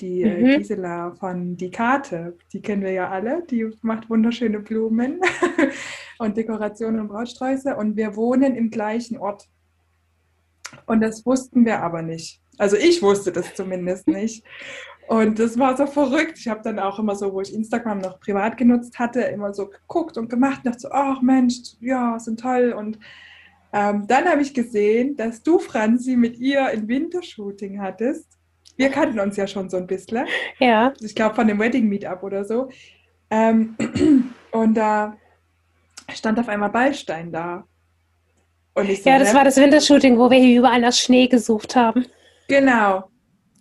Die 0.00 0.22
äh, 0.22 0.40
mhm. 0.40 0.58
Gisela 0.58 1.14
von 1.14 1.56
Die 1.56 1.70
Karte, 1.70 2.36
die 2.52 2.60
kennen 2.60 2.82
wir 2.82 2.92
ja 2.92 3.08
alle, 3.08 3.42
die 3.50 3.66
macht 3.80 4.10
wunderschöne 4.10 4.60
Blumen 4.60 5.20
und 6.18 6.36
Dekorationen 6.36 7.00
und 7.00 7.08
Brautsträuße 7.08 7.74
und 7.76 7.96
wir 7.96 8.14
wohnen 8.14 8.54
im 8.54 8.70
gleichen 8.70 9.16
Ort. 9.16 9.48
Und 10.86 11.00
das 11.00 11.24
wussten 11.24 11.64
wir 11.64 11.80
aber 11.82 12.02
nicht. 12.02 12.40
Also 12.58 12.76
ich 12.76 13.02
wusste 13.02 13.32
das 13.32 13.54
zumindest 13.54 14.06
nicht. 14.08 14.44
Und 15.08 15.38
das 15.38 15.58
war 15.58 15.76
so 15.76 15.86
verrückt. 15.86 16.38
Ich 16.38 16.48
habe 16.48 16.62
dann 16.64 16.78
auch 16.78 16.98
immer 16.98 17.14
so, 17.14 17.32
wo 17.32 17.40
ich 17.40 17.54
Instagram 17.54 17.98
noch 17.98 18.18
privat 18.18 18.56
genutzt 18.56 18.98
hatte, 18.98 19.20
immer 19.20 19.54
so 19.54 19.68
geguckt 19.68 20.18
und 20.18 20.28
gemacht 20.28 20.62
und 20.64 20.66
dachte 20.66 20.80
so, 20.80 20.88
ach 20.90 21.22
Mensch, 21.22 21.54
ja, 21.80 22.18
sind 22.18 22.40
toll. 22.40 22.74
Und 22.76 22.98
ähm, 23.72 24.06
dann 24.08 24.24
habe 24.24 24.42
ich 24.42 24.52
gesehen, 24.52 25.16
dass 25.16 25.42
du, 25.42 25.58
Franzi, 25.58 26.16
mit 26.16 26.38
ihr 26.38 26.64
ein 26.66 26.88
Wintershooting 26.88 27.80
hattest. 27.80 28.26
Wir 28.76 28.90
kannten 28.90 29.20
uns 29.20 29.36
ja 29.36 29.46
schon 29.46 29.70
so 29.70 29.76
ein 29.76 29.86
bisschen. 29.86 30.26
Ja. 30.58 30.92
Ich 31.00 31.14
glaube, 31.14 31.34
von 31.34 31.46
dem 31.46 31.58
Wedding 31.58 31.88
Meetup 31.88 32.22
oder 32.22 32.44
so. 32.44 32.68
Ähm, 33.30 33.76
und 34.50 34.74
da 34.74 35.16
stand 36.12 36.38
auf 36.38 36.48
einmal 36.48 36.70
Ballstein 36.70 37.32
da. 37.32 37.64
So, 38.76 38.82
ja, 39.08 39.18
das 39.18 39.32
war 39.32 39.44
das 39.44 39.56
Wintershooting, 39.56 40.18
wo 40.18 40.30
wir 40.30 40.38
hier 40.38 40.58
überall 40.58 40.80
nach 40.80 40.92
Schnee 40.92 41.28
gesucht 41.28 41.74
haben. 41.74 42.04
Genau, 42.46 43.04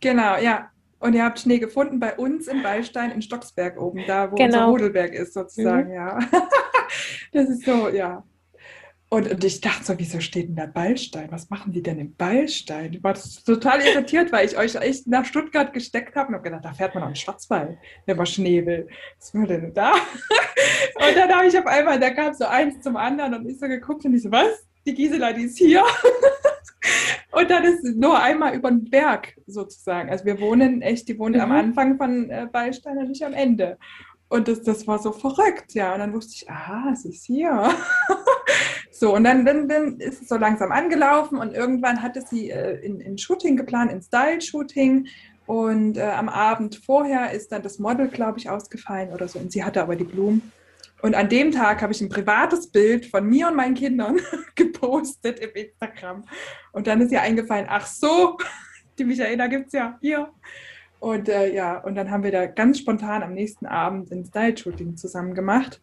genau, 0.02 0.38
ja. 0.38 0.70
Und 1.00 1.14
ihr 1.14 1.24
habt 1.24 1.40
Schnee 1.40 1.60
gefunden 1.60 2.00
bei 2.00 2.16
uns 2.16 2.48
in 2.48 2.62
Ballstein 2.62 3.12
in 3.12 3.22
Stocksberg 3.22 3.80
oben, 3.80 4.04
da 4.08 4.32
wo 4.32 4.36
genau. 4.36 4.46
unser 4.46 4.66
Rodelberg 4.66 5.14
ist 5.14 5.34
sozusagen, 5.34 5.90
mhm. 5.90 5.96
ja. 5.96 6.20
das 7.32 7.50
ist 7.50 7.64
so, 7.64 7.90
ja. 7.90 8.24
Und, 9.08 9.32
und, 9.32 9.44
ich 9.44 9.62
dachte 9.62 9.86
so, 9.86 9.94
wieso 9.98 10.20
steht 10.20 10.50
denn 10.50 10.56
da 10.56 10.66
Ballstein? 10.66 11.32
Was 11.32 11.50
machen 11.50 11.72
die 11.72 11.82
denn 11.82 12.00
im 12.00 12.16
Ballstein? 12.16 12.92
Ich 12.92 13.04
war 13.04 13.14
total 13.46 13.82
irritiert, 13.82 14.32
weil 14.32 14.48
ich 14.48 14.58
euch 14.58 14.76
echt 14.76 15.08
nach 15.08 15.24
Stuttgart 15.24 15.72
gesteckt 15.72 16.16
habe 16.16 16.30
und 16.30 16.34
habe 16.34 16.44
gedacht, 16.44 16.66
da 16.66 16.74
fährt 16.74 16.96
man 16.96 17.04
auch 17.04 17.10
in 17.10 17.16
Schwarzwald, 17.16 17.78
wenn 18.06 18.18
man 18.18 18.26
Schnee 18.26 18.66
will. 18.66 18.90
Was 19.20 19.34
will 19.34 19.46
denn 19.46 19.74
da? 19.74 19.94
Und 20.96 21.16
dann 21.16 21.30
habe 21.30 21.48
ich 21.48 21.58
auf 21.58 21.66
einmal, 21.68 22.00
da 22.00 22.10
kam 22.10 22.34
so 22.34 22.46
eins 22.46 22.82
zum 22.82 22.96
anderen 22.96 23.34
und 23.34 23.50
ich 23.50 23.60
so 23.60 23.68
geguckt 23.68 24.06
und 24.06 24.14
ich 24.14 24.24
so, 24.24 24.32
was? 24.32 24.65
Die 24.86 24.94
Gisela, 24.94 25.34
die 25.34 25.44
ist 25.44 25.58
hier. 25.58 25.84
Und 27.32 27.50
dann 27.50 27.66
ist 27.66 27.84
nur 27.84 28.18
einmal 28.22 28.56
über 28.56 28.70
den 28.70 28.90
Berg 28.90 29.36
sozusagen. 29.46 30.10
Also 30.10 30.26
wir 30.26 30.40
wohnen 30.40 30.82
echt, 30.82 31.08
die 31.08 31.20
wohnen 31.20 31.36
mhm. 31.36 31.42
am 31.42 31.52
Anfang 31.52 31.98
von 31.98 32.30
äh, 32.30 32.48
Ballstein 32.52 32.98
und 32.98 33.10
nicht 33.10 33.26
am 33.26 33.34
Ende. 33.34 33.78
Und 34.30 34.48
das, 34.48 34.62
das 34.64 34.88
war 34.88 35.00
so 35.00 35.12
verrückt, 35.12 35.74
ja. 35.74 35.94
Und 35.94 36.00
dann 36.00 36.14
wusste 36.14 36.34
ich, 36.36 36.50
aha, 36.50 36.92
es 36.94 37.06
ist 37.06 37.26
hier. 37.26 37.70
so, 38.92 39.14
und 39.14 39.24
dann, 39.26 39.46
dann, 39.46 39.68
dann 39.68 40.00
ist 40.00 40.22
es 40.22 40.30
so 40.30 40.38
langsam 40.38 40.72
angelaufen 40.72 41.38
und 41.38 41.54
irgendwann 41.54 42.02
hatte 42.02 42.22
sie 42.22 42.52
äh, 42.52 42.80
in, 42.86 43.02
in 43.02 43.18
Shooting 43.18 43.58
geplant, 43.58 43.92
in 43.92 44.02
Style-Shooting. 44.02 45.08
Und 45.46 45.98
äh, 45.98 46.02
am 46.02 46.30
Abend 46.30 46.82
vorher 46.86 47.32
ist 47.32 47.52
dann 47.52 47.62
das 47.62 47.80
Model, 47.80 48.08
glaube 48.08 48.40
ich, 48.40 48.50
ausgefallen 48.50 49.14
oder 49.14 49.28
so. 49.28 49.40
Und 49.40 49.52
sie 49.52 49.64
hatte 49.64 49.82
aber 49.82 49.96
die 49.96 50.06
Blumen. 50.06 50.52
Und 51.06 51.14
an 51.14 51.30
dem 51.30 51.52
Tag 51.52 51.84
habe 51.84 51.94
ich 51.94 52.02
ein 52.02 52.10
privates 52.10 52.66
Bild 52.66 53.06
von 53.06 53.28
mir 53.30 53.48
und 53.48 53.56
meinen 53.56 53.76
Kindern 53.76 54.20
gepostet 54.56 55.40
im 55.40 55.52
Instagram. 55.52 56.26
Und 56.72 56.88
dann 56.88 57.00
ist 57.00 57.12
ihr 57.12 57.22
eingefallen, 57.22 57.68
ach 57.70 57.86
so, 57.86 58.40
die 58.98 59.04
Michaela 59.04 59.46
gibt 59.46 59.68
es 59.68 59.74
ja 59.74 60.00
hier. 60.02 60.32
Und 61.00 61.30
äh, 61.30 61.54
ja, 61.54 61.78
und 61.78 61.94
dann 61.94 62.10
haben 62.10 62.24
wir 62.24 62.32
da 62.32 62.48
ganz 62.48 62.80
spontan 62.80 63.22
am 63.22 63.36
nächsten 63.36 63.68
Abend 63.68 64.12
ein 64.12 64.26
Style-Shooting 64.26 64.98
zusammen 64.98 65.36
gemacht. 65.36 65.80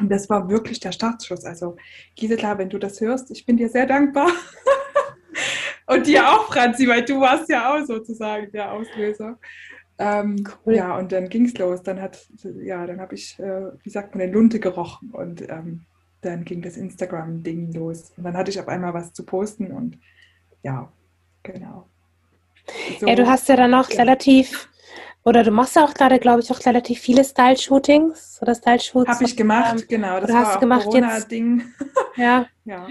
Und 0.00 0.10
das 0.10 0.30
war 0.30 0.48
wirklich 0.48 0.80
der 0.80 0.92
Startschuss. 0.92 1.44
Also 1.44 1.76
Gisela, 2.16 2.56
wenn 2.56 2.70
du 2.70 2.78
das 2.78 2.98
hörst, 3.02 3.30
ich 3.30 3.44
bin 3.44 3.58
dir 3.58 3.68
sehr 3.68 3.84
dankbar. 3.84 4.30
und 5.86 6.06
dir 6.06 6.26
auch, 6.26 6.46
Franzi, 6.50 6.88
weil 6.88 7.04
du 7.04 7.20
warst 7.20 7.50
ja 7.50 7.74
auch 7.74 7.84
sozusagen 7.84 8.50
der 8.52 8.72
Auslöser. 8.72 9.38
Ähm, 10.00 10.48
cool. 10.64 10.76
Ja, 10.76 10.96
und 10.96 11.12
dann 11.12 11.28
ging 11.28 11.44
es 11.44 11.58
los. 11.58 11.82
Dann 11.82 12.00
hat, 12.00 12.26
ja, 12.62 12.86
dann 12.86 13.00
habe 13.00 13.14
ich, 13.14 13.38
äh, 13.38 13.70
wie 13.82 13.90
sagt 13.90 14.14
man, 14.14 14.22
eine 14.22 14.32
Lunte 14.32 14.58
gerochen 14.58 15.10
und 15.10 15.42
ähm, 15.42 15.82
dann 16.22 16.44
ging 16.46 16.62
das 16.62 16.78
Instagram-Ding 16.78 17.72
los. 17.74 18.12
Und 18.16 18.24
dann 18.24 18.34
hatte 18.36 18.50
ich 18.50 18.58
auf 18.58 18.68
einmal 18.68 18.94
was 18.94 19.12
zu 19.12 19.24
posten 19.24 19.70
und 19.72 19.98
ja, 20.62 20.90
genau. 21.42 21.86
So, 22.98 23.06
ja, 23.06 23.14
du 23.14 23.26
hast 23.26 23.48
ja 23.48 23.56
dann 23.56 23.74
auch 23.74 23.90
ja. 23.90 23.98
relativ, 23.98 24.70
oder 25.22 25.44
du 25.44 25.50
machst 25.50 25.76
ja 25.76 25.84
auch 25.84 25.92
gerade, 25.92 26.18
glaube 26.18 26.40
ich, 26.40 26.50
auch 26.50 26.64
relativ 26.64 27.00
viele 27.00 27.22
Style-Shootings 27.22 28.38
oder 28.40 28.54
Style-Shoots. 28.54 29.10
Habe 29.10 29.24
ich 29.24 29.36
gemacht, 29.36 29.80
ähm, 29.80 29.84
genau. 29.86 30.20
Das 30.20 30.32
war 30.32 30.46
hast 30.46 30.54
du 30.56 30.60
gemacht 30.60 30.84
Corona-Ding. 30.84 31.62
Ja. 32.16 32.46
ja. 32.64 32.88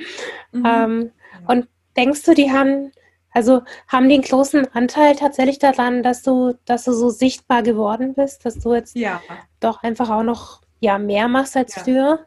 Mhm. 0.51 0.63
Ähm, 0.65 1.11
und 1.47 1.67
denkst 1.97 2.23
du, 2.23 2.33
die 2.33 2.51
haben 2.51 2.91
also 3.31 3.61
haben 3.87 4.09
die 4.09 4.15
einen 4.15 4.23
großen 4.23 4.67
Anteil 4.73 5.15
tatsächlich 5.15 5.59
daran, 5.59 6.03
dass 6.03 6.23
du, 6.23 6.53
dass 6.65 6.85
du 6.85 6.93
so 6.93 7.09
sichtbar 7.09 7.63
geworden 7.63 8.13
bist, 8.13 8.45
dass 8.45 8.59
du 8.59 8.73
jetzt 8.73 8.95
ja. 8.95 9.21
doch 9.59 9.83
einfach 9.83 10.09
auch 10.09 10.23
noch 10.23 10.61
ja, 10.79 10.97
mehr 10.97 11.27
machst 11.27 11.55
als 11.55 11.75
ja. 11.75 11.83
früher? 11.83 12.25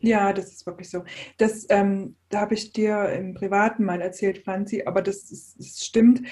Ja, 0.00 0.32
das 0.32 0.52
ist 0.52 0.66
wirklich 0.66 0.88
so. 0.88 1.04
Das, 1.36 1.66
ähm, 1.68 2.16
da 2.30 2.40
habe 2.40 2.54
ich 2.54 2.72
dir 2.72 3.10
im 3.10 3.34
Privaten 3.34 3.84
mal 3.84 4.00
erzählt, 4.00 4.44
Franzi, 4.44 4.84
aber 4.86 5.02
das, 5.02 5.30
ist, 5.30 5.58
das 5.58 5.84
stimmt. 5.84 6.22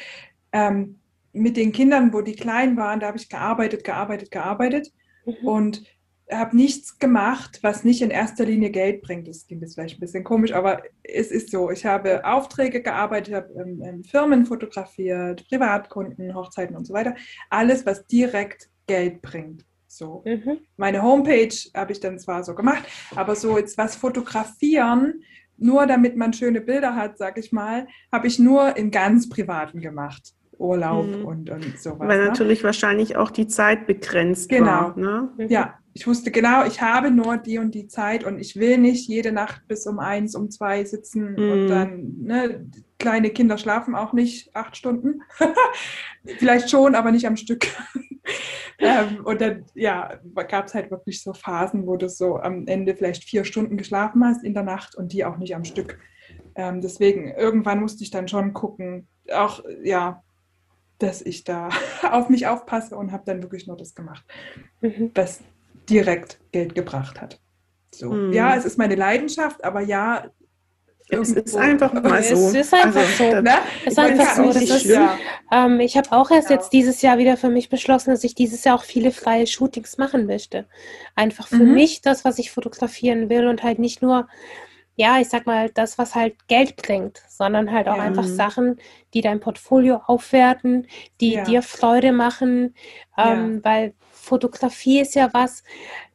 Ähm, 0.52 1.00
mit 1.32 1.56
den 1.56 1.72
Kindern, 1.72 2.12
wo 2.12 2.22
die 2.22 2.34
klein 2.34 2.76
waren, 2.76 3.00
da 3.00 3.08
habe 3.08 3.18
ich 3.18 3.28
gearbeitet, 3.28 3.84
gearbeitet, 3.84 4.30
gearbeitet. 4.30 4.92
Mhm. 5.26 5.46
Und 5.46 5.84
habe 6.30 6.56
nichts 6.56 6.98
gemacht, 6.98 7.60
was 7.62 7.84
nicht 7.84 8.02
in 8.02 8.10
erster 8.10 8.44
Linie 8.44 8.70
Geld 8.70 9.02
bringt. 9.02 9.28
Das 9.28 9.46
klingt 9.46 9.62
jetzt 9.62 9.74
vielleicht 9.74 9.96
ein 9.96 10.00
bisschen 10.00 10.24
komisch, 10.24 10.52
aber 10.52 10.82
es 11.02 11.30
ist 11.30 11.50
so. 11.50 11.70
Ich 11.70 11.86
habe 11.86 12.24
Aufträge 12.24 12.82
gearbeitet, 12.82 13.34
habe 13.34 13.52
ähm, 13.54 13.82
ähm, 13.82 14.04
Firmen 14.04 14.44
fotografiert, 14.44 15.48
Privatkunden, 15.48 16.34
Hochzeiten 16.34 16.76
und 16.76 16.86
so 16.86 16.92
weiter. 16.92 17.14
Alles, 17.50 17.86
was 17.86 18.06
direkt 18.06 18.68
Geld 18.86 19.22
bringt. 19.22 19.64
So. 19.86 20.22
Mhm. 20.26 20.58
Meine 20.76 21.02
Homepage 21.02 21.54
habe 21.74 21.92
ich 21.92 22.00
dann 22.00 22.18
zwar 22.18 22.44
so 22.44 22.54
gemacht, 22.54 22.84
aber 23.16 23.34
so 23.34 23.56
jetzt 23.56 23.78
was 23.78 23.96
fotografieren, 23.96 25.22
nur 25.56 25.86
damit 25.86 26.16
man 26.16 26.32
schöne 26.32 26.60
Bilder 26.60 26.94
hat, 26.94 27.16
sag 27.18 27.38
ich 27.38 27.52
mal, 27.52 27.86
habe 28.12 28.26
ich 28.26 28.38
nur 28.38 28.76
in 28.76 28.90
ganz 28.90 29.28
privaten 29.28 29.80
gemacht. 29.80 30.34
Urlaub 30.58 31.06
mhm. 31.06 31.24
und, 31.24 31.50
und 31.50 31.78
sowas. 31.78 32.08
Weil 32.08 32.18
ne? 32.18 32.26
natürlich 32.26 32.64
wahrscheinlich 32.64 33.16
auch 33.16 33.30
die 33.30 33.46
Zeit 33.46 33.86
begrenzt 33.86 34.48
genau. 34.48 34.66
war. 34.66 34.94
Genau. 34.94 35.28
Ne? 35.36 35.46
Ja, 35.48 35.78
ich 35.98 36.06
wusste 36.06 36.30
genau, 36.30 36.64
ich 36.64 36.80
habe 36.80 37.10
nur 37.10 37.38
die 37.38 37.58
und 37.58 37.74
die 37.74 37.88
Zeit 37.88 38.22
und 38.22 38.38
ich 38.38 38.54
will 38.54 38.78
nicht 38.78 39.08
jede 39.08 39.32
Nacht 39.32 39.66
bis 39.66 39.84
um 39.84 39.98
eins, 39.98 40.36
um 40.36 40.48
zwei 40.48 40.84
sitzen 40.84 41.32
mm. 41.32 41.50
und 41.50 41.68
dann, 41.68 42.14
ne, 42.20 42.70
kleine 43.00 43.30
Kinder 43.30 43.58
schlafen 43.58 43.96
auch 43.96 44.12
nicht 44.12 44.54
acht 44.54 44.76
Stunden. 44.76 45.22
Vielleicht 46.38 46.70
schon, 46.70 46.94
aber 46.94 47.10
nicht 47.10 47.26
am 47.26 47.36
Stück. 47.36 47.66
ähm, 48.78 49.24
und 49.24 49.40
dann, 49.40 49.64
ja, 49.74 50.20
gab 50.48 50.66
es 50.66 50.74
halt 50.74 50.92
wirklich 50.92 51.20
so 51.20 51.32
Phasen, 51.32 51.84
wo 51.84 51.96
du 51.96 52.08
so 52.08 52.36
am 52.36 52.68
Ende 52.68 52.94
vielleicht 52.94 53.24
vier 53.24 53.44
Stunden 53.44 53.76
geschlafen 53.76 54.24
hast 54.24 54.44
in 54.44 54.54
der 54.54 54.62
Nacht 54.62 54.94
und 54.94 55.12
die 55.12 55.24
auch 55.24 55.36
nicht 55.36 55.56
am 55.56 55.64
Stück. 55.64 55.98
Ähm, 56.54 56.80
deswegen, 56.80 57.28
irgendwann 57.32 57.80
musste 57.80 58.04
ich 58.04 58.10
dann 58.10 58.28
schon 58.28 58.52
gucken, 58.52 59.08
auch, 59.32 59.64
ja, 59.82 60.22
dass 60.98 61.22
ich 61.22 61.42
da 61.42 61.70
auf 62.08 62.28
mich 62.28 62.46
aufpasse 62.46 62.96
und 62.96 63.10
habe 63.10 63.24
dann 63.26 63.42
wirklich 63.42 63.66
nur 63.66 63.76
das 63.76 63.96
gemacht, 63.96 64.24
mhm. 64.80 65.10
was 65.16 65.42
direkt 65.90 66.38
Geld 66.52 66.74
gebracht 66.74 67.20
hat. 67.20 67.40
So. 67.94 68.10
Mhm. 68.10 68.32
Ja, 68.32 68.54
es 68.54 68.64
ist 68.64 68.78
meine 68.78 68.94
Leidenschaft, 68.94 69.64
aber 69.64 69.80
ja, 69.80 70.24
es 71.10 71.30
ist 71.30 71.56
einfach 71.56 71.92
mal 71.94 72.22
so. 72.22 72.34
Es 72.34 72.54
ist 72.54 72.74
einfach 72.74 73.00
also, 73.00 73.36
so. 73.36 73.40
Ne? 73.40 73.54
Es 73.84 73.92
ist 73.92 73.98
einfach 73.98 74.36
so. 74.36 74.52
Das 74.52 74.62
ist, 74.62 74.98
ähm, 75.50 75.80
ich 75.80 75.96
habe 75.96 76.12
auch 76.12 76.30
erst 76.30 76.50
ja. 76.50 76.56
jetzt 76.56 76.70
dieses 76.72 77.00
Jahr 77.00 77.16
wieder 77.16 77.36
für 77.36 77.48
mich 77.48 77.70
beschlossen, 77.70 78.10
dass 78.10 78.24
ich 78.24 78.34
dieses 78.34 78.64
Jahr 78.64 78.76
auch 78.76 78.84
viele 78.84 79.10
freie 79.10 79.46
Shootings 79.46 79.96
machen 79.96 80.26
möchte. 80.26 80.66
Einfach 81.14 81.48
für 81.48 81.64
mhm. 81.64 81.74
mich 81.74 82.02
das, 82.02 82.24
was 82.24 82.38
ich 82.38 82.50
fotografieren 82.50 83.30
will 83.30 83.46
und 83.46 83.62
halt 83.62 83.78
nicht 83.78 84.02
nur, 84.02 84.28
ja, 84.98 85.20
ich 85.20 85.28
sag 85.28 85.46
mal, 85.46 85.70
das, 85.70 85.96
was 85.96 86.16
halt 86.16 86.48
Geld 86.48 86.74
bringt, 86.74 87.22
sondern 87.28 87.70
halt 87.70 87.88
auch 87.88 87.98
ja. 87.98 88.02
einfach 88.02 88.24
Sachen, 88.24 88.80
die 89.14 89.20
dein 89.20 89.38
Portfolio 89.38 90.02
aufwerten, 90.06 90.88
die 91.20 91.34
ja. 91.34 91.44
dir 91.44 91.62
Freude 91.62 92.10
machen, 92.10 92.74
ähm, 93.16 93.60
weil 93.62 93.94
Fotografie 94.10 94.98
ist 94.98 95.14
ja 95.14 95.30
was, 95.32 95.62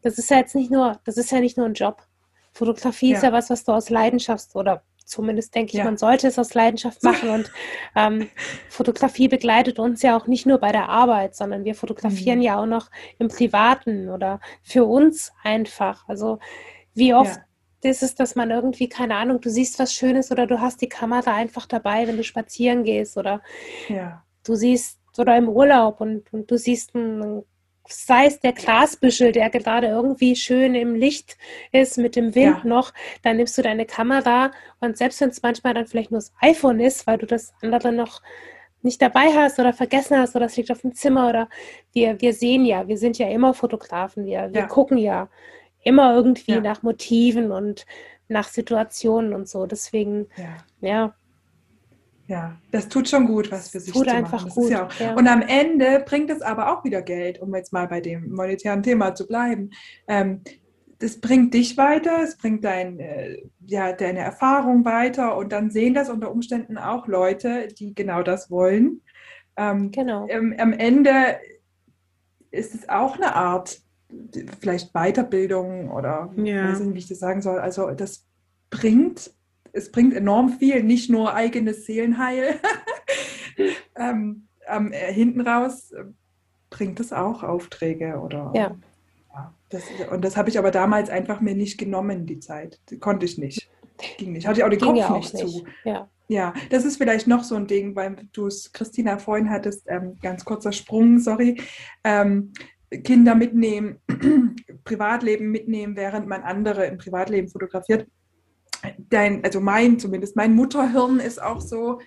das 0.02 0.18
ist 0.18 0.30
ja 0.30 0.38
jetzt 0.38 0.54
nicht 0.54 0.70
nur, 0.70 1.00
das 1.06 1.16
ist 1.16 1.32
ja 1.32 1.40
nicht 1.40 1.56
nur 1.56 1.66
ein 1.66 1.76
Job. 1.76 2.04
Fotografie 2.52 3.12
ja. 3.12 3.16
ist 3.16 3.24
ja 3.24 3.32
was, 3.32 3.50
was 3.50 3.64
du 3.64 3.72
aus 3.72 3.90
Leidenschaft 3.90 4.54
oder 4.54 4.84
zumindest 5.06 5.56
denke 5.56 5.72
ich, 5.72 5.78
ja. 5.78 5.86
man 5.86 5.98
sollte 5.98 6.28
es 6.28 6.38
aus 6.38 6.54
Leidenschaft 6.54 7.04
machen. 7.04 7.30
Und 7.30 7.52
ähm, 7.96 8.28
Fotografie 8.70 9.30
begleitet 9.30 9.80
uns 9.80 10.02
ja 10.02 10.18
auch 10.18 10.28
nicht 10.28 10.46
nur 10.46 10.58
bei 10.58 10.74
der 10.74 10.90
Arbeit, 10.90 11.38
sondern 11.38 11.64
wir 11.64 11.76
fotografieren 11.76 12.40
mhm. 12.40 12.44
ja 12.44 12.60
auch 12.60 12.66
noch 12.66 12.90
im 13.18 13.30
Privaten 13.30 14.10
oder 14.10 14.42
für 14.62 14.84
uns 14.84 15.32
einfach. 15.42 16.04
Also 16.10 16.40
wie 16.94 17.14
oft 17.14 17.40
ist 17.86 18.04
es, 18.04 18.16
dass 18.16 18.36
man 18.36 18.52
irgendwie, 18.52 18.90
keine 18.90 19.16
Ahnung, 19.16 19.42
du 19.42 19.50
siehst 19.50 19.80
was 19.80 19.94
Schönes 19.94 20.32
oder 20.32 20.48
du 20.48 20.60
hast 20.60 20.82
die 20.82 20.90
Kamera 20.90 21.34
einfach 21.34 21.66
dabei, 21.66 22.08
wenn 22.08 22.18
du 22.18 22.24
spazieren 22.24 22.84
gehst 22.84 23.18
oder 23.18 23.42
ja. 23.90 24.24
du 24.44 24.56
siehst 24.56 25.00
oder 25.18 25.38
im 25.38 25.50
Urlaub 25.50 26.02
und, 26.02 26.32
und 26.34 26.50
du 26.50 26.58
siehst 26.58 26.96
einen 26.96 27.44
sei 27.88 28.28
es 28.28 28.40
der 28.40 28.54
Glasbüschel, 28.54 29.32
der 29.32 29.50
gerade 29.50 29.88
irgendwie 29.88 30.36
schön 30.36 30.76
im 30.76 30.96
Licht 30.96 31.38
ist 31.72 31.98
mit 31.98 32.16
dem 32.16 32.34
Wind 32.34 32.60
ja. 32.64 32.68
noch, 32.68 32.94
dann 33.24 33.38
nimmst 33.38 33.58
du 33.58 33.62
deine 33.62 33.86
Kamera 33.86 34.52
und 34.80 34.98
selbst 34.98 35.20
wenn 35.22 35.30
es 35.30 35.42
manchmal 35.42 35.74
dann 35.74 35.86
vielleicht 35.86 36.12
nur 36.12 36.20
das 36.20 36.34
iPhone 36.40 36.80
ist, 36.80 37.06
weil 37.08 37.18
du 37.18 37.26
das 37.26 37.54
andere 37.62 37.92
noch 37.92 38.22
nicht 38.82 39.02
dabei 39.02 39.34
hast 39.34 39.60
oder 39.60 39.74
vergessen 39.74 40.18
hast 40.18 40.36
oder 40.36 40.46
es 40.46 40.58
liegt 40.58 40.72
auf 40.72 40.82
dem 40.82 40.94
Zimmer 40.94 41.30
oder 41.30 41.50
wir, 41.94 42.20
wir 42.22 42.34
sehen 42.34 42.66
ja, 42.66 42.88
wir 42.88 42.98
sind 42.98 43.18
ja 43.18 43.28
immer 43.28 43.54
Fotografen, 43.54 44.26
wir, 44.26 44.54
wir 44.54 44.62
ja. 44.62 44.68
gucken 44.68 44.98
ja 44.98 45.30
immer 45.84 46.16
irgendwie 46.16 46.54
ja. 46.54 46.62
nach 46.62 46.84
Motiven 46.84 47.52
und 47.52 47.86
nach 48.28 48.48
Situationen 48.48 49.34
und 49.34 49.48
so. 49.48 49.66
Deswegen, 49.66 50.28
ja. 50.82 51.14
Ja, 52.28 52.58
das 52.72 52.88
tut 52.88 53.10
schon 53.10 53.28
gut, 53.28 53.52
was 53.52 53.70
für 53.70 53.82
sich 53.82 53.94
tut 53.94 54.08
zu 54.08 54.16
einfach 54.16 54.46
machen. 54.46 54.50
gut. 54.50 54.72
Ja 54.72 54.88
ja. 55.00 55.14
Und 55.14 55.28
am 55.28 55.42
Ende 55.42 56.04
bringt 56.06 56.30
es 56.30 56.42
aber 56.42 56.72
auch 56.74 56.84
wieder 56.86 57.02
Geld, 57.02 57.40
um 57.42 57.54
jetzt 57.54 57.74
mal 57.74 57.88
bei 57.88 58.00
dem 58.00 58.34
monetären 58.34 58.82
Thema 58.82 59.14
zu 59.14 59.28
bleiben. 59.28 59.72
Ähm, 60.08 60.42
das 61.00 61.20
bringt 61.20 61.54
dich 61.54 61.76
weiter, 61.78 62.24
es 62.24 62.38
bringt 62.38 62.64
dein, 62.64 62.98
äh, 63.00 63.44
ja, 63.66 63.92
deine 63.92 64.20
Erfahrung 64.20 64.86
weiter 64.86 65.36
und 65.36 65.52
dann 65.52 65.70
sehen 65.70 65.94
das 65.94 66.10
unter 66.10 66.32
Umständen 66.32 66.78
auch 66.78 67.08
Leute, 67.08 67.68
die 67.68 67.94
genau 67.94 68.24
das 68.24 68.50
wollen. 68.50 69.02
Ähm, 69.58 69.92
genau. 69.92 70.26
Ähm, 70.30 70.56
am 70.58 70.72
Ende 70.72 71.38
ist 72.52 72.74
es 72.74 72.88
auch 72.88 73.18
eine 73.18 73.36
Art, 73.36 73.83
vielleicht 74.60 74.94
Weiterbildung 74.94 75.92
oder 75.92 76.32
ja. 76.38 76.70
weiß 76.70 76.80
nicht, 76.82 76.94
wie 76.94 77.00
ich 77.00 77.08
das 77.08 77.20
sagen 77.20 77.42
soll. 77.42 77.60
Also 77.60 77.92
das 77.92 78.26
bringt 78.70 79.32
es 79.74 79.92
bringt 79.92 80.14
enorm 80.14 80.50
viel, 80.50 80.84
nicht 80.84 81.10
nur 81.10 81.34
eigenes 81.34 81.86
Seelenheil. 81.86 82.60
ähm, 83.98 84.48
ähm, 84.68 84.92
hinten 84.92 85.42
raus 85.42 85.92
äh, 85.92 86.06
bringt 86.70 87.00
es 87.00 87.12
auch 87.12 87.44
Aufträge 87.44 88.20
oder. 88.20 88.52
Ja. 88.56 88.76
ja 89.34 89.54
das, 89.70 89.84
und 90.12 90.24
das 90.24 90.38
habe 90.38 90.50
ich 90.50 90.60
aber 90.60 90.72
damals 90.72 91.10
einfach 91.10 91.42
mir 91.42 91.56
nicht 91.56 91.78
genommen, 91.78 92.26
die 92.28 92.40
Zeit. 92.40 92.80
Konnte 93.00 93.26
ich 93.26 93.38
nicht. 93.38 93.68
Ging 94.18 94.34
nicht. 94.34 94.48
Hatte 94.48 94.60
ich 94.60 94.64
auch 94.64 94.70
den 94.70 94.80
Ging 94.80 94.90
Kopf 94.90 95.00
ja 95.00 95.10
auch 95.10 95.18
nicht, 95.18 95.34
nicht 95.34 95.48
zu. 95.48 95.66
Ja. 95.84 96.08
Ja, 96.30 96.54
das 96.70 96.86
ist 96.86 96.98
vielleicht 96.98 97.28
noch 97.28 97.44
so 97.44 97.56
ein 97.56 97.68
Ding, 97.68 97.96
weil 97.96 98.16
du 98.32 98.48
es, 98.48 98.72
Christina, 98.72 99.18
vorhin 99.18 99.50
hattest, 99.50 99.84
ähm, 99.88 100.18
ganz 100.22 100.46
kurzer 100.46 100.72
Sprung, 100.72 101.20
sorry. 101.20 101.62
Ähm, 102.04 102.54
Kinder 103.02 103.36
mitnehmen, 103.36 103.98
Privatleben 104.84 105.52
mitnehmen, 105.52 105.96
während 105.96 106.28
man 106.28 106.44
andere 106.44 106.86
im 106.86 106.98
Privatleben 106.98 107.50
fotografiert 107.50 108.08
dein, 109.10 109.44
also 109.44 109.60
mein 109.60 110.00
zumindest, 110.00 110.36
mein 110.36 110.56
Mutterhirn 110.56 111.20
ist 111.20 111.42
auch 111.42 111.62
so, 111.62 112.00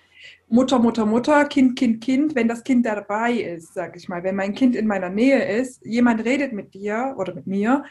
Mutter, 0.49 0.79
Mutter, 0.79 1.05
Mutter, 1.05 1.45
Kind, 1.45 1.77
Kind, 1.77 2.01
Kind, 2.01 2.35
wenn 2.35 2.47
das 2.47 2.63
Kind 2.63 2.85
dabei 2.85 3.33
ist, 3.33 3.73
sag 3.73 3.95
ich 3.95 4.09
mal, 4.09 4.23
wenn 4.23 4.35
mein 4.35 4.55
Kind 4.55 4.75
in 4.75 4.87
meiner 4.87 5.09
Nähe 5.09 5.43
ist, 5.59 5.85
jemand 5.85 6.23
redet 6.25 6.53
mit 6.53 6.73
dir 6.73 7.15
oder 7.17 7.33
mit 7.33 7.47
mir 7.47 7.83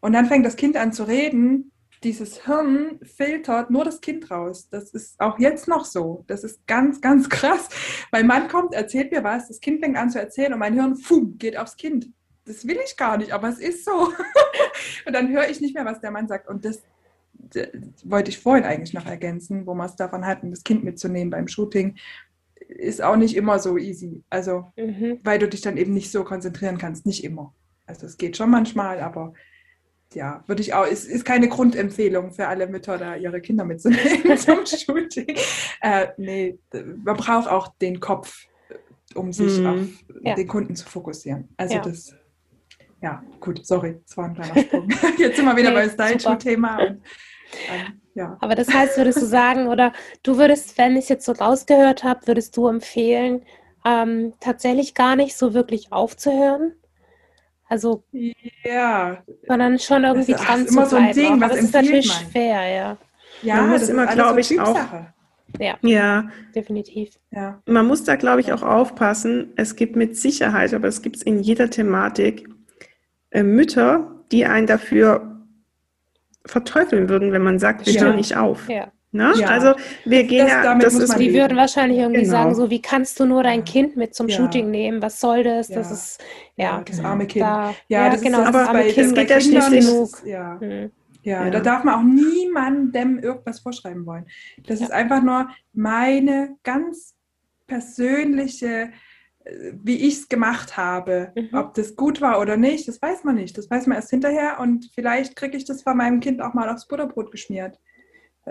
und 0.00 0.12
dann 0.12 0.26
fängt 0.26 0.46
das 0.46 0.56
Kind 0.56 0.76
an 0.76 0.92
zu 0.92 1.04
reden, 1.04 1.72
dieses 2.04 2.44
Hirn 2.44 3.00
filtert 3.02 3.70
nur 3.70 3.84
das 3.84 4.00
Kind 4.00 4.30
raus. 4.30 4.68
Das 4.70 4.90
ist 4.90 5.18
auch 5.18 5.38
jetzt 5.38 5.66
noch 5.66 5.86
so. 5.86 6.24
Das 6.26 6.44
ist 6.44 6.66
ganz, 6.66 7.00
ganz 7.00 7.28
krass. 7.30 7.68
Mein 8.12 8.26
Mann 8.26 8.48
kommt, 8.48 8.74
erzählt 8.74 9.10
mir 9.10 9.24
was, 9.24 9.48
das 9.48 9.60
Kind 9.60 9.80
fängt 9.80 9.96
an 9.96 10.10
zu 10.10 10.20
erzählen 10.20 10.52
und 10.52 10.58
mein 10.58 10.74
Hirn, 10.74 10.96
fuh, 10.96 11.32
geht 11.38 11.56
aufs 11.56 11.76
Kind. 11.76 12.10
Das 12.46 12.66
will 12.66 12.78
ich 12.84 12.96
gar 12.96 13.18
nicht, 13.18 13.32
aber 13.32 13.48
es 13.48 13.58
ist 13.58 13.84
so. 13.84 13.92
und 15.06 15.12
dann 15.12 15.28
höre 15.32 15.48
ich 15.48 15.60
nicht 15.60 15.74
mehr, 15.74 15.84
was 15.84 16.00
der 16.00 16.12
Mann 16.12 16.28
sagt. 16.28 16.48
Und 16.48 16.64
das, 16.64 16.82
wollte 18.04 18.30
ich 18.30 18.38
vorhin 18.38 18.64
eigentlich 18.64 18.94
noch 18.94 19.06
ergänzen, 19.06 19.66
wo 19.66 19.74
man 19.74 19.88
es 19.88 19.96
davon 19.96 20.26
hat, 20.26 20.38
das 20.42 20.64
Kind 20.64 20.84
mitzunehmen 20.84 21.30
beim 21.30 21.48
Shooting, 21.48 21.96
ist 22.68 23.02
auch 23.02 23.16
nicht 23.16 23.36
immer 23.36 23.58
so 23.58 23.76
easy. 23.76 24.22
Also, 24.30 24.72
mhm. 24.76 25.20
weil 25.22 25.38
du 25.38 25.48
dich 25.48 25.60
dann 25.60 25.76
eben 25.76 25.94
nicht 25.94 26.10
so 26.10 26.24
konzentrieren 26.24 26.78
kannst. 26.78 27.06
Nicht 27.06 27.24
immer. 27.24 27.54
Also, 27.86 28.06
es 28.06 28.16
geht 28.16 28.36
schon 28.36 28.50
manchmal, 28.50 29.00
aber 29.00 29.34
ja, 30.14 30.42
würde 30.46 30.62
ich 30.62 30.74
auch, 30.74 30.86
es 30.86 31.04
ist 31.04 31.24
keine 31.24 31.48
Grundempfehlung 31.48 32.32
für 32.32 32.48
alle 32.48 32.66
Mütter, 32.66 32.96
da 32.96 33.16
ihre 33.16 33.40
Kinder 33.40 33.64
mitzunehmen 33.64 34.36
zum 34.38 34.64
Shooting. 34.66 35.36
Äh, 35.80 36.08
nee, 36.16 36.58
man 36.72 37.16
braucht 37.16 37.48
auch 37.48 37.68
den 37.80 38.00
Kopf, 38.00 38.46
um 39.14 39.32
sich 39.32 39.60
mhm. 39.60 39.66
auf 39.66 39.80
ja. 40.22 40.34
den 40.34 40.48
Kunden 40.48 40.74
zu 40.74 40.88
fokussieren. 40.88 41.48
Also, 41.56 41.74
ja. 41.74 41.82
das 41.82 42.14
ja, 43.02 43.22
gut, 43.40 43.64
sorry, 43.66 44.00
das 44.06 44.16
war 44.16 44.26
ein 44.26 44.34
kleiner 44.34 44.60
Sprung. 44.60 44.88
Jetzt 45.18 45.36
sind 45.36 45.44
wir 45.44 45.56
wieder 45.56 45.70
nee, 45.70 45.76
beim 45.76 45.90
Style-Thema. 45.90 46.80
Ähm, 46.80 47.00
ja. 48.14 48.36
Aber 48.40 48.54
das 48.54 48.72
heißt, 48.72 48.96
würdest 48.96 49.20
du 49.20 49.26
sagen, 49.26 49.68
oder 49.68 49.92
du 50.22 50.38
würdest, 50.38 50.78
wenn 50.78 50.96
ich 50.96 51.04
es 51.04 51.08
jetzt 51.10 51.26
so 51.26 51.32
rausgehört 51.32 52.02
habe, 52.02 52.26
würdest 52.26 52.56
du 52.56 52.66
empfehlen, 52.66 53.42
ähm, 53.84 54.32
tatsächlich 54.40 54.94
gar 54.94 55.16
nicht 55.16 55.36
so 55.36 55.52
wirklich 55.52 55.92
aufzuhören? 55.92 56.72
Also, 57.68 58.04
ja. 58.64 59.22
Sondern 59.46 59.78
schon 59.78 60.04
irgendwie 60.04 60.32
das 60.32 60.42
dran 60.42 60.64
ist 60.64 60.70
immer 60.70 60.86
so 60.86 60.96
ein 60.96 61.12
Ding, 61.12 61.40
was 61.40 61.50
das 61.52 61.60
ist 61.60 61.74
natürlich 61.74 62.08
man? 62.08 62.30
schwer, 62.30 62.68
ja. 62.68 62.96
Ja, 63.42 63.70
das 63.70 63.82
ist 63.82 63.88
immer, 63.90 64.06
glaube 64.06 64.40
ich, 64.40 64.58
auch. 64.58 64.78
Ja, 65.58 65.76
ja, 65.82 66.28
definitiv. 66.54 67.10
Ja. 67.30 67.60
Man 67.66 67.86
muss 67.86 68.04
da, 68.04 68.16
glaube 68.16 68.40
ich, 68.40 68.52
auch 68.52 68.62
aufpassen. 68.62 69.52
Es 69.56 69.76
gibt 69.76 69.94
mit 69.94 70.16
Sicherheit, 70.16 70.74
aber 70.74 70.88
es 70.88 71.02
gibt 71.02 71.16
es 71.16 71.22
in 71.22 71.40
jeder 71.40 71.70
Thematik 71.70 72.48
äh, 73.36 73.42
Mütter, 73.42 74.10
die 74.32 74.46
einen 74.46 74.66
dafür 74.66 75.42
verteufeln 76.46 77.08
würden, 77.08 77.32
wenn 77.32 77.42
man 77.42 77.58
sagt, 77.58 77.86
wir 77.86 77.92
ja. 77.92 78.00
stehen 78.00 78.16
nicht 78.16 78.36
auf. 78.36 78.68
Ja. 78.68 78.90
Ne? 79.12 79.32
Ja. 79.36 79.48
Also 79.48 79.74
wir 80.04 80.24
gehen 80.24 80.46
das, 80.46 80.64
ja, 80.64 80.74
das 80.78 80.94
ist, 80.94 81.18
die 81.18 81.32
würden 81.34 81.56
wahrscheinlich 81.56 81.98
irgendwie 81.98 82.22
genau. 82.22 82.32
sagen, 82.32 82.54
so 82.54 82.70
wie 82.70 82.80
kannst 82.80 83.20
du 83.20 83.26
nur 83.26 83.42
dein 83.42 83.64
Kind 83.64 83.96
mit 83.96 84.14
zum 84.14 84.28
ja. 84.28 84.36
Shooting 84.36 84.70
nehmen? 84.70 85.02
Was 85.02 85.20
soll 85.20 85.42
das? 85.42 85.68
Das 85.68 85.90
ist 85.90 86.24
ja, 86.56 86.82
das 86.82 87.04
arme 87.04 87.26
Kind. 87.26 87.44
Da, 87.44 87.74
ja, 87.88 88.10
das 88.10 88.20
genau, 88.20 88.38
ist, 88.40 88.48
das 88.48 88.54
aber 88.54 88.68
arme 88.68 88.84
Kind 88.84 89.14
geht 89.14 89.30
ja 89.30 89.40
schließlich 89.40 89.86
genug. 89.86 90.08
Ja. 90.24 90.60
Hm. 90.60 90.90
Ja, 91.22 91.50
da 91.50 91.60
darf 91.60 91.82
man 91.82 91.94
auch 91.94 92.02
niemandem 92.04 93.18
irgendwas 93.18 93.58
vorschreiben 93.60 94.06
wollen. 94.06 94.26
Das 94.66 94.80
ist 94.80 94.92
einfach 94.92 95.22
nur 95.22 95.48
meine 95.72 96.56
ganz 96.62 97.16
persönliche 97.66 98.90
wie 99.72 99.96
ich 99.96 100.14
es 100.14 100.28
gemacht 100.28 100.76
habe. 100.76 101.32
Mhm. 101.34 101.50
Ob 101.52 101.74
das 101.74 101.96
gut 101.96 102.20
war 102.20 102.40
oder 102.40 102.56
nicht, 102.56 102.88
das 102.88 103.00
weiß 103.00 103.24
man 103.24 103.36
nicht. 103.36 103.56
Das 103.56 103.70
weiß 103.70 103.86
man 103.86 103.96
erst 103.96 104.10
hinterher 104.10 104.58
und 104.60 104.90
vielleicht 104.94 105.36
kriege 105.36 105.56
ich 105.56 105.64
das 105.64 105.82
von 105.82 105.96
meinem 105.96 106.20
Kind 106.20 106.40
auch 106.40 106.54
mal 106.54 106.68
aufs 106.68 106.88
Butterbrot 106.88 107.30
geschmiert. 107.30 107.78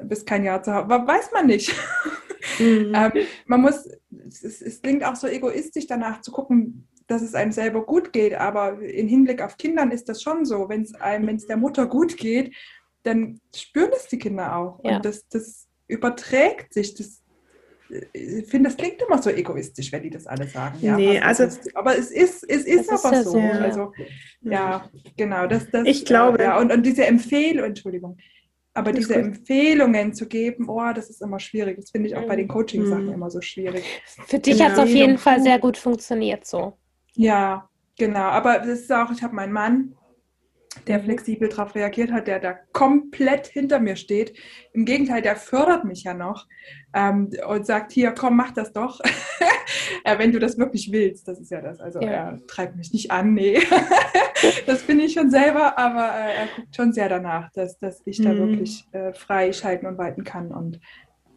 Bis 0.03 0.25
kein 0.25 0.43
Jahr 0.43 0.61
zu 0.61 0.73
haben. 0.73 0.89
Weiß 0.89 1.31
man 1.33 1.47
nicht. 1.47 1.73
Mhm. 2.59 2.93
ähm, 2.95 3.11
man 3.47 3.61
muss, 3.61 3.89
es, 4.27 4.61
es 4.61 4.81
klingt 4.81 5.03
auch 5.03 5.15
so 5.15 5.25
egoistisch 5.27 5.87
danach 5.87 6.21
zu 6.21 6.31
gucken, 6.31 6.87
dass 7.07 7.21
es 7.21 7.35
einem 7.35 7.51
selber 7.51 7.85
gut 7.85 8.13
geht, 8.13 8.35
aber 8.35 8.79
im 8.81 9.07
Hinblick 9.07 9.41
auf 9.41 9.57
Kindern 9.57 9.91
ist 9.91 10.09
das 10.09 10.21
schon 10.21 10.45
so. 10.45 10.69
Wenn 10.69 10.81
es 10.81 10.93
einem, 10.95 11.27
wenn 11.27 11.35
es 11.35 11.47
der 11.47 11.57
Mutter 11.57 11.85
gut 11.87 12.17
geht, 12.17 12.55
dann 13.03 13.39
spüren 13.55 13.91
es 13.95 14.07
die 14.07 14.17
Kinder 14.17 14.55
auch. 14.55 14.79
Ja. 14.83 14.97
Und 14.97 15.05
das, 15.05 15.27
das 15.27 15.67
überträgt 15.87 16.73
sich. 16.73 16.95
Das, 16.95 17.23
ich 18.13 18.47
finde, 18.47 18.69
das 18.69 18.77
klingt 18.77 19.01
immer 19.01 19.21
so 19.21 19.29
egoistisch, 19.29 19.91
wenn 19.91 20.03
die 20.03 20.09
das 20.09 20.25
alle 20.27 20.47
sagen. 20.47 20.77
Ja, 20.81 20.95
nee, 20.95 21.19
also, 21.19 21.43
ist, 21.43 21.75
aber 21.75 21.97
es 21.97 22.11
ist, 22.11 22.43
es 22.43 22.65
ist 22.65 22.89
aber 22.89 22.95
ist 22.95 23.17
ja 23.17 23.23
so. 23.23 23.31
so. 23.31 23.39
Also, 23.39 23.93
ja, 24.41 24.89
genau. 25.17 25.47
Das, 25.47 25.69
das, 25.69 25.85
ich 25.85 26.05
glaube. 26.05 26.41
Ja, 26.41 26.59
und, 26.59 26.71
und 26.71 26.83
diese 26.83 27.05
Empfehlung, 27.05 27.65
Entschuldigung, 27.65 28.17
aber 28.73 28.91
diese 28.91 29.13
gut. 29.13 29.23
Empfehlungen 29.23 30.13
zu 30.13 30.27
geben, 30.27 30.67
oh, 30.67 30.91
das 30.93 31.09
ist 31.09 31.21
immer 31.21 31.39
schwierig. 31.39 31.77
Das 31.77 31.91
finde 31.91 32.09
ich 32.09 32.15
auch 32.15 32.27
bei 32.27 32.35
den 32.35 32.47
Coaching-Sachen 32.47 33.07
mhm. 33.07 33.13
immer 33.13 33.29
so 33.29 33.41
schwierig. 33.41 33.83
Für 34.27 34.39
dich 34.39 34.61
hat 34.61 34.73
es 34.73 34.79
auf 34.79 34.89
jeden 34.89 35.17
Fall 35.17 35.41
sehr 35.41 35.59
gut 35.59 35.77
funktioniert 35.77 36.45
so. 36.45 36.77
Ja, 37.13 37.69
genau. 37.97 38.19
Aber 38.19 38.59
das 38.59 38.81
ist 38.81 38.91
auch, 38.91 39.11
ich 39.11 39.23
habe 39.23 39.33
meinen 39.33 39.53
Mann, 39.53 39.95
der 40.87 40.99
flexibel 40.99 41.49
darauf 41.49 41.75
reagiert 41.75 42.11
hat, 42.11 42.27
der 42.27 42.39
da 42.39 42.53
komplett 42.73 43.47
hinter 43.47 43.79
mir 43.79 43.95
steht. 43.95 44.33
Im 44.73 44.85
Gegenteil, 44.85 45.21
der 45.21 45.35
fördert 45.35 45.85
mich 45.85 46.03
ja 46.03 46.13
noch 46.13 46.47
ähm, 46.93 47.31
und 47.47 47.65
sagt, 47.65 47.91
hier, 47.91 48.11
komm, 48.11 48.35
mach 48.35 48.51
das 48.51 48.73
doch, 48.73 48.99
äh, 50.03 50.17
wenn 50.17 50.31
du 50.31 50.39
das 50.39 50.57
wirklich 50.57 50.91
willst. 50.91 51.27
Das 51.27 51.39
ist 51.39 51.51
ja 51.51 51.61
das. 51.61 51.79
Also 51.79 52.01
ja. 52.01 52.09
er 52.09 52.47
treibt 52.47 52.75
mich 52.75 52.93
nicht 52.93 53.11
an, 53.11 53.33
nee. 53.33 53.59
das 54.65 54.83
bin 54.83 54.99
ich 54.99 55.13
schon 55.13 55.31
selber, 55.31 55.77
aber 55.77 56.09
äh, 56.13 56.35
er 56.35 56.47
guckt 56.55 56.75
schon 56.75 56.93
sehr 56.93 57.09
danach, 57.09 57.51
dass, 57.53 57.79
dass 57.79 58.01
ich 58.05 58.21
da 58.21 58.33
mhm. 58.33 58.37
wirklich 58.37 58.85
äh, 58.91 59.13
frei 59.13 59.53
schalten 59.53 59.85
und 59.85 59.97
walten 59.97 60.23
kann 60.23 60.51
und 60.51 60.79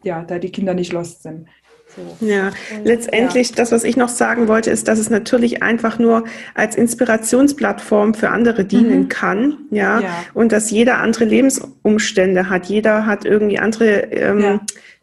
ja, 0.03 0.23
da 0.23 0.39
die 0.39 0.51
Kinder 0.51 0.73
nicht 0.73 0.93
lost 0.93 1.23
sind. 1.23 1.47
So. 1.95 2.25
Ja, 2.25 2.51
letztendlich 2.83 3.49
ja. 3.49 3.55
das, 3.55 3.71
was 3.71 3.83
ich 3.83 3.97
noch 3.97 4.09
sagen 4.09 4.47
wollte, 4.47 4.69
ist, 4.69 4.87
dass 4.87 4.99
es 4.99 5.09
natürlich 5.09 5.63
einfach 5.63 5.97
nur 5.97 6.23
als 6.53 6.75
Inspirationsplattform 6.75 8.13
für 8.13 8.29
andere 8.29 8.63
dienen 8.63 9.01
mhm. 9.01 9.09
kann, 9.09 9.57
ja? 9.71 9.99
ja? 9.99 10.09
und 10.33 10.51
dass 10.51 10.69
jeder 10.69 10.99
andere 10.99 11.25
Lebensumstände 11.25 12.49
hat. 12.49 12.67
Jeder 12.67 13.05
hat 13.05 13.25
irgendwie 13.25 13.59
andere 13.59 14.11
ähm, 14.11 14.39
ja 14.39 14.59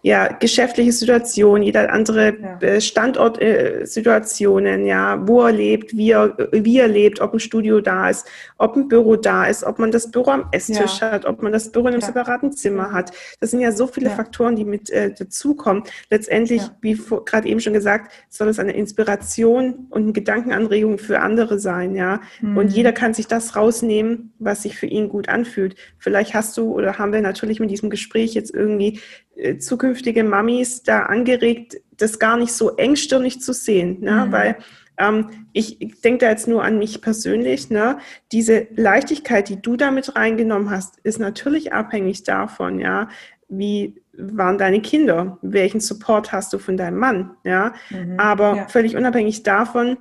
ja, 0.07 0.29
geschäftliche 0.29 0.93
Situation, 0.93 1.65
jeder 1.65 1.93
andere 1.93 2.37
ja. 2.41 2.59
Äh, 2.61 2.81
Standortsituationen, 2.81 4.85
äh, 4.85 4.89
ja, 4.89 5.27
wo 5.27 5.43
er 5.43 5.51
lebt, 5.51 5.97
wie 5.97 6.13
er, 6.13 6.37
wie 6.53 6.79
er 6.79 6.87
lebt, 6.87 7.21
ob 7.21 7.35
ein 7.35 7.41
Studio 7.41 7.81
da 7.81 8.09
ist, 8.09 8.25
ob 8.57 8.77
ein 8.77 8.87
Büro 8.87 9.17
da 9.17 9.47
ist, 9.47 9.65
ob 9.65 9.81
man 9.81 9.91
das 9.91 10.13
Büro 10.13 10.31
am 10.31 10.47
Esstisch 10.53 11.01
ja. 11.01 11.11
hat, 11.11 11.27
ob 11.27 11.43
man 11.43 11.51
das 11.51 11.73
Büro 11.73 11.89
in 11.89 11.95
einem 11.95 12.03
ja. 12.03 12.07
separaten 12.07 12.53
Zimmer 12.53 12.93
hat. 12.93 13.11
Das 13.41 13.51
sind 13.51 13.59
ja 13.59 13.73
so 13.73 13.89
viele 13.89 14.11
Faktoren, 14.11 14.55
die 14.55 14.65
mit 14.65 14.91
äh, 14.91 15.13
dazukommen. 15.13 15.83
Letztendlich, 16.09 16.63
wie 16.81 16.97
gerade 17.25 17.49
eben 17.49 17.59
schon 17.59 17.73
gesagt, 17.73 18.13
soll 18.29 18.47
es 18.47 18.61
eine 18.61 18.77
Inspiration 18.77 19.89
und 19.91 20.05
eine 20.05 20.13
Gedankenanregung 20.13 20.99
für 20.99 21.19
andere 21.19 21.59
sein, 21.59 21.97
ja. 21.97 22.21
Mhm. 22.41 22.57
Und 22.57 22.69
jeder 22.69 22.93
kann 22.93 23.13
sich 23.13 23.27
das 23.27 23.57
rausnehmen, 23.57 24.33
was 24.39 24.63
sich 24.63 24.79
für 24.79 24.87
ihn 24.87 25.09
gut 25.09 25.29
anfühlt. 25.29 25.75
Vielleicht 25.99 26.33
hast 26.33 26.57
du 26.57 26.73
oder 26.73 26.97
haben 26.97 27.13
wir 27.13 27.23
natürlich 27.23 27.59
mit 27.59 27.73
diesem 27.73 27.91
Gespräch 27.91 28.35
jetzt 28.35 28.55
irgendwie 28.55 29.01
zukünftige 29.59 30.25
Mamis 30.25 30.83
da 30.83 31.05
angeregt, 31.05 31.77
das 31.97 32.19
gar 32.19 32.37
nicht 32.37 32.53
so 32.53 32.77
engstirnig 32.77 33.41
zu 33.41 33.53
sehen, 33.53 34.01
ne? 34.01 34.27
Mhm. 34.27 34.33
weil 34.33 34.57
ähm, 34.99 35.47
ich, 35.53 35.81
ich 35.81 36.01
denke 36.01 36.25
da 36.25 36.31
jetzt 36.31 36.49
nur 36.49 36.65
an 36.65 36.79
mich 36.79 37.03
persönlich, 37.03 37.71
ne? 37.71 37.99
diese 38.33 38.67
Leichtigkeit, 38.75 39.49
die 39.49 39.61
du 39.61 39.77
damit 39.77 40.17
reingenommen 40.17 40.71
hast, 40.71 40.99
ist 41.01 41.19
natürlich 41.19 41.73
abhängig 41.73 42.25
davon, 42.25 42.79
ja, 42.79 43.09
wie 43.49 44.03
waren 44.17 44.59
deine 44.59 44.81
Kinder, 44.81 45.39
welchen 45.43 45.81
Support 45.81 46.33
hast 46.33 46.53
du 46.53 46.59
von 46.59 46.77
deinem 46.77 46.99
Mann, 46.99 47.37
ja, 47.45 47.75
mhm. 47.91 48.19
aber 48.19 48.57
ja. 48.57 48.69
völlig 48.69 48.97
unabhängig 48.97 49.43
davon, 49.43 49.99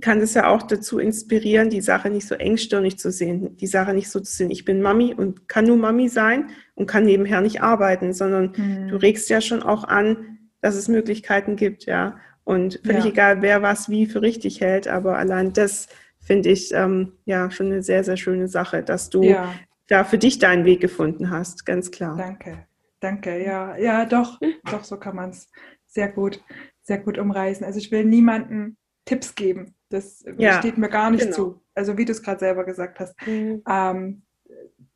kann 0.00 0.20
es 0.20 0.34
ja 0.34 0.48
auch 0.48 0.62
dazu 0.62 0.98
inspirieren, 0.98 1.68
die 1.68 1.80
Sache 1.80 2.10
nicht 2.10 2.28
so 2.28 2.36
engstirnig 2.36 2.98
zu 2.98 3.10
sehen, 3.10 3.56
die 3.56 3.66
Sache 3.66 3.92
nicht 3.92 4.08
so 4.08 4.20
zu 4.20 4.32
sehen, 4.32 4.50
ich 4.50 4.64
bin 4.64 4.82
Mami 4.82 5.14
und 5.14 5.48
kann 5.48 5.64
nur 5.64 5.76
Mami 5.76 6.08
sein 6.08 6.50
und 6.74 6.86
kann 6.86 7.04
nebenher 7.04 7.40
nicht 7.40 7.60
arbeiten, 7.60 8.12
sondern 8.12 8.52
mhm. 8.56 8.88
du 8.88 8.96
regst 8.96 9.28
ja 9.30 9.40
schon 9.40 9.62
auch 9.62 9.84
an, 9.84 10.38
dass 10.60 10.76
es 10.76 10.88
Möglichkeiten 10.88 11.56
gibt, 11.56 11.86
ja. 11.86 12.18
Und 12.44 12.80
völlig 12.84 13.04
ja. 13.04 13.10
egal, 13.10 13.42
wer 13.42 13.62
was 13.62 13.88
wie 13.88 14.06
für 14.06 14.22
richtig 14.22 14.60
hält, 14.60 14.88
aber 14.88 15.18
allein 15.18 15.52
das 15.52 15.88
finde 16.20 16.50
ich 16.50 16.72
ähm, 16.72 17.12
ja 17.24 17.50
schon 17.50 17.66
eine 17.66 17.82
sehr, 17.82 18.04
sehr 18.04 18.16
schöne 18.16 18.48
Sache, 18.48 18.82
dass 18.82 19.10
du 19.10 19.22
ja. 19.22 19.52
da 19.88 20.04
für 20.04 20.18
dich 20.18 20.38
deinen 20.38 20.64
Weg 20.64 20.80
gefunden 20.80 21.30
hast, 21.30 21.66
ganz 21.66 21.90
klar. 21.90 22.16
Danke, 22.16 22.66
danke, 23.00 23.44
ja, 23.44 23.76
ja, 23.76 24.04
doch, 24.04 24.38
doch, 24.70 24.84
so 24.84 24.96
kann 24.96 25.16
man 25.16 25.30
es 25.30 25.48
sehr 25.86 26.08
gut, 26.08 26.42
sehr 26.82 26.98
gut 26.98 27.18
umreißen. 27.18 27.64
Also 27.64 27.78
ich 27.78 27.90
will 27.90 28.04
niemanden 28.04 28.76
Tipps 29.04 29.34
geben. 29.34 29.74
Das 29.90 30.24
ja, 30.38 30.58
steht 30.58 30.78
mir 30.78 30.88
gar 30.88 31.10
nicht 31.10 31.24
genau. 31.24 31.34
zu. 31.34 31.62
Also 31.74 31.98
wie 31.98 32.04
du 32.04 32.12
es 32.12 32.22
gerade 32.22 32.40
selber 32.40 32.64
gesagt 32.64 33.00
hast. 33.00 33.14
Mhm. 33.26 33.62
Ähm, 33.68 34.22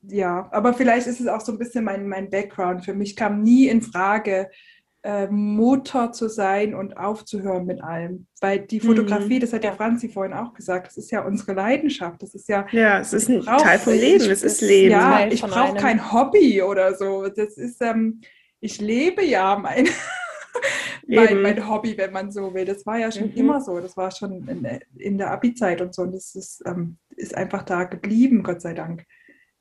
ja, 0.03 0.49
aber 0.53 0.75
vielleicht 0.75 1.07
ist 1.07 1.21
es 1.21 1.27
auch 1.27 1.41
so 1.41 1.53
ein 1.53 1.59
bisschen 1.59 1.85
mein, 1.85 2.09
mein 2.09 2.31
Background. 2.31 2.85
Für 2.85 2.95
mich 2.95 3.17
kam 3.17 3.43
nie 3.43 3.69
in 3.69 3.83
Frage, 3.83 4.51
äh, 5.05 5.27
Mutter 5.29 6.13
zu 6.13 6.29
sein 6.29 6.75
und 6.75 6.97
aufzuhören 6.97 7.67
mit 7.67 7.83
allem. 7.83 8.27
Weil 8.41 8.61
die 8.61 8.81
mhm. 8.81 8.87
Fotografie, 8.87 9.37
mhm. 9.37 9.41
das 9.41 9.53
hat 9.53 9.65
ja 9.65 9.73
Franzi 9.73 10.09
vorhin 10.09 10.33
auch 10.33 10.55
gesagt, 10.55 10.87
das 10.87 10.97
ist 10.97 11.11
ja 11.11 11.23
unsere 11.25 11.53
Leidenschaft. 11.53 12.23
Das 12.23 12.35
ist 12.35 12.49
ja. 12.49 12.67
Ja, 12.73 13.01
es 13.01 13.13
ist 13.13 13.29
ein 13.29 13.41
brauch, 13.41 13.61
Teil 13.61 13.79
vom 13.79 13.93
Leben, 13.93 14.25
ich, 14.25 14.31
es 14.31 14.43
ist 14.43 14.61
Leben. 14.61 14.93
Ja, 14.93 15.27
ich 15.27 15.43
brauche 15.43 15.77
kein 15.77 16.13
Hobby 16.13 16.63
oder 16.63 16.95
so. 16.95 17.29
Das 17.29 17.57
ist, 17.57 17.83
ähm, 17.83 18.21
ich 18.61 18.81
lebe 18.81 19.25
ja 19.25 19.59
mein. 19.59 19.89
Mein, 21.15 21.43
mein, 21.43 21.69
Hobby, 21.69 21.97
wenn 21.97 22.13
man 22.13 22.31
so 22.31 22.55
will. 22.55 22.65
Das 22.65 22.85
war 22.87 22.99
ja 22.99 23.11
schon 23.11 23.31
mhm. 23.31 23.37
immer 23.37 23.61
so. 23.61 23.81
Das 23.81 23.97
war 23.97 24.11
schon 24.11 24.47
in, 24.49 24.67
in 24.97 25.19
der 25.19 25.31
Abi-Zeit 25.31 25.81
und 25.81 25.95
so. 25.95 26.03
Und 26.03 26.13
das 26.13 26.35
ist, 26.35 26.63
ähm, 26.67 26.99
ist 27.17 27.37
einfach 27.37 27.63
da 27.63 27.85
geblieben, 27.85 28.43
Gott 28.43 28.61
sei 28.61 28.75
Dank. 28.75 29.05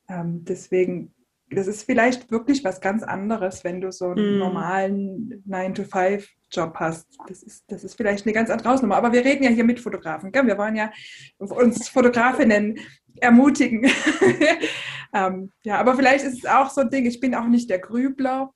Ähm, 0.10 0.44
deswegen, 0.46 1.14
das 1.50 1.68
ist 1.68 1.84
vielleicht 1.84 2.32
wirklich 2.32 2.64
was 2.64 2.82
ganz 2.82 3.04
anderes, 3.04 3.64
wenn 3.64 3.82
du 3.82 3.92
so 3.92 4.12
einen 4.12 4.36
mm. 4.36 4.40
normalen 4.40 5.44
9-to-5-Job 5.48 6.76
hast. 6.76 7.08
Das 7.28 7.44
ist, 7.44 7.64
das 7.68 7.84
ist 7.84 7.96
vielleicht 7.96 8.26
eine 8.26 8.34
ganz 8.34 8.50
andere 8.50 8.70
Hausnummer. 8.70 8.96
Aber 8.96 9.14
wir 9.14 9.24
reden 9.24 9.44
ja 9.44 9.50
hier 9.50 9.64
mit 9.64 9.80
Fotografen. 9.80 10.32
Gell? 10.32 10.48
Wir 10.48 10.58
wollen 10.58 10.76
ja 10.76 10.92
uns 11.38 11.90
Fotografinnen 11.90 12.80
ermutigen. 13.20 13.86
ähm, 15.14 15.52
ja, 15.64 15.78
aber 15.78 15.96
vielleicht 15.96 16.26
ist 16.26 16.40
es 16.40 16.46
auch 16.46 16.70
so 16.70 16.82
ein 16.82 16.90
Ding, 16.90 17.06
ich 17.06 17.20
bin 17.20 17.36
auch 17.36 17.48
nicht 17.48 17.70
der 17.70 17.80
Grübler 17.80 18.54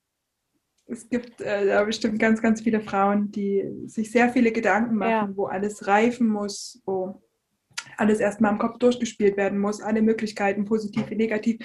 es 0.88 1.10
gibt 1.10 1.42
äh, 1.42 1.66
da 1.68 1.84
bestimmt 1.84 2.20
ganz, 2.20 2.42
ganz 2.42 2.62
viele 2.62 2.82
Frauen, 2.82 3.32
die 3.32 3.66
sich 3.88 4.12
sehr 4.12 4.30
viele 4.30 4.52
Gedanken 4.52 4.96
machen, 4.96 5.12
ja. 5.12 5.30
wo 5.36 5.46
alles 5.46 5.88
reifen 5.88 6.28
muss, 6.28 6.82
wo 6.86 7.22
alles 7.98 8.20
erstmal 8.20 8.54
im 8.54 8.60
Kopf 8.60 8.78
durchgespielt 8.78 9.38
werden 9.38 9.60
muss, 9.60 9.82
alle 9.82 10.02
Möglichkeiten, 10.02 10.66
positiv 10.66 11.10
wie 11.10 11.16
negativ. 11.16 11.60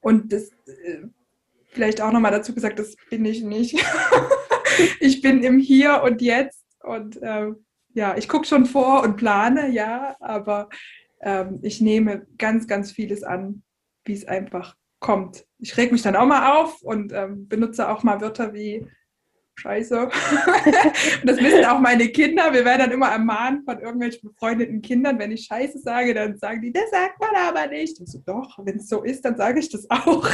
Und 0.00 0.32
das 0.32 0.50
äh, 0.66 1.06
vielleicht 1.68 2.00
auch 2.00 2.12
nochmal 2.12 2.32
dazu 2.32 2.54
gesagt, 2.54 2.78
das 2.78 2.96
bin 3.10 3.24
ich 3.24 3.42
nicht. 3.42 3.84
ich 5.00 5.20
bin 5.20 5.42
im 5.42 5.58
Hier 5.58 6.02
und 6.02 6.20
Jetzt 6.20 6.64
und 6.82 7.20
äh, 7.22 7.52
ja, 7.94 8.16
ich 8.16 8.28
gucke 8.28 8.46
schon 8.46 8.66
vor 8.66 9.02
und 9.04 9.16
plane, 9.16 9.70
ja, 9.70 10.16
aber 10.20 10.68
ähm, 11.20 11.60
ich 11.62 11.80
nehme 11.80 12.26
ganz, 12.38 12.66
ganz 12.66 12.90
vieles 12.90 13.22
an, 13.22 13.62
wie 14.04 14.14
es 14.14 14.26
einfach 14.26 14.76
kommt. 14.98 15.46
Ich 15.64 15.74
reg 15.78 15.92
mich 15.92 16.02
dann 16.02 16.14
auch 16.14 16.26
mal 16.26 16.58
auf 16.58 16.82
und 16.82 17.10
ähm, 17.14 17.48
benutze 17.48 17.88
auch 17.88 18.02
mal 18.02 18.20
Wörter 18.20 18.52
wie 18.52 18.86
Scheiße. 19.54 19.98
und 20.04 20.10
das 21.24 21.38
wissen 21.38 21.64
auch 21.64 21.80
meine 21.80 22.08
Kinder. 22.08 22.52
Wir 22.52 22.66
werden 22.66 22.80
dann 22.80 22.90
immer 22.92 23.08
ermahnt 23.08 23.64
von 23.64 23.78
irgendwelchen 23.78 24.28
befreundeten 24.28 24.82
Kindern, 24.82 25.18
wenn 25.18 25.32
ich 25.32 25.46
Scheiße 25.46 25.78
sage, 25.78 26.12
dann 26.12 26.36
sagen 26.36 26.60
die, 26.60 26.70
das 26.70 26.90
sagt 26.90 27.18
man 27.18 27.30
aber 27.34 27.66
nicht. 27.68 27.98
Ich 27.98 28.10
so, 28.10 28.18
doch, 28.26 28.58
wenn 28.62 28.76
es 28.76 28.88
so 28.88 29.04
ist, 29.04 29.24
dann 29.24 29.38
sage 29.38 29.58
ich 29.58 29.70
das 29.70 29.88
auch. 29.88 30.28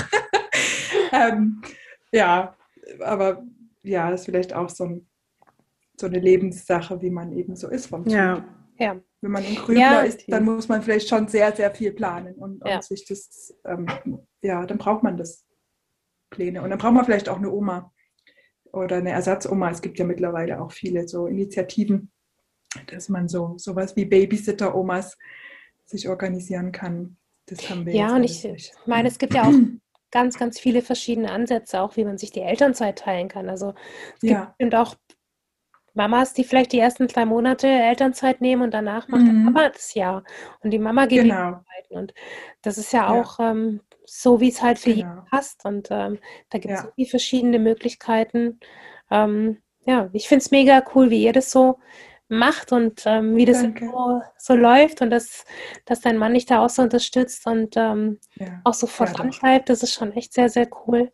ähm, 1.12 1.62
ja, 2.11 2.57
aber 2.99 3.45
ja, 3.85 4.11
das 4.11 4.22
ist 4.22 4.26
vielleicht 4.26 4.53
auch 4.53 4.68
so, 4.68 4.85
ein, 4.85 5.07
so, 5.97 6.07
eine 6.07 6.18
Lebenssache, 6.18 7.01
wie 7.03 7.11
man 7.11 7.33
eben 7.33 7.55
so 7.55 7.68
ist 7.68 7.87
vom 7.87 8.03
Typ. 8.03 8.14
Ja. 8.14 8.45
Ja. 8.81 8.99
Wenn 9.20 9.31
man 9.31 9.45
ein 9.45 9.55
Grübler 9.55 9.81
ja. 9.81 10.01
ist, 10.01 10.24
dann 10.26 10.45
muss 10.45 10.66
man 10.66 10.83
vielleicht 10.83 11.09
schon 11.09 11.28
sehr, 11.28 11.55
sehr 11.55 11.70
viel 11.70 11.93
planen 11.93 12.35
und, 12.35 12.66
ja. 12.66 12.76
und 12.76 12.85
sich 12.85 13.05
das, 13.07 13.55
ähm, 13.64 13.87
ja, 14.43 14.64
dann 14.66 14.78
braucht 14.78 15.03
man 15.03 15.16
das 15.16 15.47
Pläne. 16.30 16.62
Und 16.62 16.70
dann 16.70 16.78
braucht 16.78 16.95
man 16.95 17.05
vielleicht 17.05 17.28
auch 17.28 17.36
eine 17.36 17.51
Oma 17.51 17.93
oder 18.72 18.97
eine 18.97 19.11
Ersatzoma. 19.11 19.70
Es 19.70 19.82
gibt 19.82 19.99
ja 19.99 20.05
mittlerweile 20.05 20.61
auch 20.61 20.72
viele 20.72 21.07
so 21.09 21.26
Initiativen, 21.26 22.11
dass 22.86 23.09
man 23.09 23.28
so 23.28 23.55
sowas 23.59 23.97
wie 23.97 24.05
Babysitter-Omas 24.05 25.18
sich 25.86 26.09
organisieren 26.09 26.72
kann. 26.72 27.16
Das 27.47 27.68
haben 27.68 27.84
wir 27.84 27.95
ja, 27.95 28.14
und 28.14 28.24
ich 28.24 28.45
nicht. 28.45 28.72
meine, 28.86 29.09
es 29.09 29.18
gibt 29.18 29.34
ja 29.34 29.43
auch 29.43 29.55
ganz, 30.12 30.38
ganz 30.38 30.59
viele 30.59 30.82
verschiedene 30.82 31.30
Ansätze, 31.30 31.80
auch 31.80 31.97
wie 31.97 32.05
man 32.05 32.18
sich 32.18 32.30
die 32.30 32.41
Elternzeit 32.41 32.99
teilen 32.99 33.28
kann. 33.28 33.49
Also 33.49 33.74
es 34.22 34.30
ja. 34.30 34.55
gibt 34.59 34.74
auch 34.74 34.95
Mamas, 36.01 36.32
die 36.32 36.44
vielleicht 36.44 36.72
die 36.72 36.78
ersten 36.78 37.11
zwei 37.11 37.26
Monate 37.26 37.66
Elternzeit 37.68 38.40
nehmen 38.40 38.62
und 38.62 38.72
danach 38.72 39.09
macht 39.09 39.22
mhm. 39.22 39.44
der 39.44 39.53
Papa 39.53 39.68
das 39.68 39.92
Jahr. 39.92 40.24
Und 40.62 40.70
die 40.70 40.78
Mama 40.78 41.05
geht 41.05 41.24
genau. 41.24 41.34
arbeiten. 41.34 41.64
Und 41.90 42.14
das 42.62 42.78
ist 42.78 42.92
ja 42.94 43.11
auch 43.11 43.38
ja. 43.38 43.51
Ähm, 43.51 43.80
so, 44.07 44.40
wie 44.40 44.48
es 44.48 44.62
halt 44.62 44.78
für 44.78 44.94
genau. 44.94 45.09
jeden 45.09 45.24
passt. 45.26 45.66
Und 45.66 45.88
ähm, 45.90 46.18
da 46.48 46.59
gibt 46.59 46.72
es 46.72 46.86
ja. 46.96 47.07
verschiedene 47.07 47.59
Möglichkeiten. 47.59 48.61
Ähm, 49.11 49.59
ja, 49.84 50.09
ich 50.14 50.26
finde 50.26 50.42
es 50.42 50.51
mega 50.51 50.82
cool, 50.94 51.11
wie 51.11 51.22
ihr 51.22 51.34
das 51.34 51.51
so 51.51 51.78
macht 52.28 52.72
und 52.72 53.03
ähm, 53.05 53.36
wie 53.36 53.44
das 53.44 53.61
so, 53.61 54.22
so, 54.38 54.55
läuft 54.55 55.03
und 55.03 55.11
dass, 55.11 55.44
dass 55.84 56.01
dein 56.01 56.16
Mann 56.16 56.32
dich 56.32 56.46
da 56.46 56.64
auch 56.64 56.70
so 56.70 56.80
unterstützt 56.80 57.46
und 57.46 57.76
ähm, 57.76 58.20
ja. 58.36 58.61
auch 58.64 58.74
so 58.74 58.86
vorantreibt, 58.86 59.68
das 59.68 59.82
ist 59.82 59.94
schon 59.94 60.12
echt 60.12 60.32
sehr, 60.32 60.48
sehr 60.48 60.68
cool. 60.86 61.12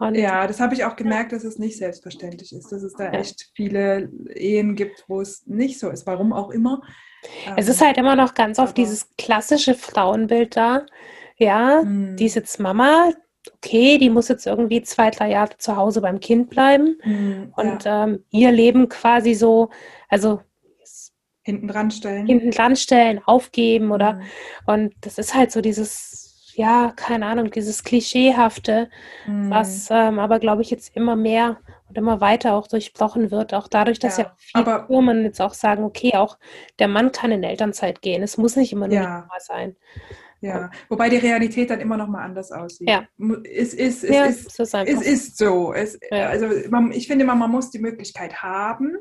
Und 0.00 0.14
ja, 0.14 0.46
das 0.46 0.60
habe 0.60 0.72
ich 0.72 0.84
auch 0.86 0.96
gemerkt, 0.96 1.32
dass 1.32 1.44
es 1.44 1.58
nicht 1.58 1.76
selbstverständlich 1.76 2.54
ist, 2.54 2.72
dass 2.72 2.82
es 2.82 2.94
da 2.94 3.10
echt 3.10 3.50
viele 3.54 4.10
Ehen 4.34 4.74
gibt, 4.74 5.04
wo 5.08 5.20
es 5.20 5.46
nicht 5.46 5.78
so 5.78 5.90
ist, 5.90 6.06
warum 6.06 6.32
auch 6.32 6.48
immer. 6.48 6.80
Es 7.54 7.68
ist 7.68 7.82
ähm, 7.82 7.88
halt 7.88 7.98
immer 7.98 8.16
noch 8.16 8.32
ganz 8.32 8.58
oft 8.58 8.78
dieses 8.78 9.10
klassische 9.18 9.74
Frauenbild 9.74 10.56
da. 10.56 10.86
Ja, 11.36 11.82
hm. 11.82 12.16
die 12.16 12.24
ist 12.24 12.34
jetzt 12.34 12.58
Mama, 12.58 13.12
okay, 13.56 13.98
die 13.98 14.08
muss 14.08 14.28
jetzt 14.28 14.46
irgendwie 14.46 14.80
zwei, 14.80 15.10
drei 15.10 15.32
Jahre 15.32 15.58
zu 15.58 15.76
Hause 15.76 16.00
beim 16.00 16.18
Kind 16.18 16.48
bleiben 16.48 16.96
hm, 17.02 17.52
und 17.54 17.84
ja. 17.84 18.04
ähm, 18.04 18.24
ihr 18.30 18.52
Leben 18.52 18.88
quasi 18.88 19.34
so, 19.34 19.68
also 20.08 20.40
hinten 21.42 21.68
dran 21.68 21.90
stellen. 21.90 22.26
Hinten 22.26 22.52
dran 22.52 22.74
stellen, 22.74 23.20
aufgeben 23.26 23.90
oder 23.90 24.12
hm. 24.14 24.22
und 24.64 24.94
das 25.02 25.18
ist 25.18 25.34
halt 25.34 25.52
so 25.52 25.60
dieses, 25.60 26.29
ja, 26.54 26.92
keine 26.96 27.26
Ahnung, 27.26 27.50
dieses 27.50 27.84
Klischeehafte, 27.84 28.88
hm. 29.24 29.50
was 29.50 29.88
ähm, 29.90 30.18
aber 30.18 30.38
glaube 30.38 30.62
ich 30.62 30.70
jetzt 30.70 30.96
immer 30.96 31.16
mehr 31.16 31.58
und 31.88 31.98
immer 31.98 32.20
weiter 32.20 32.54
auch 32.54 32.68
durchbrochen 32.68 33.30
wird, 33.30 33.52
auch 33.52 33.68
dadurch, 33.68 33.98
dass 33.98 34.18
ja, 34.18 34.24
ja 34.24 34.34
viele 34.36 34.84
Firmen 34.86 35.24
jetzt 35.24 35.40
auch 35.40 35.54
sagen, 35.54 35.84
okay, 35.84 36.14
auch 36.14 36.38
der 36.78 36.88
Mann 36.88 37.12
kann 37.12 37.32
in 37.32 37.42
Elternzeit 37.42 38.00
gehen. 38.00 38.22
Es 38.22 38.38
muss 38.38 38.56
nicht 38.56 38.72
immer 38.72 38.86
nur 38.86 38.96
ja. 38.96 39.28
sein. 39.38 39.76
Ja, 40.42 40.70
wobei 40.88 41.10
die 41.10 41.18
Realität 41.18 41.68
dann 41.68 41.80
immer 41.80 41.98
noch 41.98 42.06
mal 42.06 42.24
anders 42.24 42.50
aussieht. 42.50 42.88
Ja. 42.88 43.06
Es 43.44 43.74
ist, 43.74 44.04
es 44.04 44.14
ja, 44.14 44.24
ist, 44.24 44.58
es 44.58 44.58
ist, 44.58 44.74
es 44.74 45.02
ist 45.02 45.36
so. 45.36 45.74
Es, 45.74 45.98
ja. 46.10 46.28
Also 46.28 46.46
man, 46.70 46.92
ich 46.92 47.06
finde 47.06 47.24
immer, 47.24 47.34
man 47.34 47.50
muss 47.50 47.70
die 47.70 47.78
Möglichkeit 47.78 48.42
haben. 48.42 48.96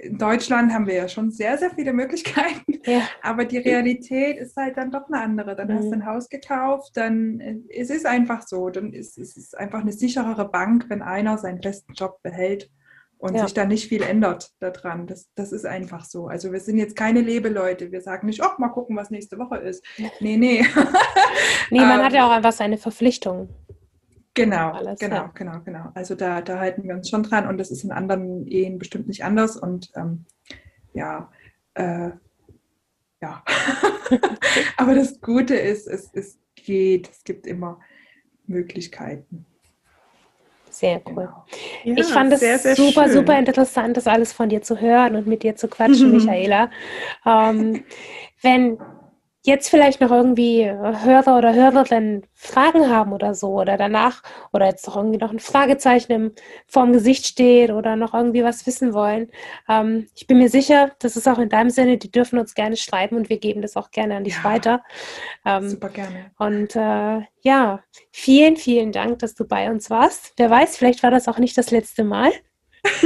In 0.00 0.18
Deutschland 0.18 0.72
haben 0.72 0.86
wir 0.86 0.94
ja 0.94 1.08
schon 1.08 1.30
sehr, 1.30 1.56
sehr 1.56 1.70
viele 1.70 1.92
Möglichkeiten, 1.92 2.80
ja. 2.84 3.02
aber 3.22 3.44
die 3.44 3.58
Realität 3.58 4.38
ist 4.38 4.56
halt 4.56 4.76
dann 4.76 4.90
doch 4.90 5.06
eine 5.08 5.22
andere. 5.22 5.54
Dann 5.54 5.68
mhm. 5.68 5.74
hast 5.74 5.88
du 5.88 5.92
ein 5.92 6.06
Haus 6.06 6.28
gekauft, 6.28 6.96
dann 6.96 7.40
es 7.68 7.90
ist 7.90 8.04
einfach 8.04 8.42
so, 8.42 8.70
dann 8.70 8.92
ist 8.92 9.18
es 9.18 9.54
einfach 9.54 9.80
eine 9.80 9.92
sicherere 9.92 10.48
Bank, 10.48 10.86
wenn 10.88 11.00
einer 11.00 11.38
seinen 11.38 11.62
festen 11.62 11.94
Job 11.94 12.20
behält 12.22 12.70
und 13.24 13.36
ja. 13.36 13.44
sich 13.44 13.54
da 13.54 13.64
nicht 13.64 13.88
viel 13.88 14.02
ändert 14.02 14.50
daran. 14.60 15.06
Das, 15.06 15.30
das 15.34 15.52
ist 15.52 15.64
einfach 15.64 16.04
so. 16.04 16.26
Also 16.26 16.52
wir 16.52 16.60
sind 16.60 16.76
jetzt 16.76 16.94
keine 16.94 17.22
Lebeleute. 17.22 17.90
Wir 17.90 18.02
sagen 18.02 18.26
nicht, 18.26 18.42
ach, 18.42 18.58
mal 18.58 18.68
gucken, 18.68 18.96
was 18.96 19.10
nächste 19.10 19.38
Woche 19.38 19.56
ist. 19.56 19.82
Nee, 20.20 20.36
nee. 20.36 20.66
nee, 21.70 21.80
man 21.80 22.00
ähm, 22.00 22.04
hat 22.04 22.12
ja 22.12 22.26
auch 22.26 22.32
einfach 22.32 22.52
seine 22.52 22.76
Verpflichtungen. 22.76 23.48
Genau, 24.34 24.72
alles, 24.72 24.98
genau, 24.98 25.16
ja. 25.16 25.32
genau, 25.34 25.60
genau. 25.64 25.90
Also 25.94 26.16
da, 26.16 26.42
da 26.42 26.58
halten 26.58 26.82
wir 26.82 26.94
uns 26.94 27.08
schon 27.08 27.22
dran 27.22 27.46
und 27.46 27.58
das 27.58 27.70
ist 27.70 27.84
in 27.84 27.92
anderen 27.92 28.46
Ehen 28.48 28.78
bestimmt 28.78 29.06
nicht 29.06 29.24
anders. 29.24 29.56
Und 29.56 29.90
ähm, 29.94 30.24
ja, 30.92 31.30
äh, 31.74 32.10
ja. 33.22 33.44
Aber 34.76 34.94
das 34.94 35.20
Gute 35.20 35.54
ist, 35.54 35.86
es, 35.86 36.10
es 36.12 36.38
geht, 36.56 37.10
es 37.10 37.22
gibt 37.22 37.46
immer 37.46 37.78
Möglichkeiten. 38.46 39.46
Sehr 40.68 41.00
cool. 41.06 41.14
Genau. 41.14 41.44
Ja, 41.84 41.94
ich 41.96 42.06
fand 42.06 42.32
es 42.32 42.62
super, 42.76 43.04
schön. 43.04 43.12
super 43.12 43.38
interessant, 43.38 43.96
das 43.96 44.08
alles 44.08 44.32
von 44.32 44.48
dir 44.48 44.60
zu 44.60 44.80
hören 44.80 45.14
und 45.14 45.28
mit 45.28 45.44
dir 45.44 45.54
zu 45.54 45.68
quatschen, 45.68 46.08
mhm. 46.08 46.16
Michaela. 46.16 46.68
Ähm, 47.24 47.84
wenn 48.42 48.78
jetzt 49.46 49.68
vielleicht 49.68 50.00
noch 50.00 50.10
irgendwie 50.10 50.64
Hörer 50.64 51.36
oder 51.36 51.54
Hörerinnen 51.54 52.26
Fragen 52.32 52.88
haben 52.88 53.12
oder 53.12 53.34
so 53.34 53.60
oder 53.60 53.76
danach 53.76 54.22
oder 54.52 54.66
jetzt 54.66 54.86
noch 54.86 54.96
irgendwie 54.96 55.18
noch 55.18 55.30
ein 55.30 55.38
Fragezeichen 55.38 56.12
im, 56.12 56.32
vorm 56.66 56.92
Gesicht 56.92 57.26
steht 57.26 57.70
oder 57.70 57.94
noch 57.94 58.14
irgendwie 58.14 58.42
was 58.42 58.66
wissen 58.66 58.94
wollen. 58.94 59.30
Ähm, 59.68 60.08
ich 60.14 60.26
bin 60.26 60.38
mir 60.38 60.48
sicher, 60.48 60.92
das 60.98 61.16
ist 61.16 61.28
auch 61.28 61.38
in 61.38 61.50
deinem 61.50 61.68
Sinne, 61.68 61.98
die 61.98 62.10
dürfen 62.10 62.38
uns 62.38 62.54
gerne 62.54 62.76
schreiben 62.76 63.16
und 63.16 63.28
wir 63.28 63.38
geben 63.38 63.60
das 63.60 63.76
auch 63.76 63.90
gerne 63.90 64.16
an 64.16 64.24
dich 64.24 64.38
ja, 64.38 64.44
weiter. 64.44 64.82
Ähm, 65.44 65.68
super 65.68 65.90
gerne. 65.90 66.30
Und 66.38 66.74
äh, 66.74 67.26
ja, 67.42 67.80
vielen, 68.10 68.56
vielen 68.56 68.92
Dank, 68.92 69.18
dass 69.18 69.34
du 69.34 69.46
bei 69.46 69.70
uns 69.70 69.90
warst. 69.90 70.32
Wer 70.38 70.48
weiß, 70.48 70.78
vielleicht 70.78 71.02
war 71.02 71.10
das 71.10 71.28
auch 71.28 71.38
nicht 71.38 71.56
das 71.58 71.70
letzte 71.70 72.02
Mal. 72.02 72.32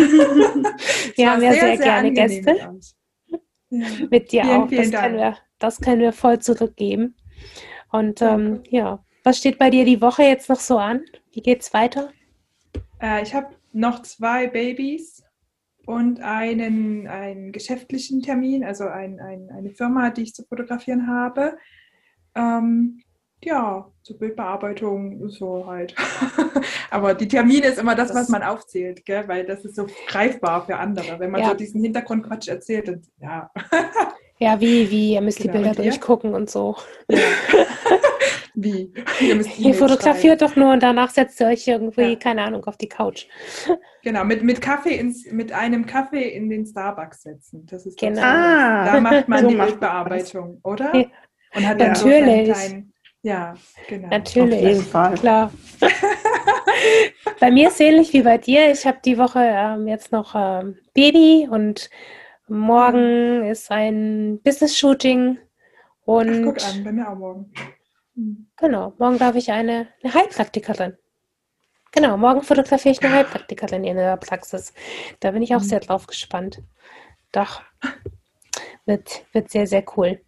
wir 1.16 1.30
haben 1.30 1.42
ja 1.42 1.52
sehr, 1.52 1.60
sehr, 1.60 1.76
sehr 1.76 1.78
gerne 1.78 2.12
Gäste. 2.12 2.78
Mit, 3.70 4.10
mit 4.10 4.32
dir 4.32 4.44
vielen, 4.44 4.56
auch. 4.62 4.68
Vielen 4.68 4.90
das 4.90 5.00
Dank. 5.00 5.16
wir 5.16 5.36
das 5.58 5.80
können 5.80 6.00
wir 6.00 6.12
voll 6.12 6.38
zurückgeben. 6.38 7.16
Und 7.90 8.22
ähm, 8.22 8.62
ja, 8.68 9.04
was 9.24 9.38
steht 9.38 9.58
bei 9.58 9.70
dir 9.70 9.84
die 9.84 10.00
Woche 10.00 10.22
jetzt 10.22 10.48
noch 10.48 10.60
so 10.60 10.78
an? 10.78 11.02
Wie 11.32 11.40
geht's 11.40 11.74
weiter? 11.74 12.10
Äh, 13.00 13.22
ich 13.22 13.34
habe 13.34 13.54
noch 13.72 14.02
zwei 14.02 14.46
Babys 14.46 15.22
und 15.86 16.20
einen, 16.20 17.06
einen 17.06 17.52
geschäftlichen 17.52 18.22
Termin, 18.22 18.64
also 18.64 18.84
ein, 18.84 19.20
ein, 19.20 19.50
eine 19.50 19.70
Firma, 19.70 20.10
die 20.10 20.22
ich 20.22 20.34
zu 20.34 20.44
fotografieren 20.44 21.06
habe. 21.06 21.56
Ähm, 22.34 23.02
ja, 23.44 23.86
zur 24.02 24.18
Bildbearbeitung, 24.18 25.28
so 25.28 25.66
halt. 25.66 25.94
Aber 26.90 27.14
die 27.14 27.28
Termine 27.28 27.66
ist 27.66 27.78
immer 27.78 27.94
das, 27.94 28.08
das 28.08 28.16
was 28.16 28.28
man 28.28 28.42
aufzählt, 28.42 29.04
gell? 29.04 29.28
weil 29.28 29.44
das 29.44 29.64
ist 29.64 29.76
so 29.76 29.86
greifbar 30.06 30.66
für 30.66 30.76
andere. 30.76 31.20
Wenn 31.20 31.30
man 31.30 31.42
ja. 31.42 31.48
so 31.48 31.54
diesen 31.54 31.82
Hintergrundquatsch 31.82 32.48
erzählt, 32.48 32.88
dann, 32.88 33.02
ja. 33.20 33.50
Ja, 34.40 34.60
wie, 34.60 34.88
wie, 34.88 35.14
ihr 35.14 35.20
müsst 35.20 35.38
genau, 35.38 35.52
die 35.52 35.58
Bilder 35.58 35.70
und 35.70 35.78
durchgucken 35.78 36.32
und 36.32 36.48
so. 36.48 36.76
Ja. 37.10 37.18
wie? 38.54 38.92
Ihr, 39.20 39.34
müsst 39.34 39.58
ihr 39.58 39.74
fotografiert 39.74 40.42
doch 40.42 40.54
nur 40.54 40.72
und 40.72 40.80
danach 40.80 41.10
setzt 41.10 41.40
ihr 41.40 41.48
euch 41.48 41.66
irgendwie, 41.66 42.10
ja. 42.10 42.14
keine 42.14 42.42
Ahnung, 42.42 42.64
auf 42.66 42.76
die 42.76 42.88
Couch. 42.88 43.26
Genau, 44.04 44.24
mit, 44.24 44.44
mit 44.44 44.60
Kaffee 44.60 44.96
ins, 44.96 45.26
mit 45.32 45.50
einem 45.50 45.86
Kaffee 45.86 46.28
in 46.28 46.48
den 46.48 46.64
Starbucks 46.64 47.22
setzen. 47.22 47.66
Das 47.66 47.84
ist 47.84 47.98
genau. 47.98 48.22
Ah, 48.22 48.84
da 48.84 49.00
macht 49.00 49.26
man 49.26 49.42
so 49.42 49.48
die 49.48 49.56
Bildbearbeitung, 49.56 50.60
oder? 50.62 50.94
Ja. 50.94 51.06
Und 51.56 51.66
hat 51.66 51.78
Natürlich. 51.78 52.52
Kleinen, 52.52 52.92
ja, 53.22 53.54
genau. 53.88 54.08
Natürlich. 54.08 54.58
Auf 54.58 54.68
jeden 54.68 54.82
Fall. 54.82 55.14
Klar. 55.14 55.52
bei 57.40 57.50
mir 57.50 57.68
ist 57.68 57.80
ähnlich 57.80 58.12
wie 58.12 58.22
bei 58.22 58.38
dir. 58.38 58.70
Ich 58.70 58.86
habe 58.86 58.98
die 59.04 59.18
Woche 59.18 59.40
ähm, 59.40 59.88
jetzt 59.88 60.12
noch 60.12 60.34
ähm, 60.34 60.78
Baby 60.94 61.48
und 61.50 61.90
Morgen 62.50 63.44
ist 63.44 63.70
ein 63.70 64.40
Business-Shooting 64.42 65.38
und. 66.06 66.28
Ach, 66.28 66.44
guck 66.44 66.64
an, 66.64 66.84
bei 66.84 66.92
mir 66.92 67.10
auch 67.10 67.16
morgen. 67.16 67.52
Hm. 68.14 68.46
Genau, 68.56 68.94
morgen 68.98 69.18
darf 69.18 69.36
ich 69.36 69.52
eine, 69.52 69.88
eine 70.02 70.14
Heilpraktikerin. 70.14 70.96
Genau, 71.92 72.16
morgen 72.16 72.42
fotografiere 72.42 72.92
ich 72.92 73.02
eine 73.02 73.12
Heilpraktikerin 73.12 73.84
in 73.84 73.96
der 73.96 74.16
Praxis. 74.16 74.72
Da 75.20 75.30
bin 75.30 75.42
ich 75.42 75.54
auch 75.54 75.60
mhm. 75.60 75.64
sehr 75.64 75.80
drauf 75.80 76.06
gespannt. 76.06 76.62
Doch, 77.32 77.62
wird, 78.86 79.26
wird 79.32 79.50
sehr, 79.50 79.66
sehr 79.66 79.84
cool. 79.96 80.20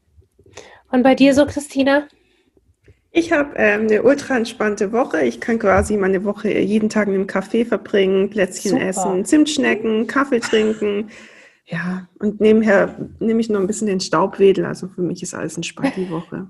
Und 0.90 1.02
bei 1.02 1.14
dir 1.14 1.34
so, 1.34 1.46
Christina? 1.46 2.06
Ich 3.12 3.32
habe 3.32 3.54
ähm, 3.56 3.82
eine 3.82 4.02
ultra 4.02 4.36
entspannte 4.36 4.92
Woche. 4.92 5.22
Ich 5.22 5.40
kann 5.40 5.58
quasi 5.58 5.96
meine 5.96 6.24
Woche 6.24 6.50
jeden 6.50 6.88
Tag 6.88 7.08
in 7.08 7.14
einem 7.14 7.26
Café 7.26 7.66
verbringen, 7.66 8.30
Plätzchen 8.30 8.72
Super. 8.72 8.86
essen, 8.86 9.24
Zimtschnecken, 9.24 10.06
Kaffee 10.06 10.38
trinken. 10.40 11.10
Ja, 11.66 12.08
und 12.20 12.40
nebenher 12.40 12.94
nehme 13.18 13.40
ich 13.40 13.48
noch 13.48 13.60
ein 13.60 13.66
bisschen 13.66 13.88
den 13.88 14.00
Staubwedel. 14.00 14.64
Also 14.64 14.88
für 14.88 15.02
mich 15.02 15.22
ist 15.22 15.34
alles 15.34 15.56
entspannt 15.56 15.94
die 15.96 16.10
Woche. 16.10 16.48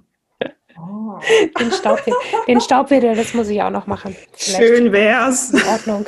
Oh. 0.78 1.18
Den, 1.58 1.70
Staubwedel, 1.72 2.18
den 2.46 2.60
Staubwedel, 2.60 3.14
das 3.14 3.34
muss 3.34 3.48
ich 3.48 3.60
auch 3.60 3.70
noch 3.70 3.86
machen. 3.86 4.16
Vielleicht. 4.32 4.62
Schön 4.62 4.92
wär's. 4.92 5.50
In 5.52 5.62
Ordnung. 5.64 6.06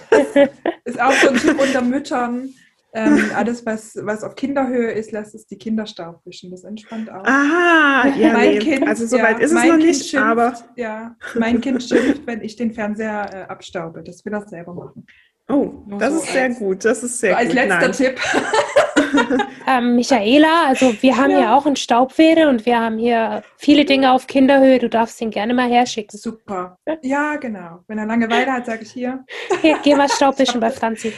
Ist 0.85 1.01
auch 1.01 1.13
so 1.13 1.29
ein 1.29 1.37
Tipp 1.37 1.61
unter 1.61 1.83
Müttern. 1.83 2.55
Ähm, 2.95 3.31
alles, 3.35 3.65
was, 3.65 3.97
was 4.03 4.23
auf 4.23 4.35
Kinderhöhe 4.35 4.91
ist, 4.93 5.13
lässt 5.13 5.35
es 5.35 5.47
die 5.47 5.57
Kinder 5.57 5.87
Staub 5.87 6.21
wischen. 6.25 6.51
Das 6.51 6.65
entspannt 6.65 7.11
auch. 7.11 7.25
Ah, 7.25 8.07
ja, 8.19 8.33
mein 8.35 8.51
nee. 8.51 8.59
Kind, 8.59 8.87
also 8.87 9.07
soweit 9.07 9.39
ja, 9.39 9.45
ist 9.45 9.53
es 9.53 9.55
noch 9.55 9.63
kind 9.63 9.79
nicht, 9.79 10.07
schimpft, 10.07 10.27
aber... 10.27 10.55
Ja, 10.77 11.17
mein 11.35 11.61
Kind 11.61 11.83
schimpft, 11.89 12.27
wenn 12.27 12.43
ich 12.43 12.57
den 12.57 12.73
Fernseher 12.73 13.31
äh, 13.33 13.51
abstaube. 13.51 14.03
Das 14.03 14.25
will 14.25 14.35
er 14.35 14.47
selber 14.47 14.75
machen. 14.75 15.07
Oh, 15.49 15.73
das 15.99 16.13
so 16.13 16.19
ist 16.21 16.33
sehr 16.33 16.51
gut. 16.51 16.85
Das 16.85 17.03
ist 17.03 17.19
sehr 17.19 17.33
so 17.33 17.37
als 17.37 17.49
gut. 17.49 17.59
Als 17.59 17.69
letzter 17.69 17.89
Nein. 17.89 18.17
Tipp. 18.17 19.41
ähm, 19.67 19.97
Michaela, 19.97 20.67
also 20.69 20.95
wir 21.03 21.17
haben 21.17 21.31
ja. 21.31 21.39
hier 21.39 21.53
auch 21.55 21.67
einen 21.67 21.77
Staubwedel 21.77 22.47
und 22.47 22.65
wir 22.65 22.79
haben 22.79 22.99
hier 22.99 23.43
viele 23.57 23.85
Dinge 23.85 24.13
auf 24.13 24.27
Kinderhöhe. 24.27 24.79
Du 24.79 24.89
darfst 24.89 25.21
ihn 25.21 25.31
gerne 25.31 25.55
mal 25.55 25.69
herschicken. 25.69 26.19
Super. 26.19 26.79
Ja, 27.03 27.37
genau. 27.37 27.81
Wenn 27.89 27.99
er 27.99 28.07
Langeweile 28.07 28.53
hat, 28.53 28.67
sage 28.67 28.83
ich 28.83 28.93
hier. 28.93 29.25
Hier, 29.61 29.79
geh 29.83 29.95
mal 29.95 30.09
Staubwischen 30.09 30.61
bei 30.61 30.71
Franzi. 30.71 31.13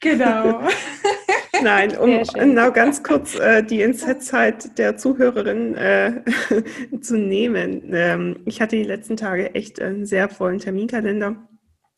Genau. 0.00 0.62
Nein, 1.62 1.96
um 1.98 2.22
genau 2.22 2.72
ganz 2.72 3.02
kurz 3.02 3.38
äh, 3.38 3.62
die 3.62 3.82
NZ-Zeit 3.82 4.78
der 4.78 4.96
Zuhörerin 4.96 5.74
äh, 5.74 6.22
zu 7.00 7.18
nehmen. 7.18 7.90
Ähm, 7.92 8.40
ich 8.46 8.60
hatte 8.60 8.76
die 8.76 8.84
letzten 8.84 9.16
Tage 9.16 9.54
echt 9.54 9.80
einen 9.80 10.06
sehr 10.06 10.28
vollen 10.28 10.58
Terminkalender 10.58 11.36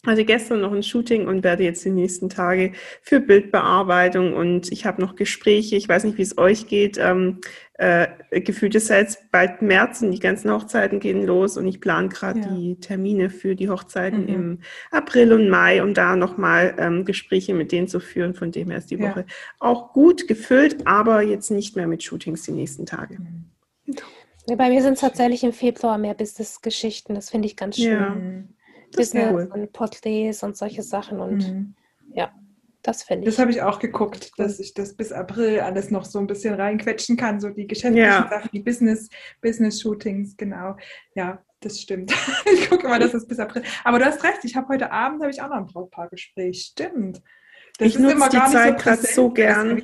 hatte 0.04 0.24
gestern 0.24 0.60
noch 0.60 0.72
ein 0.72 0.82
Shooting 0.82 1.28
und 1.28 1.44
werde 1.44 1.62
jetzt 1.62 1.84
die 1.84 1.90
nächsten 1.90 2.28
Tage 2.28 2.72
für 3.02 3.20
Bildbearbeitung 3.20 4.32
und 4.32 4.72
ich 4.72 4.84
habe 4.84 5.00
noch 5.00 5.14
Gespräche. 5.14 5.76
Ich 5.76 5.88
weiß 5.88 6.04
nicht, 6.04 6.18
wie 6.18 6.22
es 6.22 6.38
euch 6.38 6.66
geht. 6.66 6.98
Ähm, 6.98 7.40
äh, 7.74 8.08
gefühlt 8.40 8.74
ist 8.74 8.90
ja 8.90 8.96
jetzt 8.96 9.30
bald 9.30 9.62
März 9.62 10.02
und 10.02 10.10
die 10.10 10.18
ganzen 10.18 10.50
Hochzeiten 10.50 10.98
gehen 10.98 11.24
los 11.24 11.56
und 11.56 11.68
ich 11.68 11.80
plane 11.80 12.08
gerade 12.08 12.40
ja. 12.40 12.48
die 12.48 12.80
Termine 12.80 13.30
für 13.30 13.54
die 13.54 13.68
Hochzeiten 13.68 14.22
mhm. 14.22 14.28
im 14.28 14.58
April 14.90 15.32
und 15.32 15.48
Mai, 15.48 15.82
um 15.82 15.94
da 15.94 16.16
nochmal 16.16 16.74
ähm, 16.78 17.04
Gespräche 17.04 17.54
mit 17.54 17.70
denen 17.70 17.86
zu 17.86 18.00
führen. 18.00 18.34
Von 18.34 18.50
dem 18.50 18.70
her 18.70 18.78
ist 18.78 18.90
die 18.90 18.96
ja. 18.96 19.08
Woche 19.08 19.24
auch 19.60 19.92
gut 19.92 20.26
gefüllt, 20.26 20.84
aber 20.84 21.22
jetzt 21.22 21.50
nicht 21.50 21.76
mehr 21.76 21.86
mit 21.86 22.02
Shootings 22.02 22.42
die 22.42 22.52
nächsten 22.52 22.86
Tage. 22.86 23.18
Mhm. 23.20 23.96
Ja, 24.48 24.56
bei 24.56 24.68
mir 24.68 24.82
sind 24.82 24.94
es 24.94 25.00
tatsächlich 25.00 25.44
im 25.44 25.52
Februar 25.52 25.98
mehr 25.98 26.14
Business-Geschichten. 26.14 27.14
Das 27.14 27.30
finde 27.30 27.46
ich 27.46 27.56
ganz 27.56 27.76
schön. 27.76 28.56
Business 28.96 29.32
cool. 29.32 29.50
und 29.52 29.72
Porträts 29.72 30.42
und 30.42 30.56
solche 30.56 30.82
Sachen. 30.82 31.20
Und 31.20 31.48
mhm. 31.48 31.74
ja, 32.14 32.32
das 32.82 33.02
finde 33.02 33.24
ich. 33.24 33.34
Das 33.34 33.38
habe 33.38 33.50
ich 33.50 33.62
auch 33.62 33.78
geguckt, 33.78 34.32
dass 34.38 34.58
ich 34.58 34.74
das 34.74 34.94
bis 34.94 35.12
April 35.12 35.60
alles 35.60 35.90
noch 35.90 36.04
so 36.04 36.18
ein 36.18 36.26
bisschen 36.26 36.54
reinquetschen 36.54 37.16
kann. 37.16 37.40
So 37.40 37.50
die 37.50 37.66
geschäftlichen 37.66 38.06
ja. 38.06 38.28
Sachen, 38.28 38.50
die 38.52 38.60
Business, 38.60 39.08
Business-Shootings, 39.40 40.36
genau. 40.36 40.76
Ja, 41.14 41.42
das 41.60 41.80
stimmt. 41.80 42.12
ich 42.52 42.68
gucke 42.68 42.86
immer, 42.86 42.98
dass 42.98 43.14
es 43.14 43.26
bis 43.26 43.38
April. 43.38 43.62
Aber 43.84 43.98
du 43.98 44.04
hast 44.04 44.22
recht, 44.24 44.44
ich 44.44 44.56
habe 44.56 44.68
heute 44.68 44.90
Abend 44.90 45.22
habe 45.22 45.30
ich 45.30 45.40
auch 45.40 45.48
noch 45.48 45.56
ein 45.56 45.66
Brautpaargespräch. 45.66 46.60
Stimmt. 46.72 47.22
Das 47.78 47.88
ich 47.88 47.98
nutze 47.98 48.28
die 48.30 48.52
Zeit 48.52 48.78
so 48.78 48.84
gerade 48.84 49.02
so 49.02 49.30
gern. 49.30 49.82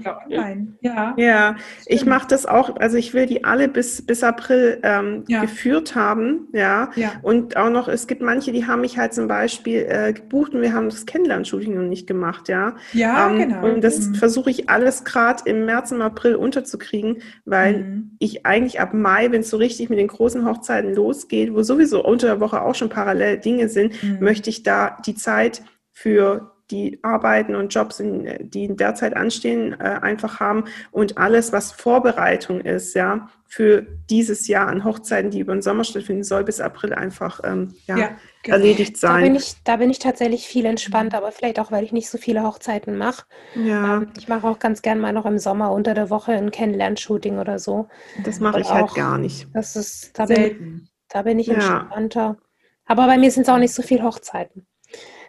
Ja, 0.80 1.14
ja 1.16 1.57
ich 1.86 2.05
mache 2.05 2.28
das 2.28 2.45
auch, 2.45 2.76
also 2.76 2.99
ich 2.99 3.14
will 3.14 3.24
die 3.24 3.45
alle 3.45 3.66
bis, 3.66 4.05
bis 4.05 4.22
April 4.22 4.78
ähm, 4.82 5.24
ja. 5.26 5.41
geführt 5.41 5.95
haben, 5.95 6.49
ja. 6.53 6.91
ja. 6.97 7.12
Und 7.22 7.57
auch 7.57 7.70
noch, 7.70 7.89
es 7.89 8.07
gibt 8.07 8.20
manche, 8.20 8.53
die 8.53 8.66
haben 8.66 8.82
mich 8.82 8.99
halt 8.99 9.14
zum 9.14 9.26
Beispiel 9.26 9.86
äh, 9.89 10.12
gebucht 10.12 10.55
und 10.55 10.61
wir 10.61 10.74
haben 10.74 10.91
das 10.91 11.07
Kennenlern-Shooting 11.07 11.74
noch 11.74 11.89
nicht 11.89 12.07
gemacht, 12.07 12.49
ja. 12.49 12.76
Ja, 12.93 13.30
ähm, 13.30 13.39
genau. 13.39 13.64
Und 13.64 13.82
das 13.82 14.09
mhm. 14.09 14.14
versuche 14.16 14.51
ich 14.51 14.68
alles 14.68 15.05
gerade 15.05 15.43
im 15.47 15.64
März 15.64 15.91
und 15.91 16.03
April 16.03 16.34
unterzukriegen, 16.34 17.22
weil 17.47 17.78
mhm. 17.78 18.16
ich 18.18 18.45
eigentlich 18.45 18.80
ab 18.80 18.93
Mai, 18.93 19.32
wenn 19.32 19.41
es 19.41 19.49
so 19.49 19.57
richtig 19.57 19.89
mit 19.89 19.99
den 19.99 20.09
großen 20.09 20.45
Hochzeiten 20.45 20.95
losgeht, 20.95 21.55
wo 21.55 21.62
sowieso 21.62 22.05
unter 22.05 22.26
der 22.26 22.41
Woche 22.41 22.61
auch 22.61 22.74
schon 22.74 22.91
parallel 22.91 23.39
Dinge 23.39 23.70
sind, 23.70 24.03
mhm. 24.03 24.18
möchte 24.20 24.51
ich 24.51 24.62
da 24.62 24.99
die 25.07 25.14
Zeit 25.14 25.62
für 25.93 26.53
die 26.70 26.98
Arbeiten 27.02 27.54
und 27.54 27.72
Jobs, 27.74 28.00
in, 28.00 28.50
die 28.50 28.64
in 28.64 28.76
der 28.76 28.94
Zeit 28.94 29.16
anstehen, 29.16 29.72
äh, 29.80 29.98
einfach 30.02 30.40
haben 30.40 30.64
und 30.90 31.18
alles, 31.18 31.52
was 31.52 31.72
Vorbereitung 31.72 32.60
ist, 32.60 32.94
ja, 32.94 33.28
für 33.50 33.86
dieses 34.10 34.46
Jahr 34.46 34.68
an 34.68 34.84
Hochzeiten, 34.84 35.30
die 35.30 35.40
über 35.40 35.54
den 35.54 35.62
Sommer 35.62 35.82
stattfinden, 35.82 36.22
soll 36.22 36.44
bis 36.44 36.60
April 36.60 36.92
einfach 36.92 37.40
ähm, 37.44 37.74
ja, 37.86 37.96
ja 37.96 38.10
genau. 38.42 38.58
erledigt 38.58 38.98
sein. 38.98 39.22
Da 39.22 39.26
bin, 39.26 39.34
ich, 39.36 39.54
da 39.64 39.76
bin 39.76 39.90
ich 39.90 39.98
tatsächlich 39.98 40.46
viel 40.46 40.66
entspannt, 40.66 41.14
aber 41.14 41.32
vielleicht 41.32 41.58
auch, 41.58 41.72
weil 41.72 41.82
ich 41.82 41.92
nicht 41.92 42.10
so 42.10 42.18
viele 42.18 42.42
Hochzeiten 42.42 42.98
mache. 42.98 43.24
Ja. 43.54 43.96
Ähm, 43.96 44.12
ich 44.18 44.28
mache 44.28 44.46
auch 44.46 44.58
ganz 44.58 44.82
gern 44.82 45.00
mal 45.00 45.14
noch 45.14 45.24
im 45.24 45.38
Sommer 45.38 45.72
unter 45.72 45.94
der 45.94 46.10
Woche 46.10 46.32
ein 46.32 46.50
Kennenlern-Shooting 46.50 47.38
oder 47.38 47.58
so. 47.58 47.88
Das 48.22 48.38
mache 48.38 48.60
ich 48.60 48.70
halt 48.70 48.94
gar 48.94 49.16
nicht. 49.16 49.48
Das 49.54 49.76
ist, 49.76 50.18
da 50.18 50.26
bin, 50.26 50.86
da 51.08 51.22
bin 51.22 51.38
ich 51.38 51.48
entspannter. 51.48 52.36
Aber 52.84 53.06
bei 53.06 53.16
mir 53.16 53.30
sind 53.30 53.44
es 53.44 53.48
auch 53.48 53.58
nicht 53.58 53.72
so 53.72 53.82
viele 53.82 54.02
Hochzeiten. 54.02 54.66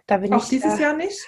Da 0.09 0.17
bin 0.17 0.33
auch 0.33 0.41
ich, 0.41 0.49
dieses 0.49 0.79
äh, 0.79 0.81
Jahr 0.81 0.95
nicht? 0.95 1.27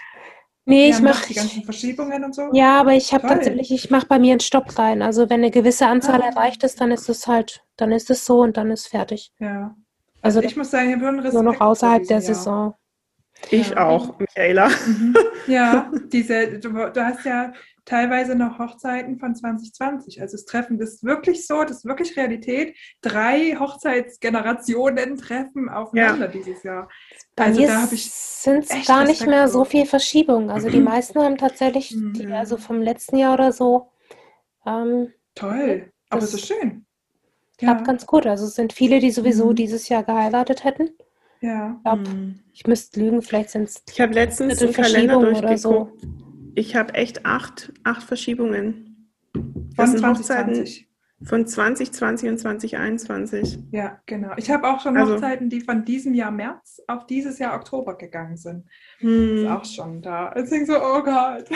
Nee, 0.66 0.90
ich 0.90 1.02
mache 1.02 1.28
die 1.28 1.36
ganzen 1.36 1.64
Verschiebungen 1.64 2.24
und 2.24 2.34
so. 2.34 2.50
Ja, 2.54 2.80
aber 2.80 2.94
ich 2.94 3.14
habe 3.14 3.28
tatsächlich, 3.28 3.72
ich 3.72 3.92
mache 3.92 4.08
bei 4.08 4.18
mir 4.18 4.32
einen 4.32 4.40
Stopp 4.40 4.78
rein. 4.78 5.02
Also 5.04 5.30
wenn 5.30 5.42
eine 5.42 5.52
gewisse 5.52 5.86
Anzahl 5.86 6.22
ah. 6.22 6.28
erreicht 6.28 6.64
ist, 6.64 6.82
dann 6.82 6.92
ist 6.92 7.08
es 7.08 7.28
halt, 7.28 7.64
dann 7.78 7.92
ist 7.92 8.10
es 8.10 8.26
so 8.26 8.42
und 8.42 8.58
dann 8.58 8.72
ist 8.72 8.88
fertig. 8.88 9.32
Ja. 9.40 9.76
Also, 10.22 10.40
also 10.40 10.42
ich 10.42 10.56
muss 10.58 10.72
sagen, 10.72 10.90
ich 10.90 10.96
habe 10.96 11.08
einen 11.08 11.34
Nur 11.34 11.44
noch 11.44 11.62
außerhalb 11.62 12.04
der 12.08 12.18
Jahr. 12.18 12.22
Saison. 12.22 12.74
Ich 13.50 13.70
ja. 13.70 13.88
auch, 13.88 14.18
Michaela. 14.20 14.70
Mhm. 14.70 15.16
Ja, 15.48 15.92
diese, 16.12 16.60
du, 16.60 16.70
du, 16.70 17.06
hast 17.06 17.26
ja 17.26 17.54
teilweise 17.86 18.36
noch 18.36 18.60
Hochzeiten 18.60 19.18
von 19.18 19.36
2020. 19.36 20.22
Also 20.22 20.38
das 20.38 20.46
Treffen 20.46 20.80
ist 20.80 21.04
wirklich 21.04 21.48
so, 21.48 21.64
das 21.64 21.78
ist 21.78 21.86
wirklich 21.86 22.16
Realität. 22.16 22.78
Drei 23.02 23.56
Hochzeitsgenerationen 23.60 25.18
treffen 25.18 25.70
aufeinander 25.70 26.28
ja. 26.28 26.32
dieses 26.32 26.64
Jahr. 26.64 26.90
Bei 27.36 27.46
also 27.46 27.62
mir 27.62 27.88
sind 27.88 28.70
es 28.70 28.88
gar 28.88 29.04
nicht 29.06 29.26
mehr 29.26 29.48
so 29.48 29.66
viel 29.66 29.86
Verschiebungen. 29.86 30.50
Also 30.50 30.70
die 30.70 30.80
meisten 30.80 31.20
haben 31.20 31.38
tatsächlich, 31.38 31.96
mhm. 31.96 32.14
die, 32.14 32.28
also 32.28 32.58
vom 32.58 32.82
letzten 32.82 33.18
Jahr 33.18 33.34
oder 33.34 33.52
so. 33.52 33.92
Ähm, 34.66 35.14
Toll, 35.36 35.92
aber 36.10 36.22
so 36.22 36.38
schön. 36.38 36.86
Klappt 37.58 37.82
ja. 37.82 37.86
ganz 37.86 38.06
gut. 38.06 38.26
Also 38.26 38.46
es 38.46 38.56
sind 38.56 38.74
viele, 38.74 39.00
die 39.00 39.12
sowieso 39.12 39.52
mhm. 39.52 39.56
dieses 39.56 39.90
Jahr 39.90 40.04
geheiratet 40.04 40.64
hätten. 40.64 40.92
Ja. 41.42 41.76
Ich, 41.78 41.84
glaub, 41.84 42.00
mhm. 42.00 42.40
ich 42.54 42.68
müsste 42.68 43.00
lügen, 43.00 43.22
vielleicht 43.22 43.50
sind 43.50 43.64
es. 43.64 43.84
Ich 43.90 44.00
habe 44.00 44.14
letztens 44.14 44.62
einen 44.62 44.74
Kalender 44.74 45.20
durchgeguckt. 45.20 45.60
So. 45.60 45.92
Ich 46.56 46.76
habe 46.76 46.94
echt 46.94 47.26
acht, 47.26 47.72
acht 47.84 48.04
Verschiebungen. 48.04 49.10
Von 49.76 49.98
2020. 49.98 50.88
Von 51.24 51.46
2020 51.46 52.30
und 52.30 52.38
2021. 52.40 53.60
Ja, 53.72 54.00
genau. 54.08 54.32
Ich 54.38 54.50
habe 54.50 54.68
auch 54.68 54.82
schon 54.82 54.98
also, 54.98 55.14
Hochzeiten, 55.14 55.50
die 55.50 55.62
von 55.62 55.86
diesem 55.86 56.16
Jahr 56.16 56.32
März 56.32 56.82
auf 56.88 57.06
dieses 57.06 57.38
Jahr 57.38 57.56
Oktober 57.56 57.96
gegangen 57.96 58.38
sind. 58.38 58.66
Hm. 58.98 59.38
Ist 59.38 59.48
auch 59.48 59.66
schon 59.66 60.02
da. 60.02 60.34
Ich 60.36 60.50
denke 60.50 60.66
so, 60.66 60.80
oh 60.82 61.04
Gott. 61.04 61.48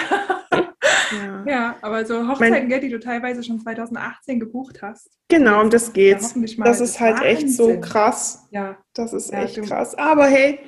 Ja. 1.12 1.44
ja, 1.48 1.76
aber 1.82 2.06
so 2.06 2.28
Hochzeiten, 2.28 2.70
mein, 2.70 2.82
die 2.82 2.90
du 2.90 3.00
teilweise 3.00 3.44
schon 3.44 3.60
2018 3.60 4.40
gebucht 4.40 4.84
hast. 4.84 5.10
Genau, 5.30 5.62
um 5.62 5.72
das 5.72 5.94
geht's. 5.94 6.36
das 6.58 6.80
ist 6.80 7.00
halt 7.00 7.16
Wahnsinn. 7.16 7.30
echt 7.30 7.50
so 7.50 7.80
krass. 7.80 8.48
Ja. 8.52 8.78
Das 8.94 9.14
ist 9.14 9.32
ja, 9.32 9.44
echt 9.44 9.62
krass. 9.64 9.96
Aber 9.96 10.28
hey, 10.28 10.60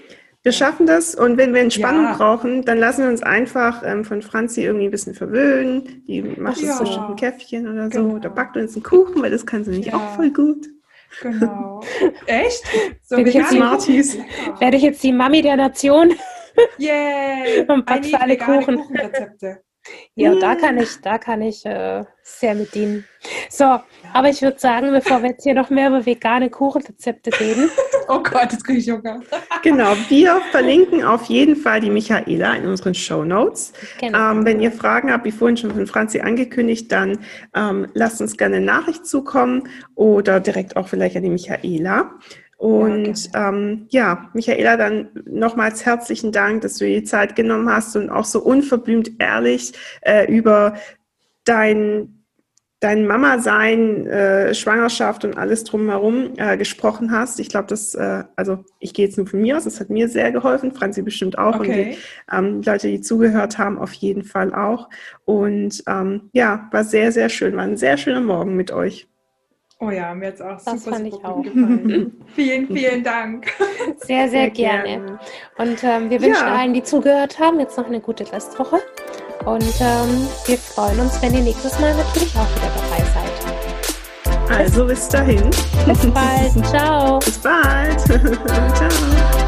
wir 0.48 0.54
schaffen 0.54 0.86
das 0.86 1.14
und 1.14 1.36
wenn 1.36 1.54
wir 1.54 1.60
Entspannung 1.60 2.06
ja. 2.06 2.16
brauchen, 2.16 2.64
dann 2.64 2.78
lassen 2.78 3.04
wir 3.04 3.10
uns 3.10 3.22
einfach 3.22 3.84
ähm, 3.86 4.06
von 4.06 4.22
Franzi 4.22 4.64
irgendwie 4.64 4.86
ein 4.86 4.91
bisschen 4.91 5.14
verwöhnen. 5.14 6.06
Die 6.08 6.22
macht 6.22 6.62
ja. 6.62 6.80
bestimmt 6.80 7.10
ein 7.10 7.16
Käffchen 7.18 7.68
oder 7.68 7.91
so. 7.91 8.02
Genau. 8.02 8.16
Oder 8.16 8.30
backt 8.30 8.56
uns 8.56 8.74
einen 8.74 8.84
Kuchen, 8.84 9.22
weil 9.22 9.30
das 9.30 9.45
kann 9.45 9.66
sie 9.66 9.72
nicht 9.72 9.88
ja. 9.88 9.95
auch 9.95 10.16
voll 10.16 10.32
gut. 10.32 10.68
Genau. 11.22 11.84
Echt? 12.28 12.64
So 13.04 13.18
werde, 13.18 13.30
ich 13.30 13.36
jetzt 13.36 13.52
die, 13.52 13.60
werde 14.62 14.78
ich 14.78 14.84
jetzt 14.84 15.04
die 15.04 15.12
Mami 15.12 15.41
der 15.41 15.58
Nation? 15.58 16.14
Yeah! 16.80 17.66
und 17.68 17.86
backt 17.86 18.06
für 18.06 18.22
alle 18.22 18.38
Kuchen. 18.38 18.78
Kuchenrezepte. 18.78 19.64
Ja, 20.15 20.33
da 20.35 20.55
kann 20.55 20.77
ich, 20.77 20.99
da 21.01 21.17
kann 21.17 21.41
ich 21.41 21.65
äh, 21.65 22.03
sehr 22.23 22.55
mit 22.55 22.73
dienen. 22.73 23.05
So, 23.49 23.79
aber 24.13 24.29
ich 24.29 24.41
würde 24.41 24.59
sagen, 24.59 24.91
bevor 24.91 25.21
wir 25.21 25.29
jetzt 25.29 25.43
hier 25.43 25.53
noch 25.53 25.69
mehr 25.69 25.89
über 25.89 26.05
vegane 26.05 26.49
Kuchenrezepte 26.49 27.31
reden. 27.39 27.69
oh 28.07 28.21
Gott, 28.23 28.51
jetzt 28.51 28.63
kriege 28.63 28.79
ich 28.79 28.89
Hunger. 28.89 29.21
genau, 29.61 29.93
wir 30.09 30.41
verlinken 30.51 31.03
auf 31.03 31.25
jeden 31.25 31.55
Fall 31.55 31.81
die 31.81 31.89
Michaela 31.89 32.55
in 32.55 32.65
unseren 32.65 32.95
Show 32.95 33.23
Notes. 33.23 33.73
Genau. 33.99 34.31
Ähm, 34.31 34.45
wenn 34.45 34.59
ihr 34.59 34.71
Fragen 34.71 35.11
habt, 35.11 35.25
wie 35.25 35.31
vorhin 35.31 35.57
schon 35.57 35.71
von 35.71 35.88
Franzi 35.88 36.19
angekündigt, 36.19 36.91
dann 36.91 37.19
ähm, 37.55 37.88
lasst 37.93 38.19
uns 38.21 38.38
gerne 38.38 38.57
eine 38.57 38.65
Nachricht 38.65 39.05
zukommen 39.05 39.69
oder 39.95 40.39
direkt 40.39 40.75
auch 40.77 40.88
vielleicht 40.88 41.15
an 41.15 41.23
die 41.23 41.29
Michaela. 41.29 42.11
Und 42.58 43.34
ja, 43.34 43.49
ähm, 43.49 43.86
ja, 43.89 44.30
Michaela, 44.34 44.78
dann 44.78 45.10
nochmals 45.26 45.86
herzlichen 45.86 46.32
Dank, 46.32 46.62
dass 46.62 46.78
du 46.78 46.86
dir 46.86 47.01
die 47.01 47.05
Zeit 47.05 47.36
genommen 47.36 47.70
hast 47.70 47.95
und 47.95 48.10
auch 48.10 48.26
so 48.26 48.41
unverblümt 48.41 49.12
ehrlich 49.20 49.74
äh, 50.01 50.26
über 50.26 50.76
dein 51.45 52.18
dein 52.80 53.08
Mama-Sein, 53.08 54.05
äh, 54.05 54.53
Schwangerschaft 54.53 55.26
und 55.26 55.36
alles 55.36 55.64
drumherum 55.64 56.34
äh, 56.38 56.58
gesprochen 56.58 57.12
hast. 57.12 57.39
Ich 57.39 57.49
glaube, 57.49 57.68
das, 57.68 57.95
äh, 57.95 58.24
also 58.36 58.64
ich 58.80 58.93
gehe 58.93 59.05
jetzt 59.08 59.18
nur 59.18 59.26
von 59.26 59.41
mir 59.41 59.58
aus, 59.58 59.64
das 59.64 59.80
hat 59.80 59.89
mir 59.89 60.08
sehr 60.10 60.32
geholfen, 60.32 60.72
Franzi 60.74 61.01
bestimmt 61.01 61.39
auch 61.39 61.55
okay. 61.55 61.68
und 61.68 61.76
die 61.76 61.97
ähm, 62.36 62.62
Leute, 62.64 62.88
die 62.88 63.01
zugehört 63.01 63.58
haben, 63.58 63.80
auf 63.80 63.93
jeden 63.93 64.24
Fall 64.24 64.53
auch. 64.53 64.89
Und 65.26 65.84
ähm, 65.88 66.30
ja, 66.34 66.68
war 66.72 66.84
sehr, 66.84 67.12
sehr 67.12 67.30
schön, 67.30 67.55
war 67.55 67.64
ein 67.64 67.78
sehr 67.78 67.97
schöner 67.97 68.22
Morgen 68.22 68.55
mit 68.55 68.72
euch. 68.72 69.08
Oh 69.80 69.91
ja, 69.91 70.13
mir 70.15 70.28
hat 70.28 70.36
es 70.36 70.41
auch 70.41 70.57
das 70.63 70.84
super, 70.84 70.97
fand 70.97 71.11
super 71.11 71.17
ich 71.17 71.25
auch. 71.25 71.43
gefallen. 71.43 72.25
vielen, 72.36 72.67
vielen 72.67 73.03
Dank. 73.03 73.45
Sehr, 73.97 74.28
sehr, 74.28 74.30
sehr 74.30 74.49
gerne. 74.49 74.84
gerne. 74.84 75.19
Und 75.57 75.84
ähm, 75.84 76.09
wir 76.09 76.19
wünschen 76.19 76.47
ja. 76.47 76.55
allen, 76.55 76.73
die 76.73 76.82
zugehört 76.82 77.38
haben, 77.39 77.59
jetzt 77.59 77.78
noch 77.78 77.86
eine 77.86 77.99
gute 77.99 78.32
Restwoche. 78.32 78.80
Und 79.45 79.63
ähm, 79.80 80.28
wir 80.45 80.57
freuen 80.57 80.99
uns, 80.99 81.21
wenn 81.21 81.34
ihr 81.36 81.41
nächstes 81.41 81.80
Mal 81.80 81.95
natürlich 81.95 82.36
auch 82.36 82.49
wieder 82.55 82.71
dabei 82.75 83.03
seid. 83.13 83.38
Also 84.49 84.86
bis 84.86 85.07
dahin. 85.09 85.49
Bis 85.86 86.07
bald. 86.11 86.65
Ciao. 86.65 87.19
Bis 87.19 87.38
bald. 87.38 87.99
Ciao. 88.75 89.47